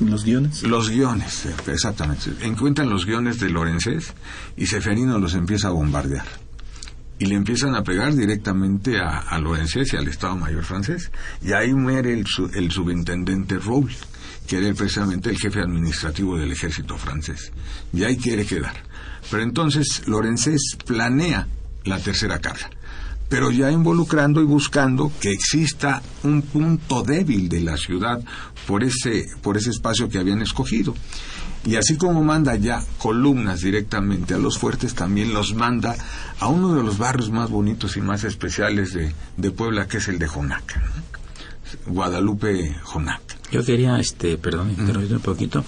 ¿Los 0.00 0.24
guiones? 0.24 0.62
Los 0.62 0.90
guiones, 0.90 1.46
exactamente. 1.66 2.30
Encuentran 2.40 2.88
los 2.88 3.06
guiones 3.06 3.38
de 3.38 3.50
Lorenzés 3.50 4.12
y 4.56 4.66
Seferino 4.66 5.18
los 5.18 5.34
empieza 5.34 5.68
a 5.68 5.70
bombardear. 5.72 6.26
Y 7.18 7.26
le 7.26 7.36
empiezan 7.36 7.76
a 7.76 7.84
pegar 7.84 8.14
directamente 8.14 8.98
a, 8.98 9.18
a 9.18 9.38
y 9.38 9.96
al 9.96 10.08
Estado 10.08 10.36
Mayor 10.36 10.64
francés. 10.64 11.12
Y 11.40 11.52
ahí 11.52 11.72
muere 11.72 12.12
el, 12.12 12.24
el 12.54 12.70
subintendente 12.72 13.58
Roule 13.58 13.94
que 14.46 14.58
era 14.58 14.74
precisamente 14.74 15.30
el 15.30 15.38
jefe 15.38 15.60
administrativo 15.60 16.36
del 16.36 16.52
ejército 16.52 16.96
francés. 16.96 17.52
Y 17.92 18.04
ahí 18.04 18.16
quiere 18.16 18.44
quedar. 18.44 18.74
Pero 19.30 19.42
entonces 19.42 20.02
Lorenzés 20.06 20.76
planea 20.84 21.46
la 21.84 21.98
tercera 21.98 22.38
carga, 22.38 22.70
pero 23.32 23.50
ya 23.50 23.70
involucrando 23.70 24.42
y 24.42 24.44
buscando 24.44 25.10
que 25.18 25.30
exista 25.30 26.02
un 26.22 26.42
punto 26.42 27.02
débil 27.02 27.48
de 27.48 27.62
la 27.62 27.78
ciudad 27.78 28.22
por 28.66 28.84
ese, 28.84 29.26
por 29.40 29.56
ese 29.56 29.70
espacio 29.70 30.10
que 30.10 30.18
habían 30.18 30.42
escogido. 30.42 30.94
Y 31.64 31.76
así 31.76 31.96
como 31.96 32.22
manda 32.22 32.54
ya 32.56 32.84
columnas 32.98 33.62
directamente 33.62 34.34
a 34.34 34.38
los 34.38 34.58
fuertes, 34.58 34.94
también 34.94 35.32
los 35.32 35.54
manda 35.54 35.96
a 36.40 36.48
uno 36.48 36.74
de 36.74 36.82
los 36.82 36.98
barrios 36.98 37.30
más 37.30 37.48
bonitos 37.48 37.96
y 37.96 38.02
más 38.02 38.22
especiales 38.24 38.92
de, 38.92 39.14
de 39.38 39.50
Puebla, 39.50 39.88
que 39.88 39.96
es 39.96 40.08
el 40.08 40.18
de 40.18 40.28
Jonaca. 40.28 40.82
Guadalupe 41.86 42.76
Jonaca. 42.84 43.36
Yo 43.50 43.64
quería, 43.64 43.98
este, 43.98 44.36
perdón, 44.36 44.72
interrumpir 44.78 45.16
un 45.16 45.22
poquito, 45.22 45.64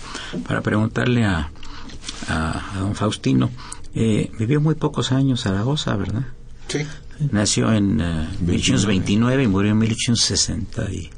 para 0.47 0.61
preguntarle 0.61 1.25
a, 1.25 1.51
a, 2.29 2.62
don 2.79 2.95
Faustino. 2.95 3.51
Eh, 3.95 4.31
vivió 4.39 4.61
muy 4.61 4.75
pocos 4.75 5.12
años 5.12 5.45
Zaragoza, 5.45 5.97
¿verdad? 5.97 6.27
Sí. 6.69 6.81
Nació 7.31 7.73
en 7.73 7.97
1829 7.97 9.43
y 9.43 9.47
murió 9.49 9.73
en 9.73 9.79
1862. 9.79 11.11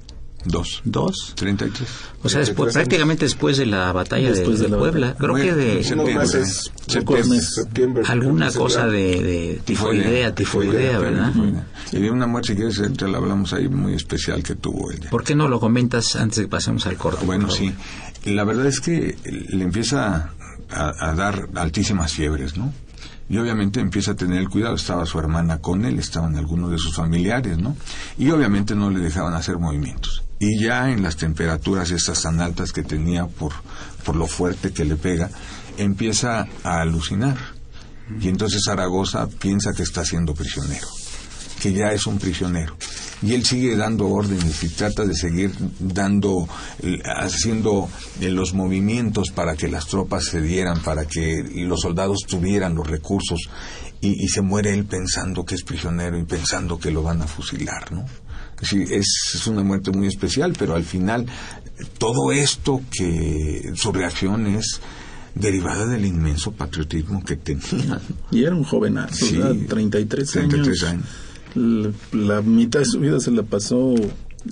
Dos. 0.48 0.80
¿Dos? 0.84 1.32
33. 1.34 1.88
O 2.22 2.28
sea, 2.28 2.38
después, 2.38 2.72
prácticamente 2.72 3.24
después 3.24 3.56
de 3.56 3.66
la 3.66 3.90
batalla 3.92 4.30
Después 4.30 4.58
de, 4.60 4.66
de 4.66 4.70
la 4.70 4.78
Puebla. 4.78 5.06
batalla. 5.08 5.18
Creo 5.18 5.34
que 5.34 5.54
de 5.54 5.82
Septiembre. 5.82 7.40
septiembre. 7.40 8.02
alguna 8.06 8.52
cosa 8.52 8.86
de, 8.86 9.22
de 9.22 9.60
tifoidea, 9.64 10.34
tifoidea, 10.34 10.98
¿verdad? 11.00 11.32
Y 11.90 11.98
de 11.98 12.10
una 12.12 12.28
muerte, 12.28 12.52
si 12.52 12.56
quieres, 12.56 12.80
te 12.96 13.08
la 13.08 13.18
hablamos 13.18 13.52
ahí 13.52 13.68
muy 13.68 13.94
especial 13.94 14.42
que 14.44 14.54
tuvo 14.54 14.92
ella. 14.92 15.10
¿Por 15.10 15.24
qué 15.24 15.34
no 15.34 15.48
lo 15.48 15.58
comentas 15.58 16.14
antes 16.14 16.36
de 16.36 16.42
que 16.44 16.48
pasemos 16.48 16.86
al 16.86 16.96
corto? 16.96 17.26
Bueno, 17.26 17.50
sí. 17.50 17.72
La 18.24 18.44
verdad 18.44 18.66
es 18.66 18.80
que 18.80 19.16
le 19.24 19.64
empieza 19.64 20.30
a, 20.70 21.08
a 21.10 21.14
dar 21.14 21.48
altísimas 21.56 22.12
fiebres, 22.12 22.56
¿no? 22.56 22.72
Y 23.28 23.38
obviamente 23.38 23.80
empieza 23.80 24.12
a 24.12 24.14
tener 24.14 24.38
el 24.38 24.48
cuidado. 24.48 24.74
Estaba 24.74 25.04
su 25.06 25.18
hermana 25.18 25.58
con 25.58 25.84
él, 25.84 25.98
estaban 25.98 26.36
algunos 26.36 26.70
de 26.70 26.78
sus 26.78 26.94
familiares, 26.94 27.58
¿no? 27.58 27.76
Y 28.18 28.30
obviamente 28.30 28.74
no 28.74 28.90
le 28.90 29.00
dejaban 29.00 29.34
hacer 29.34 29.58
movimientos. 29.58 30.22
Y 30.38 30.62
ya 30.62 30.90
en 30.90 31.02
las 31.02 31.16
temperaturas 31.16 31.90
estas 31.90 32.22
tan 32.22 32.40
altas 32.40 32.72
que 32.72 32.82
tenía 32.82 33.26
por, 33.26 33.52
por 34.04 34.16
lo 34.16 34.26
fuerte 34.26 34.72
que 34.72 34.84
le 34.84 34.96
pega, 34.96 35.30
empieza 35.78 36.46
a 36.62 36.80
alucinar. 36.80 37.36
Y 38.20 38.28
entonces 38.28 38.62
Zaragoza 38.64 39.26
piensa 39.26 39.72
que 39.72 39.82
está 39.82 40.04
siendo 40.04 40.34
prisionero, 40.34 40.86
que 41.60 41.72
ya 41.72 41.92
es 41.92 42.06
un 42.06 42.18
prisionero. 42.18 42.76
Y 43.22 43.32
él 43.34 43.44
sigue 43.44 43.76
dando 43.76 44.08
órdenes 44.08 44.62
y 44.62 44.68
trata 44.68 45.04
de 45.04 45.14
seguir 45.14 45.50
dando, 45.78 46.46
eh, 46.82 46.98
haciendo 47.04 47.88
eh, 48.20 48.28
los 48.28 48.52
movimientos 48.52 49.30
para 49.30 49.56
que 49.56 49.68
las 49.68 49.86
tropas 49.86 50.26
se 50.26 50.40
dieran, 50.42 50.82
para 50.82 51.06
que 51.06 51.42
los 51.66 51.80
soldados 51.80 52.18
tuvieran 52.28 52.74
los 52.74 52.86
recursos. 52.86 53.40
Y, 54.02 54.22
y 54.24 54.28
se 54.28 54.42
muere 54.42 54.74
él 54.74 54.84
pensando 54.84 55.44
que 55.44 55.54
es 55.54 55.62
prisionero 55.62 56.18
y 56.18 56.24
pensando 56.24 56.78
que 56.78 56.90
lo 56.90 57.02
van 57.02 57.22
a 57.22 57.26
fusilar, 57.26 57.90
¿no? 57.92 58.04
Sí, 58.62 58.82
es, 58.90 59.32
es 59.34 59.46
una 59.46 59.62
muerte 59.62 59.90
muy 59.90 60.06
especial, 60.08 60.54
pero 60.58 60.74
al 60.74 60.84
final 60.84 61.26
todo 61.98 62.32
esto 62.32 62.80
que 62.90 63.72
su 63.74 63.92
reacción 63.92 64.46
es 64.46 64.80
derivada 65.34 65.86
del 65.86 66.04
inmenso 66.06 66.52
patriotismo 66.52 67.22
que 67.24 67.36
tenía. 67.36 68.00
Y 68.30 68.44
era 68.44 68.54
un 68.54 68.64
jovenazo, 68.64 69.26
Sí, 69.26 69.36
¿verdad? 69.36 69.54
33, 69.68 70.30
33 70.30 70.82
años. 70.82 70.82
años. 70.92 71.06
La, 71.56 71.90
la 72.12 72.42
mitad 72.42 72.80
de 72.80 72.86
su 72.86 73.00
vida 73.00 73.18
se 73.18 73.32
la 73.32 73.42
pasó 73.42 73.94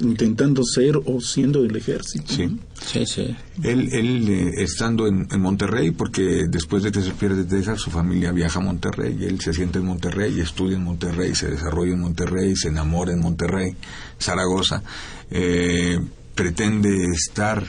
intentando 0.00 0.64
ser 0.64 0.96
o 0.96 1.20
siendo 1.20 1.62
del 1.62 1.76
ejército. 1.76 2.24
Sí. 2.26 2.58
Sí, 2.84 3.06
sí. 3.06 3.36
Él, 3.62 3.88
él 3.92 4.28
eh, 4.28 4.50
estando 4.58 5.06
en, 5.06 5.26
en 5.30 5.40
Monterrey, 5.40 5.92
porque 5.92 6.46
después 6.48 6.82
de 6.82 6.90
que 6.90 7.00
se 7.00 7.12
pierde 7.12 7.44
Texas, 7.44 7.80
su 7.80 7.90
familia 7.90 8.32
viaja 8.32 8.58
a 8.58 8.62
Monterrey, 8.62 9.16
y 9.20 9.24
él 9.24 9.40
se 9.40 9.52
siente 9.52 9.78
en 9.78 9.86
Monterrey, 9.86 10.40
estudia 10.40 10.76
en 10.76 10.84
Monterrey, 10.84 11.34
se 11.34 11.48
desarrolla 11.48 11.92
en 11.92 12.00
Monterrey, 12.00 12.56
se 12.56 12.68
enamora 12.68 13.12
en 13.12 13.20
Monterrey, 13.20 13.76
Zaragoza, 14.18 14.82
eh, 15.30 16.00
pretende 16.34 17.06
estar 17.12 17.64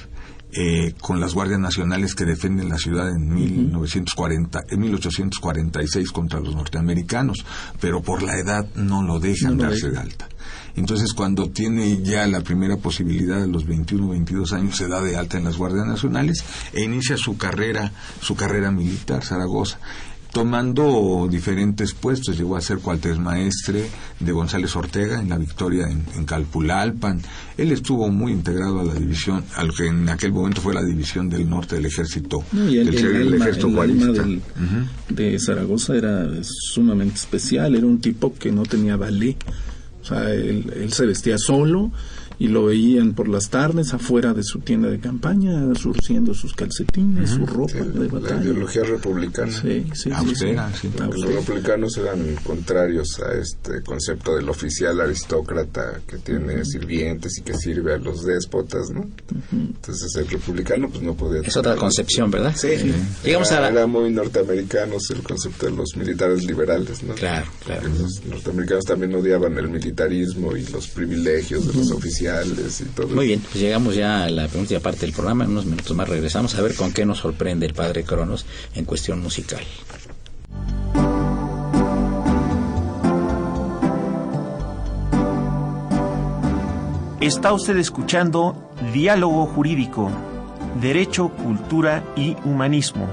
eh, 0.58 0.94
con 1.02 1.20
las 1.20 1.34
guardias 1.34 1.60
nacionales 1.60 2.16
que 2.16 2.26
defienden 2.26 2.70
la 2.70 2.78
ciudad 2.78 3.10
en 3.10 3.28
1940, 3.34 4.66
en 4.70 4.80
1846 4.80 6.12
contra 6.12 6.40
los 6.40 6.56
norteamericanos, 6.56 7.46
pero 7.80 8.02
por 8.02 8.24
la 8.24 8.38
edad 8.38 8.66
no 8.76 9.04
lo 9.04 9.20
dejan 9.20 9.58
No 9.58 9.64
lo 9.64 9.70
darse 9.70 9.92
de 9.92 9.98
alta. 9.98 10.30
Entonces, 10.76 11.14
cuando 11.14 11.50
tiene 11.50 12.02
ya 12.04 12.28
la 12.28 12.42
primera 12.42 12.78
posibilidad 12.78 13.40
de 13.40 13.48
los 13.48 13.66
21 13.66 14.10
22 14.10 14.54
años, 14.54 14.76
se 14.76 14.88
da 14.88 15.02
de 15.02 15.16
alta 15.16 15.38
en 15.38 15.46
las 15.46 15.58
Guardias 15.58 15.86
Nacionales 15.88 16.44
e 16.74 16.84
inicia 16.84 17.18
su 17.18 17.38
carrera, 17.38 17.92
su 18.22 18.36
carrera 18.36 18.72
militar, 18.72 19.24
Zaragoza, 19.24 19.80
tomando 20.36 21.30
diferentes 21.32 21.94
puestos. 21.94 22.38
Llegó 22.38 22.58
a 22.58 22.62
ser 22.62 22.80
cuartel 22.80 23.22
maestre 23.22 23.86
de 24.20 24.32
González 24.34 24.76
Ortega 24.76 25.22
en 25.22 25.30
la 25.30 25.38
victoria 25.38 25.88
en, 25.88 26.04
en 26.14 26.26
Calpulalpan. 26.26 27.22
Él 27.58 27.72
estuvo 27.72 28.10
muy 28.10 28.34
integrado 28.34 28.82
a 28.82 28.84
la 28.84 28.96
división, 28.96 29.46
a 29.56 29.64
lo 29.64 29.72
que 29.72 29.88
en 29.88 30.10
aquel 30.10 30.34
momento 30.34 30.60
fue 30.60 30.74
la 30.74 30.84
división 30.84 31.30
del 31.30 31.50
norte 31.50 31.76
del 31.76 31.86
ejército, 31.86 32.44
No, 32.52 32.70
y 32.70 32.80
el, 32.80 32.92
del, 32.92 33.16
el 33.16 33.34
ejército 33.36 33.70
de 35.08 35.40
Zaragoza 35.40 35.96
era 35.96 36.28
sumamente 36.44 37.16
especial, 37.16 37.74
era 37.74 37.86
un 37.86 38.02
tipo 38.02 38.34
que 38.34 38.52
no 38.52 38.64
tenía 38.64 38.98
ballet, 38.98 39.38
o 40.02 40.06
sea, 40.06 40.34
él, 40.34 40.70
él 40.76 40.92
se 40.92 41.06
vestía 41.06 41.38
solo 41.38 41.94
y 42.40 42.48
lo 42.50 42.66
veían 42.66 43.14
por 43.14 43.28
las 43.28 43.50
tardes 43.50 43.94
afuera 43.94 44.34
de 44.34 44.44
su 44.44 44.60
tienda 44.60 44.90
de 44.90 45.00
campaña, 45.00 45.74
surciendo 45.76 46.34
sus 46.34 46.54
calcetines, 46.54 47.30
su 47.32 47.46
ropa 47.46 47.74
de 47.74 48.08
batalla. 48.08 48.36
La 48.36 48.42
ideología 48.44 48.84
republicana. 48.84 49.52
Sí, 49.52 49.86
sí, 49.94 50.12
Austera, 50.12 50.72
sí, 50.74 50.90
sí. 50.92 51.04
Los 51.04 51.22
republicanos 51.34 51.98
eran 51.98 52.36
contrarios 52.44 53.20
a 53.20 53.34
este 53.34 53.82
concepto 53.84 54.36
del 54.36 54.50
oficial 54.50 55.00
aristócrata 55.02 56.02
que 56.08 56.18
tiene 56.18 56.64
sirvientes 56.66 57.38
y 57.38 57.42
que 57.42 57.54
sirve 57.56 57.94
a 57.94 57.98
los 57.98 58.26
déspotas, 58.26 58.90
¿no? 58.90 59.08
Entonces 59.52 60.16
el 60.16 60.28
republicano 60.28 60.90
pues 60.90 61.02
no 61.04 61.16
podía... 61.16 61.42
Es 61.42 61.56
otra 61.58 61.76
concepción, 61.76 62.30
¿verdad? 62.32 62.54
Sí, 62.56 62.68
Llegamos 63.24 63.50
era, 63.52 63.60
a 63.60 63.62
la- 63.62 63.70
era 63.70 63.88
muy 63.88 64.12
norteamericanos 64.12 65.10
el 65.12 65.24
concepto 65.24 65.68
de 65.68 65.72
los 65.74 65.96
militares 65.96 66.44
liberales, 66.44 67.04
¿no? 67.04 67.14
Claro, 67.16 67.48
claro. 67.64 67.88
Los 68.00 68.26
norteamericanos 68.26 68.84
también 68.86 69.14
odiaban 69.16 69.58
el 69.58 69.70
militarismo 69.70 70.56
y 70.58 70.66
los 70.68 70.88
privilegios 70.88 71.68
de 71.68 71.74
los 71.74 71.92
oficiales 71.92 72.25
y 72.26 72.86
todo 72.96 73.08
Muy 73.10 73.28
bien, 73.28 73.42
pues 73.42 73.56
llegamos 73.56 73.96
ya 73.96 74.24
a 74.24 74.30
la 74.30 74.48
última 74.56 74.80
parte 74.80 75.02
del 75.02 75.14
programa. 75.14 75.44
En 75.44 75.52
unos 75.52 75.66
minutos 75.66 75.96
más 75.96 76.10
regresamos 76.10 76.56
a 76.56 76.62
ver 76.62 76.76
con 76.76 76.92
qué 76.92 77.06
nos 77.06 77.20
sorprende 77.20 77.66
el 77.66 77.74
padre 77.74 78.04
Cronos 78.04 78.46
en 78.74 78.86
cuestión 78.86 79.22
musical. 79.22 79.64
Está 87.22 87.54
usted 87.54 87.78
escuchando 87.78 88.72
Diálogo 88.94 89.48
Jurídico, 89.48 90.12
Derecho, 90.80 91.30
Cultura 91.30 92.04
y 92.16 92.36
Humanismo. 92.44 93.08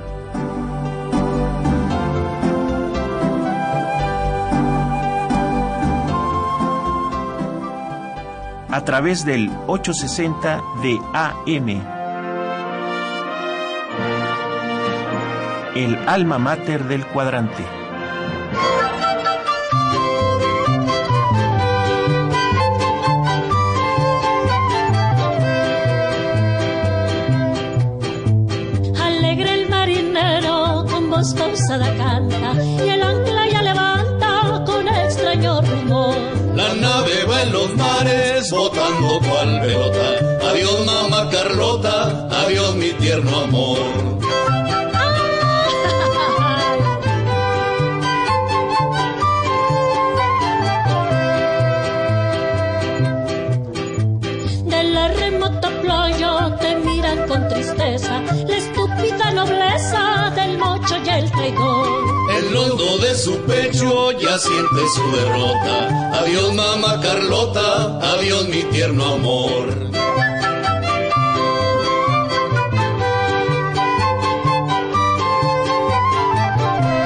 A 8.73 8.85
través 8.85 9.27
del 9.27 9.51
860 9.67 10.63
de 10.83 10.99
AM. 11.13 11.69
El 15.77 15.99
alma 16.09 16.39
mater 16.39 16.85
del 16.85 17.07
cuadrante. 17.07 17.82
El 62.39 62.57
hondo 62.57 62.99
de 62.99 63.15
su 63.15 63.37
pecho 63.43 64.13
ya 64.13 64.39
siente 64.39 64.89
su 64.95 65.17
derrota. 65.17 66.19
Adiós 66.21 66.55
mamá 66.55 67.01
Carlota, 67.01 67.99
adiós 68.15 68.49
mi 68.49 68.63
tierno 68.65 69.05
amor. 69.15 69.67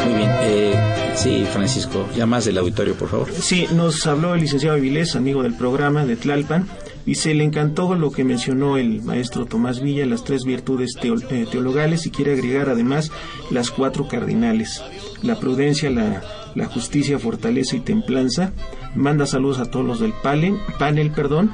Muy 0.04 0.14
bien, 0.14 0.30
eh, 0.42 1.12
sí, 1.16 1.46
Francisco, 1.52 2.06
ya 2.16 2.26
más 2.26 2.44
del 2.44 2.58
auditorio, 2.58 2.94
por 2.94 3.08
favor. 3.08 3.28
Sí, 3.32 3.66
nos 3.72 4.06
habló 4.06 4.34
el 4.34 4.40
licenciado 4.40 4.76
Avilés, 4.76 5.16
amigo 5.16 5.42
del 5.42 5.54
programa 5.54 6.04
de 6.04 6.16
Tlalpan, 6.16 6.68
y 7.06 7.14
se 7.14 7.34
le 7.34 7.44
encantó 7.44 7.94
lo 7.94 8.10
que 8.10 8.24
mencionó 8.24 8.76
el 8.76 9.00
maestro 9.02 9.46
Tomás 9.46 9.80
Villa, 9.80 10.04
las 10.06 10.24
tres 10.24 10.42
virtudes 10.44 10.94
teo- 11.00 11.22
eh, 11.30 11.46
teologales, 11.50 12.04
y 12.06 12.10
quiere 12.10 12.32
agregar 12.32 12.68
además 12.68 13.10
las 13.50 13.70
cuatro 13.70 14.08
cardinales, 14.08 14.82
la 15.22 15.38
prudencia, 15.38 15.88
la, 15.88 16.22
la 16.54 16.66
justicia, 16.66 17.18
fortaleza 17.18 17.76
y 17.76 17.80
templanza. 17.80 18.52
Manda 18.94 19.24
saludos 19.26 19.58
a 19.60 19.70
todos 19.70 19.86
los 19.86 20.00
del 20.00 20.12
panel, 20.22 20.56
panel 20.78 21.12
perdón, 21.12 21.52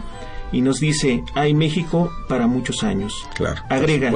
y 0.52 0.60
nos 0.60 0.80
dice, 0.80 1.22
hay 1.34 1.54
México 1.54 2.10
para 2.28 2.46
muchos 2.46 2.82
años. 2.82 3.14
Claro, 3.34 3.62
Agrega, 3.70 4.10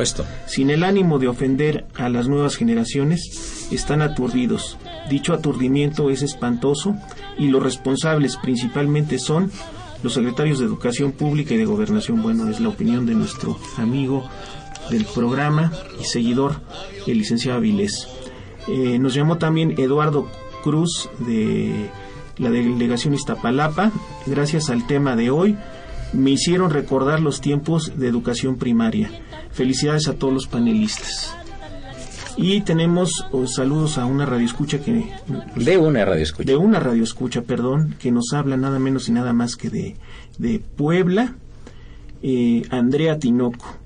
sin 0.47 0.71
el 0.71 0.85
ánimo 0.85 1.19
de 1.19 1.29
ofender 1.29 1.87
a 1.97 2.09
las 2.09 2.29
nuevas 2.29 2.57
generaciones, 2.57 3.69
están 3.73 4.03
aturdidos. 4.03 4.77
Dicho 5.11 5.33
aturdimiento 5.33 6.11
es 6.11 6.23
espantoso 6.23 6.95
y 7.39 7.49
los 7.49 7.63
responsables 7.63 8.37
principalmente 8.37 9.19
son 9.19 9.51
los 10.07 10.15
secretarios 10.15 10.61
de 10.61 10.67
Educación 10.67 11.11
Pública 11.11 11.55
y 11.55 11.57
de 11.57 11.65
Gobernación. 11.65 12.23
Bueno, 12.23 12.49
es 12.49 12.61
la 12.61 12.69
opinión 12.69 13.07
de 13.07 13.17
nuestro 13.17 13.59
amigo 13.77 14.25
del 14.89 15.05
programa 15.05 15.73
y 16.01 16.05
seguidor, 16.05 16.61
el 17.09 17.19
licenciado 17.19 17.59
Avilés. 17.59 18.07
Eh, 18.69 19.01
nos 19.01 19.15
llamó 19.15 19.37
también 19.39 19.75
Eduardo 19.77 20.31
Cruz 20.63 21.11
de 21.19 21.91
la 22.39 22.51
delegación 22.51 23.15
Iztapalapa. 23.15 23.91
Gracias 24.27 24.71
al 24.71 24.87
tema 24.87 25.17
de 25.17 25.31
hoy, 25.31 25.57
me 26.13 26.31
hicieron 26.31 26.71
recordar 26.71 27.19
los 27.19 27.41
tiempos 27.41 27.99
de 27.99 28.07
educación 28.07 28.59
primaria. 28.59 29.11
Felicidades 29.51 30.07
a 30.07 30.15
todos 30.15 30.33
los 30.33 30.47
panelistas. 30.47 31.37
Y 32.37 32.61
tenemos 32.61 33.11
oh, 33.33 33.47
saludos 33.47 33.97
a 33.99 34.05
una 34.05 34.27
radioescucha 34.27 34.79
que 34.79 35.11
De 35.57 35.79
una 35.79 36.05
radio 36.05 36.23
escucha. 36.23 36.47
de 36.47 36.57
una 36.57 36.79
radioescucha, 36.81 37.43
perdón, 37.43 37.95
que 37.99 38.13
nos 38.13 38.33
habla 38.35 38.57
nada 38.57 38.79
menos 38.79 39.09
y 39.09 39.13
nada 39.13 39.33
más 39.33 39.57
que 39.57 39.71
de, 39.71 39.97
de 40.39 40.59
Puebla, 40.59 41.35
eh, 42.23 42.63
Andrea 42.71 43.19
Tinoco. 43.19 43.79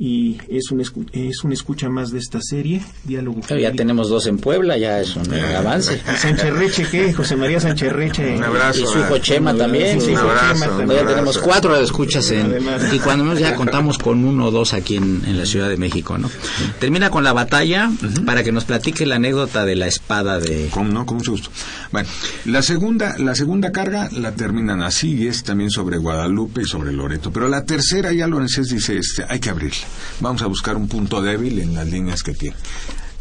Y 0.00 0.38
es 0.48 0.70
un, 0.70 0.80
es 0.80 1.44
un 1.44 1.52
escucha 1.52 1.88
más 1.88 2.12
de 2.12 2.20
esta 2.20 2.40
serie, 2.40 2.80
Diálogo 3.04 3.40
ya 3.40 3.48
Jurídico. 3.48 3.76
tenemos 3.76 4.08
dos 4.08 4.26
en 4.28 4.38
Puebla, 4.38 4.76
ya 4.78 5.00
es 5.00 5.16
un 5.16 5.32
avance. 5.34 6.00
Sancherreche, 6.18 6.86
¿qué? 6.90 7.12
José 7.12 7.34
María 7.34 7.58
Sancherreche. 7.58 8.36
Un 8.36 8.44
abrazo. 8.44 8.80
Y 8.80 8.86
su 8.86 8.98
hijo 9.00 9.18
Chema 9.18 9.54
también. 9.54 10.00
Un 10.00 10.16
abrazo, 10.16 10.54
Chema 10.54 10.66
también. 10.78 11.00
Ya 11.00 11.06
tenemos 11.06 11.38
cuatro 11.38 11.72
radioescuchas 11.72 12.30
en, 12.30 12.46
Además. 12.46 12.82
y 12.92 12.98
cuando 13.00 13.24
menos 13.24 13.40
ya 13.40 13.56
contamos 13.56 13.98
con 13.98 14.24
uno 14.24 14.46
o 14.46 14.50
dos 14.52 14.72
aquí 14.72 14.96
en, 14.96 15.22
en 15.26 15.36
la 15.36 15.46
Ciudad 15.46 15.68
de 15.68 15.76
México, 15.76 16.16
¿no? 16.16 16.30
Termina 16.78 17.10
con 17.10 17.24
la 17.24 17.32
batalla 17.32 17.90
para 18.24 18.44
que 18.44 18.52
nos 18.52 18.64
platique 18.64 19.04
la 19.04 19.16
anécdota 19.16 19.64
de 19.64 19.74
la 19.74 19.88
espada 19.88 20.38
de... 20.38 20.68
¿Cómo 20.70 20.92
no? 20.92 21.06
Con 21.06 21.16
mucho 21.16 21.32
gusto. 21.32 21.50
Bueno, 21.90 22.08
la 22.44 22.62
segunda, 22.62 23.16
la 23.18 23.34
segunda 23.34 23.72
carga 23.72 24.08
la 24.12 24.32
terminan 24.32 24.80
así 24.82 25.14
y 25.14 25.26
es 25.26 25.42
también 25.42 25.70
sobre 25.70 25.96
Guadalupe 25.98 26.62
y 26.62 26.66
sobre 26.66 26.92
Loreto. 26.92 27.32
Pero 27.32 27.48
la 27.48 27.64
tercera 27.64 28.12
ya 28.12 28.28
Lorences 28.28 28.68
dice, 28.68 28.96
este, 28.96 29.24
hay 29.28 29.40
que 29.40 29.50
abrirla. 29.50 29.87
Vamos 30.20 30.42
a 30.42 30.46
buscar 30.46 30.76
un 30.76 30.88
punto 30.88 31.20
débil 31.22 31.58
en 31.58 31.74
las 31.74 31.86
líneas 31.88 32.22
que 32.22 32.34
tiene. 32.34 32.56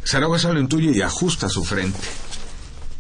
Zaragoza 0.06 0.52
lo 0.54 0.60
intuye 0.60 0.92
y 0.96 1.02
ajusta 1.02 1.50
su 1.50 1.64
frente. 1.64 2.00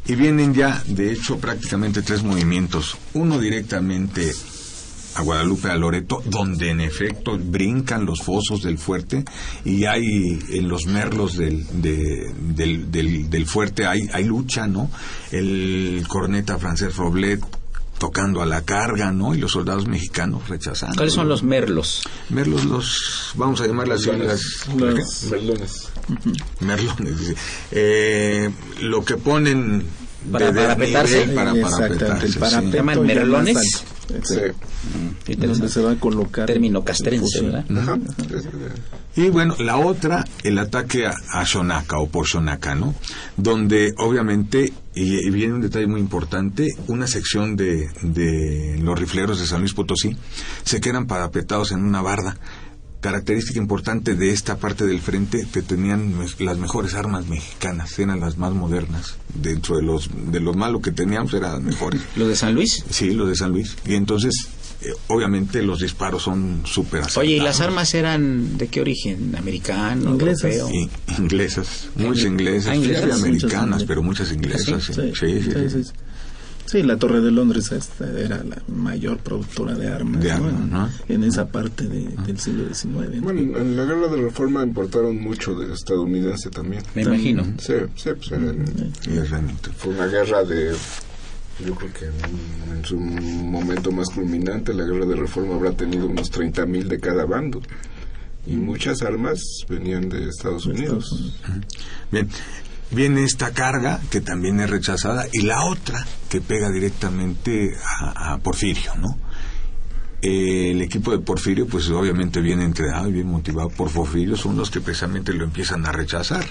Y 0.07 0.15
vienen 0.15 0.53
ya, 0.53 0.81
de 0.87 1.11
hecho, 1.11 1.37
prácticamente 1.37 2.01
tres 2.01 2.23
movimientos. 2.23 2.97
Uno 3.13 3.39
directamente 3.39 4.31
a 5.15 5.21
Guadalupe, 5.23 5.69
a 5.69 5.75
Loreto, 5.75 6.21
donde 6.25 6.69
en 6.69 6.79
efecto 6.79 7.37
brincan 7.41 8.05
los 8.05 8.21
fosos 8.21 8.61
del 8.61 8.77
fuerte 8.77 9.25
y 9.65 9.85
hay 9.85 10.39
en 10.49 10.67
los 10.69 10.85
merlos 10.85 11.35
del, 11.37 11.65
de- 11.81 12.31
del, 12.39 12.91
del- 12.91 13.27
del 13.29 13.45
fuerte 13.47 13.87
hay, 13.87 14.07
hay 14.13 14.25
lucha, 14.25 14.67
¿no? 14.67 14.91
El 15.31 16.05
corneta 16.07 16.59
francés 16.59 16.95
Roblet 16.95 17.41
tocando 17.97 18.41
a 18.41 18.45
la 18.45 18.61
carga, 18.61 19.11
¿no? 19.11 19.33
Y 19.33 19.39
los 19.39 19.51
soldados 19.51 19.87
mexicanos 19.87 20.47
rechazando. 20.47 20.95
¿Cuáles 20.95 21.13
son 21.13 21.27
los 21.27 21.43
merlos? 21.43 22.03
Merlos 22.29 22.65
los, 22.65 23.31
vamos 23.35 23.61
a 23.61 23.67
llamarlas 23.67 24.01
así, 24.01 24.11
las, 24.17 24.67
Merlones. 25.29 25.89
merlones, 26.59 27.19
dice. 27.19 27.35
Eh, 27.71 28.49
lo 28.81 29.03
que 29.03 29.17
ponen 29.17 29.85
Para 30.31 30.51
de 30.51 30.61
parapetarse. 30.61 31.27
para 31.29 31.53
parapetarse, 31.53 32.27
sí. 32.31 32.39
parapeto 32.39 32.71
¿Se 32.71 32.77
llaman 32.77 32.95
ya 32.95 33.05
más 33.05 33.15
merlones? 33.15 33.83
Sí. 34.23 35.35
donde 35.37 35.69
se 35.69 35.81
va 35.81 35.91
a 35.91 35.95
colocar 35.95 36.45
Término 36.45 36.83
castrense. 36.83 37.41
¿verdad? 37.41 37.65
Ajá. 37.77 37.97
Y 39.15 39.29
bueno, 39.29 39.55
la 39.59 39.77
otra, 39.77 40.25
el 40.43 40.59
ataque 40.59 41.07
a, 41.07 41.15
a 41.33 41.43
Shonaka 41.43 41.97
o 41.97 42.07
por 42.07 42.27
Shonaka, 42.27 42.75
¿no? 42.75 42.93
Donde 43.35 43.93
obviamente, 43.97 44.71
y, 44.93 45.27
y 45.27 45.29
viene 45.31 45.55
un 45.55 45.61
detalle 45.61 45.87
muy 45.87 45.99
importante, 45.99 46.67
una 46.87 47.07
sección 47.07 47.55
de, 47.55 47.89
de 48.03 48.77
los 48.81 48.97
rifleros 48.97 49.39
de 49.39 49.47
San 49.47 49.61
Luis 49.61 49.73
Potosí 49.73 50.15
se 50.63 50.79
quedan 50.79 51.07
parapetados 51.07 51.71
en 51.71 51.83
una 51.83 52.01
barda. 52.01 52.37
Característica 53.01 53.59
importante 53.59 54.15
de 54.15 54.31
esta 54.31 54.57
parte 54.57 54.85
del 54.85 54.99
frente 54.99 55.45
que 55.53 55.61
tenían 55.61 56.15
las 56.39 56.57
mejores 56.57 56.95
armas 56.95 57.27
mexicanas, 57.27 57.97
eran 57.99 58.19
las 58.19 58.37
más 58.37 58.53
modernas. 58.53 59.17
Dentro 59.35 59.77
de 59.77 59.83
los 59.83 60.09
de 60.31 60.39
lo 60.39 60.53
malo 60.55 60.81
que 60.81 60.91
teníamos 60.91 61.33
eran 61.35 61.53
las 61.53 61.61
mejores. 61.61 62.01
¿Lo 62.15 62.27
de 62.27 62.35
San 62.35 62.55
Luis? 62.55 62.83
Sí, 62.89 63.11
los 63.11 63.29
de 63.29 63.35
San 63.35 63.51
Luis. 63.51 63.75
Y 63.85 63.93
entonces 63.93 64.33
eh, 64.81 64.89
obviamente 65.07 65.61
los 65.61 65.79
disparos 65.79 66.23
son 66.23 66.61
súper 66.65 67.03
Oye, 67.17 67.33
¿y 67.37 67.39
las 67.39 67.61
armas 67.61 67.93
eran 67.93 68.57
de 68.57 68.67
qué 68.67 68.81
origen? 68.81 69.35
¿Americano? 69.37 70.11
Inglesas. 70.11 70.53
Y- 70.71 70.89
inglesas, 71.21 71.89
muchas 71.95 72.25
inglesas, 72.25 72.71
Ah, 72.71 72.75
inglesas. 72.75 73.03
Muchas 73.05 73.21
americanas, 73.23 73.83
pero 73.85 74.01
muchas 74.03 74.31
inglesas. 74.31 74.83
Sí, 74.85 74.93
sí, 75.19 75.41
sí, 75.43 75.91
sí, 76.67 76.71
sí. 76.71 76.71
sí. 76.71 76.77
Sí, 76.77 76.83
la 76.83 76.97
Torre 76.97 77.21
de 77.21 77.31
Londres 77.31 77.71
esta 77.71 78.07
era 78.19 78.43
la 78.43 78.61
mayor 78.67 79.17
productora 79.19 79.73
de 79.75 79.87
armas, 79.87 80.21
De 80.21 80.29
¿no? 80.29 80.35
armas, 80.35 80.53
en, 80.53 80.69
¿no? 80.69 80.89
en 81.07 81.23
esa 81.23 81.47
parte 81.47 81.87
de- 81.87 82.09
del 82.25 82.39
siglo 82.39 82.67
XIX. 82.73 83.15
¿no? 83.15 83.21
Bueno, 83.21 83.57
en 83.57 83.75
la 83.77 83.85
guerra 83.85 84.07
de 84.07 84.21
reforma 84.21 84.63
importaron 84.63 85.19
mucho 85.21 85.55
de 85.55 85.73
estadounidense 85.73 86.49
también. 86.49 86.83
Me 86.93 87.03
imagino. 87.03 87.43
Sí, 87.59 87.73
sí, 87.95 88.09
pues 88.15 88.31
eran- 88.31 88.65
Les 89.07 89.29
remito. 89.29 89.71
fue 89.77 89.93
una 89.93 90.07
guerra 90.07 90.43
de 90.43 90.73
yo 91.65 91.73
creo 91.73 91.91
que 91.93 92.05
en, 92.05 92.77
en 92.77 92.85
su 92.85 92.99
momento 92.99 93.91
más 93.91 94.09
culminante 94.09 94.73
la 94.75 94.83
guerra 94.83 95.05
de 95.07 95.15
reforma 95.15 95.55
habrá 95.55 95.71
tenido 95.71 96.05
unos 96.05 96.29
30.000 96.31 96.87
de 96.87 96.99
cada 96.99 97.25
bando 97.25 97.61
y 98.45 98.55
muchas 98.57 99.01
armas 99.01 99.41
venían 99.67 100.07
de 100.07 100.29
Estados 100.29 100.65
Unidos. 100.67 101.33
Bien, 102.11 102.29
viene 102.91 103.23
esta 103.23 103.51
carga 103.51 103.99
que 104.09 104.21
también 104.21 104.59
es 104.59 104.69
rechazada 104.69 105.25
y 105.31 105.41
la 105.41 105.63
otra 105.65 106.05
que 106.29 106.41
pega 106.41 106.69
directamente 106.69 107.71
a, 107.99 108.33
a 108.33 108.37
Porfirio, 108.39 108.95
¿no? 108.95 109.17
Eh, 110.21 110.71
el 110.71 110.81
equipo 110.81 111.11
de 111.11 111.19
Porfirio, 111.19 111.67
pues 111.67 111.89
obviamente 111.89 112.41
viene 112.41 112.65
entrenado 112.65 113.07
y 113.07 113.13
bien 113.13 113.27
motivado 113.27 113.69
por 113.69 113.91
Porfirio, 113.91 114.35
son 114.35 114.57
los 114.57 114.71
que 114.71 114.81
precisamente 114.81 115.31
lo 115.31 115.43
empiezan 115.43 115.85
a 115.85 115.91
rechazar. 115.91 116.43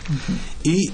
Y 0.63 0.93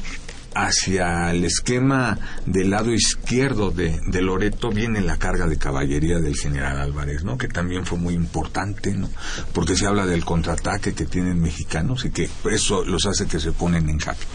hacia 0.55 1.30
el 1.30 1.44
esquema 1.44 2.18
del 2.46 2.70
lado 2.70 2.92
izquierdo 2.92 3.70
de, 3.70 4.00
de 4.07 4.22
Loreto 4.22 4.70
viene 4.70 5.00
la 5.00 5.16
carga 5.16 5.46
de 5.46 5.59
caballería 5.59 6.18
del 6.18 6.36
general 6.36 6.78
Álvarez, 6.78 7.24
¿no? 7.24 7.38
Que 7.38 7.48
también 7.48 7.86
fue 7.86 7.98
muy 7.98 8.14
importante, 8.14 8.92
¿no? 8.94 9.11
Porque 9.53 9.76
se 9.76 9.86
habla 9.86 10.07
del 10.07 10.24
contraataque 10.24 10.94
que 10.94 11.07
tienen 11.07 11.40
mexicanos 11.40 12.05
y 12.05 12.11
que 12.11 12.28
eso 12.50 12.84
los 12.84 13.07
hace 13.07 13.26
que 13.26 13.40
se 13.40 13.53
ponen 13.53 13.88
en 13.88 13.98
jaque. 13.98 14.26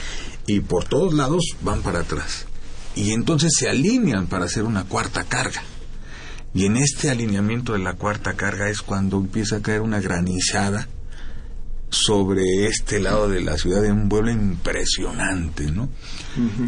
Y 0.47 0.61
por 0.61 0.85
todos 0.85 1.13
lados 1.13 1.43
van 1.61 1.81
para 1.81 1.99
atrás. 1.99 2.45
Y 2.95 3.11
entonces 3.11 3.53
se 3.55 3.69
alinean 3.69 4.27
para 4.27 4.45
hacer 4.45 4.63
una 4.63 4.85
cuarta 4.85 5.23
carga. 5.23 5.61
Y 6.53 6.65
en 6.65 6.77
este 6.77 7.11
alineamiento 7.11 7.73
de 7.73 7.79
la 7.79 7.93
cuarta 7.93 8.33
carga 8.33 8.69
es 8.69 8.81
cuando 8.81 9.17
empieza 9.17 9.57
a 9.57 9.61
caer 9.61 9.81
una 9.81 9.99
granizada 9.99 10.87
sobre 11.89 12.67
este 12.67 12.99
lado 12.99 13.29
de 13.29 13.41
la 13.41 13.57
ciudad 13.57 13.81
de 13.81 13.91
un 13.91 14.09
pueblo 14.09 14.31
impresionante, 14.31 15.71
¿no? 15.71 15.89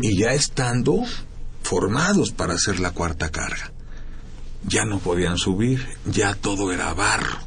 Y 0.01 0.17
ya 0.17 0.31
estando 0.31 1.03
formados 1.63 2.31
para 2.31 2.53
hacer 2.53 2.79
la 2.79 2.91
cuarta 2.91 3.29
carga. 3.29 3.71
Ya 4.63 4.85
no 4.85 4.99
podían 4.99 5.37
subir, 5.37 5.85
ya 6.05 6.35
todo 6.35 6.71
era 6.71 6.93
barro, 6.93 7.37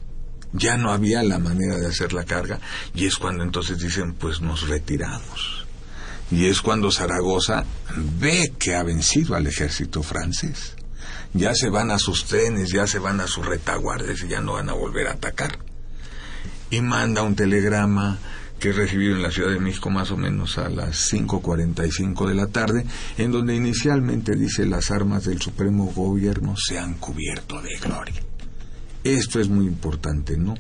ya 0.52 0.76
no 0.76 0.92
había 0.92 1.22
la 1.22 1.38
manera 1.38 1.78
de 1.78 1.86
hacer 1.86 2.12
la 2.12 2.24
carga 2.24 2.58
y 2.94 3.06
es 3.06 3.16
cuando 3.16 3.42
entonces 3.42 3.78
dicen 3.78 4.14
pues 4.14 4.40
nos 4.40 4.68
retiramos. 4.68 5.66
Y 6.30 6.46
es 6.46 6.62
cuando 6.62 6.90
Zaragoza 6.90 7.64
ve 8.18 8.54
que 8.58 8.74
ha 8.74 8.82
vencido 8.82 9.34
al 9.34 9.46
ejército 9.46 10.02
francés. 10.02 10.74
Ya 11.34 11.54
se 11.54 11.68
van 11.68 11.90
a 11.90 11.98
sus 11.98 12.24
trenes, 12.24 12.70
ya 12.70 12.86
se 12.86 12.98
van 12.98 13.20
a 13.20 13.26
sus 13.26 13.44
retaguardias 13.44 14.22
y 14.22 14.28
ya 14.28 14.40
no 14.40 14.54
van 14.54 14.70
a 14.70 14.74
volver 14.74 15.08
a 15.08 15.12
atacar 15.12 15.58
y 16.72 16.80
manda 16.80 17.22
un 17.22 17.36
telegrama 17.36 18.18
que 18.58 18.70
es 18.70 18.76
recibido 18.76 19.14
en 19.14 19.22
la 19.22 19.30
Ciudad 19.30 19.50
de 19.50 19.60
México 19.60 19.90
más 19.90 20.10
o 20.10 20.16
menos 20.16 20.56
a 20.56 20.70
las 20.70 21.12
5.45 21.12 22.28
de 22.28 22.34
la 22.34 22.46
tarde, 22.46 22.86
en 23.18 23.30
donde 23.30 23.54
inicialmente 23.54 24.34
dice 24.36 24.64
las 24.64 24.90
armas 24.90 25.24
del 25.24 25.40
Supremo 25.40 25.92
Gobierno 25.94 26.54
se 26.56 26.78
han 26.78 26.94
cubierto 26.94 27.60
de 27.60 27.76
gloria. 27.78 28.22
Esto 29.04 29.38
es 29.38 29.48
muy 29.48 29.66
importante, 29.66 30.38
¿no? 30.38 30.54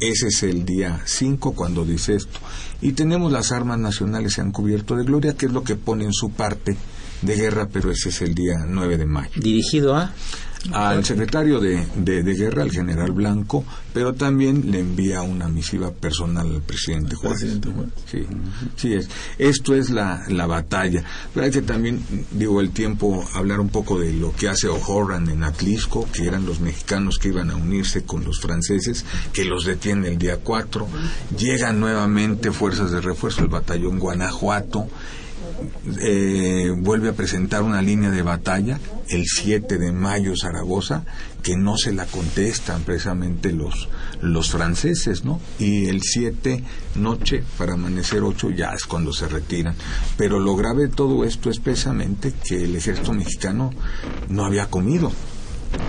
Ese 0.00 0.28
es 0.28 0.42
el 0.42 0.64
día 0.64 1.02
5 1.04 1.52
cuando 1.52 1.84
dice 1.84 2.16
esto. 2.16 2.40
Y 2.82 2.92
tenemos 2.92 3.30
las 3.30 3.52
armas 3.52 3.78
nacionales 3.78 4.32
se 4.32 4.40
han 4.40 4.50
cubierto 4.50 4.96
de 4.96 5.04
gloria, 5.04 5.36
que 5.36 5.46
es 5.46 5.52
lo 5.52 5.62
que 5.62 5.76
pone 5.76 6.04
en 6.04 6.12
su 6.12 6.32
parte 6.32 6.76
de 7.22 7.36
guerra, 7.36 7.68
pero 7.72 7.90
ese 7.92 8.08
es 8.08 8.20
el 8.20 8.34
día 8.34 8.64
9 8.66 8.98
de 8.98 9.06
mayo 9.06 9.30
Dirigido 9.36 9.94
a... 9.94 10.12
al 10.72 11.04
secretario 11.04 11.60
de, 11.60 11.84
de, 11.96 12.22
de 12.22 12.34
guerra, 12.34 12.62
al 12.62 12.70
general 12.70 13.12
Blanco, 13.12 13.64
pero 13.92 14.14
también 14.14 14.70
le 14.70 14.80
envía 14.80 15.22
una 15.22 15.48
misiva 15.48 15.90
personal 15.90 16.46
al 16.54 16.62
presidente 16.62 17.16
Juárez. 17.16 17.40
presidente 17.40 17.70
Juárez. 17.70 17.92
Sí, 18.06 18.26
sí 18.76 18.94
es. 18.94 19.08
Esto 19.38 19.74
es 19.74 19.90
la, 19.90 20.22
la 20.28 20.46
batalla. 20.46 21.04
Pero 21.32 21.46
hay 21.46 21.52
que 21.52 21.62
también, 21.62 22.02
digo, 22.30 22.60
el 22.60 22.70
tiempo, 22.70 23.24
hablar 23.34 23.60
un 23.60 23.68
poco 23.68 23.98
de 23.98 24.12
lo 24.12 24.34
que 24.34 24.48
hace 24.48 24.68
O'Horan 24.68 25.28
en 25.28 25.44
Atlisco, 25.44 26.08
que 26.12 26.26
eran 26.26 26.46
los 26.46 26.60
mexicanos 26.60 27.18
que 27.18 27.28
iban 27.28 27.50
a 27.50 27.56
unirse 27.56 28.04
con 28.04 28.24
los 28.24 28.40
franceses, 28.40 29.04
que 29.32 29.44
los 29.44 29.64
detiene 29.64 30.08
el 30.08 30.18
día 30.18 30.38
4. 30.38 30.86
Llegan 31.38 31.80
nuevamente 31.80 32.52
fuerzas 32.52 32.90
de 32.90 33.00
refuerzo, 33.00 33.42
el 33.42 33.48
batallón 33.48 33.98
Guanajuato 33.98 34.88
eh, 36.00 36.72
vuelve 36.76 37.08
a 37.08 37.12
presentar 37.12 37.62
una 37.62 37.82
línea 37.82 38.10
de 38.10 38.22
batalla 38.22 38.78
el 39.08 39.26
7 39.26 39.78
de 39.78 39.92
mayo 39.92 40.34
Zaragoza 40.36 41.04
que 41.42 41.56
no 41.56 41.76
se 41.76 41.92
la 41.92 42.06
contestan 42.06 42.82
precisamente 42.82 43.52
los 43.52 43.88
los 44.20 44.50
franceses 44.50 45.24
no 45.24 45.40
y 45.58 45.86
el 45.86 46.02
7 46.02 46.62
noche 46.96 47.44
para 47.56 47.74
amanecer 47.74 48.22
8 48.22 48.50
ya 48.50 48.72
es 48.74 48.84
cuando 48.84 49.12
se 49.12 49.28
retiran. 49.28 49.74
Pero 50.16 50.38
lo 50.38 50.56
grave 50.56 50.88
de 50.88 50.94
todo 50.94 51.24
esto 51.24 51.50
es 51.50 51.58
precisamente 51.58 52.32
que 52.44 52.64
el 52.64 52.76
ejército 52.76 53.12
mexicano 53.12 53.72
no 54.28 54.44
había 54.44 54.66
comido. 54.66 55.12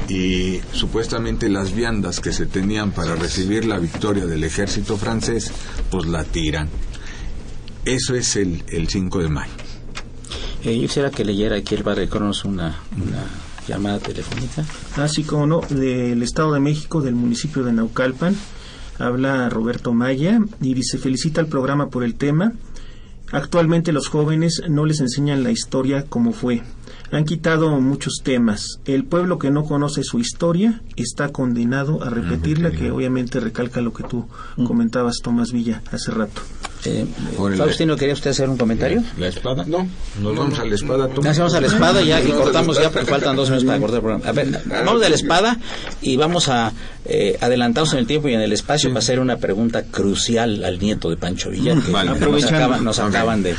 Y 0.10 0.60
supuestamente 0.74 1.50
las 1.50 1.74
viandas 1.74 2.20
que 2.20 2.34
se 2.34 2.46
tenían 2.46 2.92
para 2.92 3.16
recibir 3.16 3.66
la 3.66 3.78
victoria 3.78 4.26
del 4.26 4.44
ejército 4.44 4.98
francés 4.98 5.52
pues 5.90 6.08
la 6.08 6.24
tiran 6.24 6.70
eso 7.88 8.16
es 8.16 8.36
el, 8.36 8.64
el 8.68 8.88
5 8.88 9.20
de 9.20 9.30
mayo. 9.30 9.54
Eh, 10.64 10.76
yo 10.76 10.82
quisiera 10.82 11.10
que 11.10 11.24
leyera 11.24 11.56
aquí 11.56 11.76
el 11.76 11.84
barrio 11.84 12.10
Cronos 12.10 12.44
una, 12.44 12.80
una 12.96 13.24
llamada 13.68 14.00
telefónica. 14.00 14.66
Así 14.98 15.24
como 15.24 15.48
no, 15.48 15.62
del 15.70 16.22
Estado 16.24 16.54
de 16.54 16.60
México, 16.60 17.02
del 17.02 17.16
municipio 17.16 17.64
de 17.64 17.74
Naucalpan, 17.74 18.36
habla 19.00 19.50
Roberto 19.50 19.94
Maya 19.94 20.40
y 20.60 20.74
dice 20.74 20.98
felicita 20.98 21.42
al 21.42 21.48
programa 21.48 21.90
por 21.90 22.04
el 22.04 22.16
tema. 22.16 22.54
Actualmente 23.32 23.92
los 23.92 24.08
jóvenes 24.08 24.62
no 24.70 24.86
les 24.86 25.00
enseñan 25.00 25.44
la 25.44 25.52
historia 25.52 26.04
como 26.04 26.32
fue. 26.32 26.64
Han 27.12 27.24
quitado 27.24 27.80
muchos 27.80 28.22
temas. 28.24 28.80
El 28.86 29.06
pueblo 29.06 29.40
que 29.40 29.52
no 29.52 29.64
conoce 29.64 30.04
su 30.04 30.20
historia 30.20 30.82
está 30.96 31.30
condenado 31.30 32.04
a 32.04 32.10
repetirla, 32.10 32.72
que 32.72 32.92
obviamente 32.92 33.40
recalca 33.40 33.80
lo 33.80 33.94
que 33.94 34.04
tú 34.04 34.28
comentabas, 34.66 35.18
Tomás 35.24 35.52
Villa, 35.52 35.82
hace 35.92 36.12
rato. 36.12 36.42
Eh. 36.86 37.06
Faustino, 37.58 37.96
¿quería 37.96 38.14
usted 38.14 38.32
hacer 38.32 38.50
un 38.50 38.58
comentario? 38.58 39.04
¿La 39.18 39.28
espada? 39.28 39.66
No. 39.68 39.88
Nos 40.22 40.36
vamos 40.36 40.60
a 40.60 40.66
la 40.66 40.76
espada. 40.76 41.08
Nos 41.08 41.38
vamos 41.38 41.54
a 41.54 41.62
la 41.62 41.68
espada 41.68 42.02
ya 42.02 42.22
y 42.22 42.28
cortamos 42.32 42.80
ya 42.80 42.90
porque 42.92 43.08
faltan 43.10 43.36
dos 43.36 43.50
minutos 43.50 43.68
para 43.68 43.80
cortar 43.80 43.96
el 43.98 44.02
programa. 44.02 44.30
A 44.30 44.32
ver, 44.32 44.62
vamos 44.86 45.02
de 45.02 45.10
la 45.10 45.16
espada 45.16 45.58
y 46.02 46.18
vamos 46.18 46.50
a 46.50 46.72
eh, 47.06 47.38
adelantarnos 47.42 47.94
en 47.94 48.00
el 48.00 48.08
tiempo 48.08 48.30
y 48.30 48.34
en 48.34 48.42
el 48.42 48.54
espacio 48.54 48.90
para 48.90 49.00
hacer 49.00 49.20
una 49.20 49.38
pregunta 49.38 49.84
crucial 49.84 50.64
al 50.64 50.80
nieto 50.80 51.10
de 51.10 51.18
Pancho 51.18 51.50
Villa 51.50 51.76
que 51.84 51.92
Vale. 51.92 52.12
nos, 52.20 52.44
acaban, 52.46 52.84
nos 52.84 53.00
Ok. 53.00 53.06
acaban 53.10 53.44
de 53.44 53.56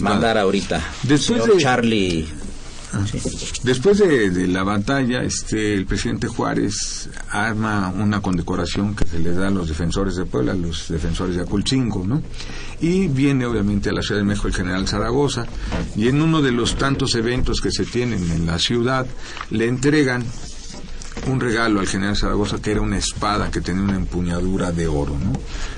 mandar 0.00 0.38
ahorita. 0.38 0.80
Después 1.02 1.42
Señor 1.42 1.56
de- 1.56 1.62
Charlie. 1.62 2.28
Después 3.62 3.98
de, 3.98 4.30
de 4.30 4.46
la 4.46 4.62
batalla, 4.62 5.22
este, 5.22 5.74
el 5.74 5.86
presidente 5.86 6.28
Juárez 6.28 7.08
arma 7.30 7.92
una 7.96 8.20
condecoración 8.20 8.94
que 8.94 9.06
se 9.06 9.18
le 9.18 9.32
da 9.32 9.48
a 9.48 9.50
los 9.50 9.68
defensores 9.68 10.16
de 10.16 10.26
Puebla, 10.26 10.52
a 10.52 10.56
los 10.56 10.88
defensores 10.88 11.36
de 11.36 11.42
Aculcingo, 11.42 12.04
¿no? 12.06 12.22
Y 12.80 13.08
viene 13.08 13.46
obviamente 13.46 13.90
a 13.90 13.92
la 13.92 14.02
Ciudad 14.02 14.20
de 14.20 14.26
México 14.26 14.48
el 14.48 14.54
general 14.54 14.86
Zaragoza, 14.86 15.46
y 15.96 16.08
en 16.08 16.20
uno 16.20 16.42
de 16.42 16.52
los 16.52 16.76
tantos 16.76 17.14
eventos 17.14 17.60
que 17.60 17.70
se 17.70 17.84
tienen 17.84 18.30
en 18.30 18.46
la 18.46 18.58
ciudad, 18.58 19.06
le 19.50 19.68
entregan 19.68 20.24
un 21.26 21.40
regalo 21.40 21.80
al 21.80 21.86
general 21.86 22.16
Zaragoza 22.16 22.60
que 22.60 22.70
era 22.72 22.80
una 22.80 22.98
espada 22.98 23.50
que 23.50 23.60
tenía 23.60 23.82
una 23.82 23.96
empuñadura 23.96 24.72
de 24.72 24.86
oro, 24.86 25.18
¿no? 25.18 25.32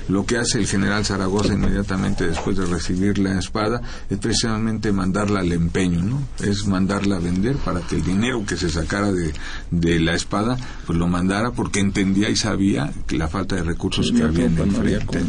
Lo 0.07 0.25
que 0.25 0.37
hace 0.37 0.59
el 0.59 0.67
general 0.67 1.05
Zaragoza 1.05 1.53
inmediatamente 1.53 2.27
después 2.27 2.57
de 2.57 2.65
recibir 2.65 3.17
la 3.17 3.37
espada 3.39 3.81
es 4.09 4.17
precisamente 4.17 4.91
mandarla 4.91 5.39
al 5.41 5.51
empeño, 5.51 6.01
¿no? 6.03 6.21
Es 6.43 6.65
mandarla 6.67 7.17
a 7.17 7.19
vender 7.19 7.55
para 7.57 7.81
que 7.81 7.95
el 7.95 8.03
dinero 8.03 8.43
que 8.45 8.57
se 8.57 8.69
sacara 8.69 9.11
de, 9.11 9.33
de 9.71 9.99
la 9.99 10.13
espada 10.15 10.57
pues 10.85 10.97
lo 10.97 11.07
mandara 11.07 11.51
porque 11.51 11.79
entendía 11.79 12.29
y 12.29 12.35
sabía 12.35 12.91
que 13.07 13.17
la 13.17 13.27
falta 13.27 13.55
de 13.55 13.63
recursos 13.63 14.11
que 14.11 14.23
había 14.23 14.45
en 14.45 14.57
el 14.57 14.71
frente. 14.71 15.19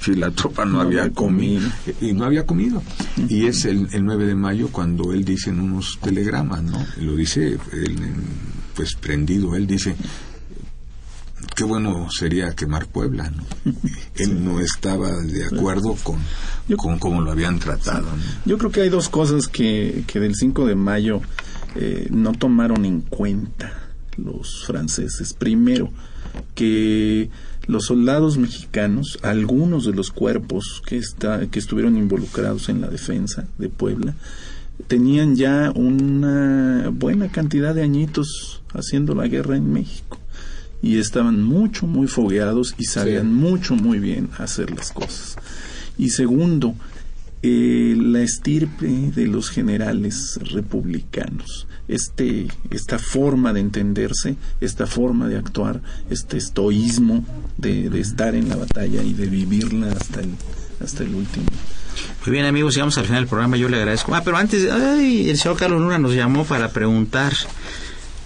Sí, 0.00 0.14
la 0.14 0.30
tropa 0.30 0.64
no, 0.64 0.74
No 0.74 0.80
había 0.82 1.10
comido. 1.10 1.68
Y 2.00 2.12
no 2.12 2.24
había 2.24 2.46
comido. 2.46 2.82
Y 3.28 3.46
es 3.46 3.64
el, 3.64 3.88
el 3.92 4.04
9 4.04 4.26
de 4.26 4.34
mayo 4.36 4.68
cuando 4.68 5.12
él 5.12 5.24
dice 5.24 5.50
en 5.50 5.58
unos 5.60 5.98
telegramas, 6.00 6.62
¿no? 6.62 6.78
Lo 7.00 7.16
dice 7.16 7.58
él, 7.72 7.98
en- 7.98 8.57
pues 8.78 8.94
prendido, 8.94 9.56
él 9.56 9.66
dice, 9.66 9.96
qué 11.56 11.64
bueno 11.64 12.06
sería 12.16 12.54
quemar 12.54 12.86
Puebla, 12.86 13.28
¿no? 13.30 13.42
Él 14.14 14.44
no 14.44 14.60
estaba 14.60 15.10
de 15.20 15.46
acuerdo 15.46 15.96
con, 16.04 16.18
Yo- 16.68 16.76
con 16.76 17.00
cómo 17.00 17.20
lo 17.20 17.32
habían 17.32 17.58
tratado, 17.58 18.02
¿no? 18.06 18.22
Yo 18.46 18.56
creo 18.56 18.70
que 18.70 18.82
hay 18.82 18.88
dos 18.88 19.08
cosas 19.08 19.48
que, 19.48 20.04
que 20.06 20.20
del 20.20 20.36
5 20.36 20.64
de 20.66 20.76
mayo 20.76 21.20
eh, 21.74 22.06
no 22.12 22.32
tomaron 22.32 22.84
en 22.84 23.00
cuenta 23.00 23.72
los 24.16 24.64
franceses. 24.64 25.32
Primero, 25.34 25.90
que 26.54 27.30
los 27.66 27.86
soldados 27.86 28.38
mexicanos, 28.38 29.18
algunos 29.22 29.84
de 29.86 29.92
los 29.94 30.10
cuerpos 30.12 30.82
que, 30.86 30.98
está, 30.98 31.46
que 31.48 31.58
estuvieron 31.58 31.96
involucrados 31.96 32.68
en 32.68 32.80
la 32.80 32.86
defensa 32.88 33.48
de 33.58 33.68
Puebla, 33.68 34.14
tenían 34.86 35.34
ya 35.34 35.72
una 35.74 36.90
buena 36.92 37.28
cantidad 37.32 37.74
de 37.74 37.82
añitos 37.82 38.57
haciendo 38.74 39.14
la 39.14 39.26
guerra 39.26 39.56
en 39.56 39.72
México 39.72 40.18
y 40.82 40.98
estaban 40.98 41.42
mucho, 41.42 41.86
muy 41.86 42.06
fogueados 42.06 42.74
y 42.78 42.84
sabían 42.84 43.34
mucho, 43.34 43.74
muy 43.74 43.98
bien 43.98 44.30
hacer 44.38 44.70
las 44.70 44.92
cosas. 44.92 45.36
Y 45.96 46.10
segundo, 46.10 46.74
eh, 47.42 47.96
la 47.96 48.20
estirpe 48.22 48.86
de 48.86 49.26
los 49.26 49.50
generales 49.50 50.38
republicanos. 50.52 51.66
Este, 51.88 52.48
esta 52.70 52.98
forma 52.98 53.52
de 53.52 53.60
entenderse, 53.60 54.36
esta 54.60 54.86
forma 54.86 55.26
de 55.26 55.36
actuar, 55.36 55.80
este 56.10 56.36
estoísmo 56.36 57.24
de, 57.56 57.90
de 57.90 58.00
estar 58.00 58.34
en 58.34 58.48
la 58.48 58.56
batalla 58.56 59.02
y 59.02 59.14
de 59.14 59.26
vivirla 59.26 59.90
hasta 59.92 60.20
el, 60.20 60.30
hasta 60.80 61.02
el 61.02 61.14
último. 61.14 61.46
Muy 62.24 62.32
bien, 62.32 62.44
amigos, 62.44 62.74
llegamos 62.74 62.98
al 62.98 63.06
final 63.06 63.22
del 63.22 63.28
programa. 63.28 63.56
Yo 63.56 63.68
le 63.68 63.78
agradezco. 63.78 64.14
Ah, 64.14 64.22
pero 64.24 64.36
antes, 64.36 64.70
ay, 64.70 65.30
el 65.30 65.38
señor 65.38 65.56
Carlos 65.56 65.80
Luna 65.80 65.98
nos 65.98 66.14
llamó 66.14 66.44
para 66.44 66.70
preguntar 66.70 67.32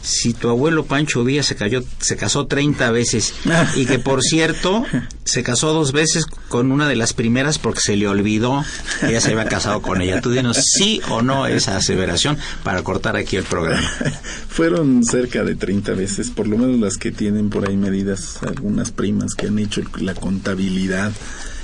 si 0.02 0.34
tu 0.34 0.48
abuelo 0.48 0.84
Pancho 0.84 1.24
Villa 1.24 1.42
se, 1.42 1.54
cayó, 1.54 1.82
se 2.00 2.16
casó 2.16 2.46
30 2.46 2.90
veces 2.90 3.34
y 3.76 3.86
que 3.86 3.98
por 3.98 4.22
cierto 4.22 4.84
se 5.24 5.42
casó 5.42 5.72
dos 5.72 5.92
veces 5.92 6.26
con 6.48 6.72
una 6.72 6.88
de 6.88 6.96
las 6.96 7.12
primeras 7.12 7.58
porque 7.58 7.80
se 7.80 7.96
le 7.96 8.08
olvidó 8.08 8.64
que 9.00 9.08
ella 9.08 9.20
se 9.20 9.30
había 9.30 9.46
casado 9.46 9.80
con 9.80 10.02
ella. 10.02 10.20
Tú 10.20 10.30
dinos 10.30 10.58
sí 10.60 11.00
o 11.08 11.22
no 11.22 11.46
esa 11.46 11.76
aseveración 11.76 12.36
para 12.64 12.82
cortar 12.82 13.16
aquí 13.16 13.36
el 13.36 13.44
programa. 13.44 13.88
Fueron 14.48 15.04
cerca 15.04 15.44
de 15.44 15.54
30 15.54 15.92
veces, 15.92 16.30
por 16.30 16.48
lo 16.48 16.58
menos 16.58 16.80
las 16.80 16.96
que 16.98 17.12
tienen 17.12 17.48
por 17.48 17.68
ahí 17.68 17.76
medidas 17.76 18.42
algunas 18.42 18.90
primas 18.90 19.34
que 19.34 19.46
han 19.46 19.58
hecho 19.58 19.82
la 20.00 20.14
contabilidad 20.14 21.12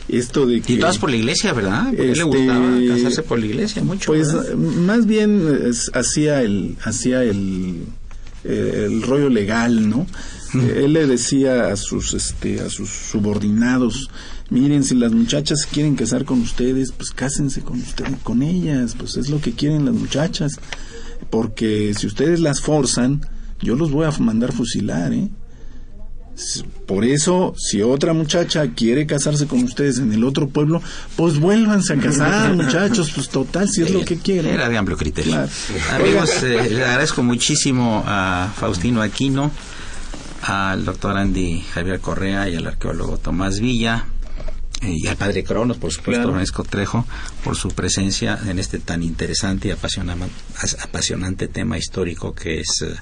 esto 0.08 0.46
de 0.46 0.62
que 0.62 0.72
y 0.72 0.78
todas 0.78 0.96
por 0.96 1.10
la 1.10 1.16
iglesia 1.16 1.52
verdad 1.52 1.84
Porque 1.88 2.12
este, 2.12 2.16
le 2.16 2.22
gustaba 2.22 2.78
casarse 2.88 3.22
por 3.22 3.38
la 3.38 3.44
iglesia 3.44 3.84
mucho 3.84 4.06
pues 4.06 4.32
¿verdad? 4.32 4.54
más 4.54 5.06
bien 5.06 5.70
hacía 5.92 6.40
el 6.40 6.76
hacía 6.82 7.22
el 7.22 7.84
eh, 8.48 8.84
el 8.86 9.02
rollo 9.02 9.28
legal 9.28 9.88
no 9.88 10.06
Eh, 10.54 10.84
él 10.84 10.94
le 10.94 11.06
decía 11.06 11.68
a 11.70 11.76
sus 11.76 12.14
este 12.14 12.60
a 12.60 12.70
sus 12.70 12.88
subordinados 12.88 14.08
miren 14.48 14.82
si 14.82 14.94
las 14.94 15.12
muchachas 15.12 15.66
quieren 15.70 15.94
casar 15.94 16.24
con 16.24 16.40
ustedes 16.40 16.90
pues 16.92 17.10
cásense 17.10 17.60
con 17.60 17.78
ustedes 17.80 18.16
con 18.22 18.42
ellas 18.42 18.94
pues 18.98 19.18
es 19.18 19.28
lo 19.28 19.42
que 19.42 19.52
quieren 19.52 19.84
las 19.84 19.94
muchachas 19.94 20.58
porque 21.28 21.92
si 21.94 22.06
ustedes 22.06 22.40
las 22.40 22.62
forzan 22.62 23.20
yo 23.60 23.76
los 23.76 23.90
voy 23.90 24.06
a 24.06 24.10
mandar 24.22 24.52
fusilar 24.52 25.12
eh 25.12 25.28
por 26.86 27.04
eso, 27.04 27.54
si 27.56 27.82
otra 27.82 28.12
muchacha 28.12 28.68
quiere 28.74 29.06
casarse 29.06 29.46
con 29.46 29.62
ustedes 29.62 29.98
en 29.98 30.12
el 30.12 30.24
otro 30.24 30.48
pueblo, 30.48 30.82
pues 31.16 31.38
vuélvanse 31.38 31.94
a 31.94 31.96
casar, 31.96 32.54
muchachos, 32.56 33.10
pues 33.14 33.28
total, 33.28 33.68
si 33.68 33.82
es 33.82 33.90
lo 33.90 34.04
que 34.04 34.18
quieren. 34.18 34.54
Era 34.54 34.68
de 34.68 34.76
amplio 34.76 34.96
criterio. 34.96 35.32
Claro. 35.32 35.48
Amigos, 35.94 36.42
eh, 36.42 36.70
le 36.70 36.84
agradezco 36.84 37.22
muchísimo 37.22 38.04
a 38.06 38.52
Faustino 38.56 39.02
Aquino, 39.02 39.50
al 40.42 40.84
doctor 40.84 41.16
Andy 41.16 41.62
Javier 41.72 42.00
Correa 42.00 42.48
y 42.48 42.56
al 42.56 42.66
arqueólogo 42.66 43.18
Tomás 43.18 43.60
Villa. 43.60 44.06
Eh, 44.80 44.94
y 44.96 45.06
al 45.08 45.16
padre 45.16 45.42
Cronos, 45.42 45.76
por 45.76 45.90
supuesto, 45.90 46.22
Claro. 46.22 46.32
Francisco 46.34 46.62
Trejo, 46.62 47.04
por 47.42 47.56
su 47.56 47.70
presencia 47.70 48.38
en 48.46 48.60
este 48.60 48.78
tan 48.78 49.02
interesante 49.02 49.68
y 49.68 49.70
apasionante 49.72 51.48
tema 51.48 51.76
histórico 51.78 52.32
que 52.32 52.60
es 52.60 52.82
eh, 52.82 52.94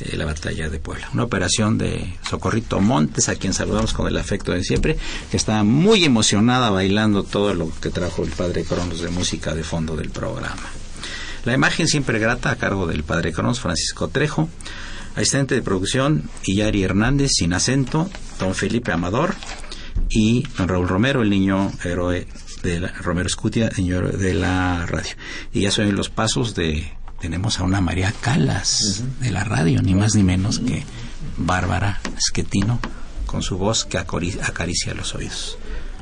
eh, 0.00 0.16
la 0.16 0.24
batalla 0.24 0.68
de 0.68 0.78
Puebla. 0.78 1.08
Una 1.14 1.24
operación 1.24 1.78
de 1.78 2.14
Socorrito 2.28 2.80
Montes, 2.80 3.28
a 3.28 3.34
quien 3.34 3.54
saludamos 3.54 3.92
con 3.92 4.06
el 4.06 4.16
afecto 4.16 4.52
de 4.52 4.62
siempre, 4.62 4.96
que 5.30 5.36
está 5.36 5.64
muy 5.64 6.04
emocionada 6.04 6.70
bailando 6.70 7.24
todo 7.24 7.54
lo 7.54 7.72
que 7.80 7.90
trajo 7.90 8.22
el 8.22 8.30
padre 8.30 8.62
Cronos 8.62 9.00
de 9.00 9.08
música 9.08 9.54
de 9.54 9.64
fondo 9.64 9.96
del 9.96 10.10
programa. 10.10 10.62
La 11.44 11.54
imagen 11.54 11.88
siempre 11.88 12.20
grata 12.20 12.50
a 12.50 12.56
cargo 12.56 12.86
del 12.86 13.02
padre 13.02 13.32
Cronos, 13.32 13.60
Francisco 13.60 14.08
Trejo, 14.08 14.48
asistente 15.16 15.56
de 15.56 15.62
producción, 15.62 16.30
Iyari 16.44 16.84
Hernández, 16.84 17.32
sin 17.34 17.52
acento, 17.52 18.08
don 18.38 18.54
Felipe 18.54 18.92
Amador 18.92 19.34
y 20.08 20.46
don 20.56 20.68
Raúl 20.68 20.88
Romero, 20.88 21.22
el 21.22 21.30
niño 21.30 21.72
héroe 21.84 22.26
de 22.62 22.80
la, 22.80 22.88
Romero 22.88 23.26
Escutia, 23.26 23.70
héroe 23.76 24.12
de 24.12 24.34
la 24.34 24.86
radio. 24.86 25.12
Y 25.52 25.62
ya 25.62 25.70
son 25.70 25.94
los 25.94 26.08
pasos 26.08 26.54
de, 26.54 26.92
tenemos 27.20 27.60
a 27.60 27.64
una 27.64 27.80
María 27.80 28.12
Calas 28.20 29.04
de 29.20 29.30
la 29.30 29.44
radio, 29.44 29.82
ni 29.82 29.94
más 29.94 30.14
ni 30.14 30.22
menos 30.22 30.58
que 30.60 30.84
Bárbara 31.36 32.00
Esquetino, 32.16 32.80
con 33.26 33.42
su 33.42 33.58
voz 33.58 33.84
que 33.84 33.98
acaricia 33.98 34.94
los 34.94 35.14
oídos. 35.14 35.58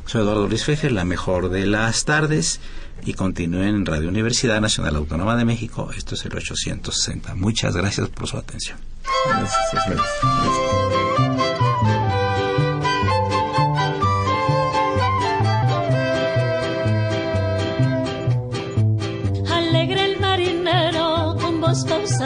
Soy 0.07 0.23
Eduardo 0.23 0.49
Luis 0.49 0.65
Fejer, 0.65 0.93
la 0.93 1.05
mejor 1.05 1.49
de 1.49 1.67
las 1.67 2.05
tardes, 2.05 2.61
y 3.07 3.15
continúen 3.15 3.75
en 3.75 3.87
Radio 3.87 4.09
Universidad 4.09 4.61
Nacional 4.61 4.97
Autónoma 4.97 5.37
de 5.37 5.45
México. 5.45 5.91
Esto 5.97 6.15
es 6.15 6.25
el 6.25 6.35
860. 6.35 7.35
Muchas 7.35 7.77
gracias 7.77 8.09
por 8.09 8.29
su 8.29 8.37
atención. 8.37 8.79
Alegre 9.31 10.64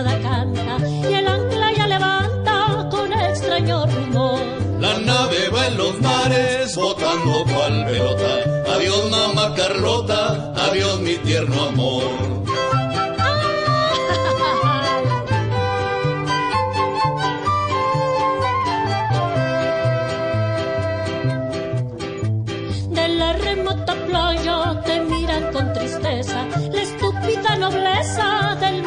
canta 0.04 0.78
y 1.10 1.14
el 1.14 1.26
ancla 1.26 1.72
ya 1.72 1.86
levanta 1.86 2.88
con 2.90 3.12
extraño 3.12 3.86
rumor. 3.86 4.40
La 4.80 4.96
nave 4.98 5.48
va 5.50 5.66
en 5.66 5.76
los 5.76 6.00
mares 6.00 6.76
botando 6.76 7.44
cual 7.52 7.84
pelota. 7.86 8.74
Adiós 8.74 9.10
mamá 9.10 9.54
Carlota, 9.56 10.52
adiós 10.54 11.00
mi 11.00 11.16
tierno 11.16 11.62
amor. 11.64 12.04
De 22.90 23.08
la 23.08 23.32
remota 23.32 23.94
playa 24.06 24.80
te 24.84 25.00
miran 25.00 25.52
con 25.52 25.72
tristeza 25.72 26.46
la 26.72 26.82
estúpida 26.82 27.56
nobleza 27.56 28.37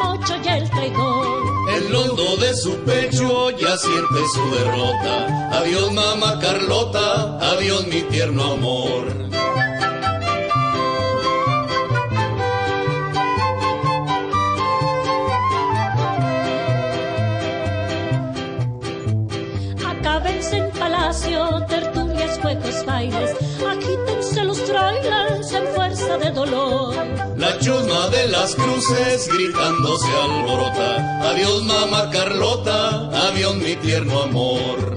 mocho 0.02 0.34
y 0.44 0.48
el 0.48 0.70
traidor. 0.70 1.26
El 1.76 1.94
hondo 1.94 2.36
de 2.36 2.54
su 2.56 2.76
pecho 2.84 3.50
ya 3.50 3.76
siente 3.76 4.20
su 4.34 4.50
derrota. 4.50 5.58
Adiós 5.58 5.92
mamá 5.92 6.38
Carlota, 6.40 7.38
adiós 7.52 7.86
mi 7.86 8.02
tierno 8.02 8.42
amor. 8.52 9.04
Acábense 19.86 20.56
en 20.56 20.70
palacio, 20.72 21.64
tertulias, 21.66 22.38
juegos, 22.40 22.84
bailes, 22.84 23.30
agítense 23.70 24.11
en 24.74 25.66
fuerza 25.74 26.18
de 26.18 26.30
dolor. 26.30 26.94
La 27.36 27.58
chusma 27.58 28.08
de 28.08 28.28
las 28.28 28.54
cruces 28.54 29.28
gritando 29.28 29.96
se 29.98 30.16
alborota. 30.16 31.30
Adiós 31.30 31.62
mamá 31.64 32.10
Carlota, 32.10 33.08
adiós 33.28 33.56
mi 33.56 33.76
tierno 33.76 34.22
amor. 34.22 34.78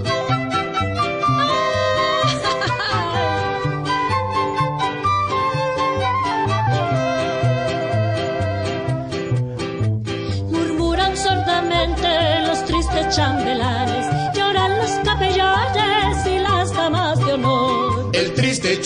Murmuran 10.51 11.15
sordamente 11.17 12.07
los 12.47 12.63
tristes 12.65 13.15
chambelanes, 13.15 13.84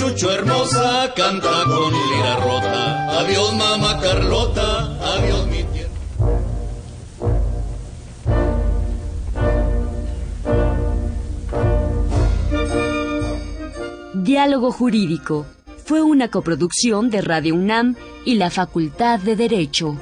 Chucho 0.10 0.32
hermosa 0.32 1.14
canta 1.16 1.64
con 1.66 1.94
lira 1.94 2.36
rota. 2.38 3.20
Adiós 3.20 3.54
mamá 3.54 4.00
Carlota, 4.02 4.98
adiós 5.14 5.46
mi 5.46 5.64
tierno. 5.64 6.00
Diálogo 14.16 14.72
Jurídico 14.72 15.46
fue 15.86 16.02
una 16.02 16.30
coproducción 16.30 17.12
de 17.12 17.22
Radio 17.22 17.54
UNAM 17.54 17.96
y 18.26 18.36
la 18.36 18.50
Facultad 18.50 19.20
de 19.20 19.36
Derecho. 19.36 19.96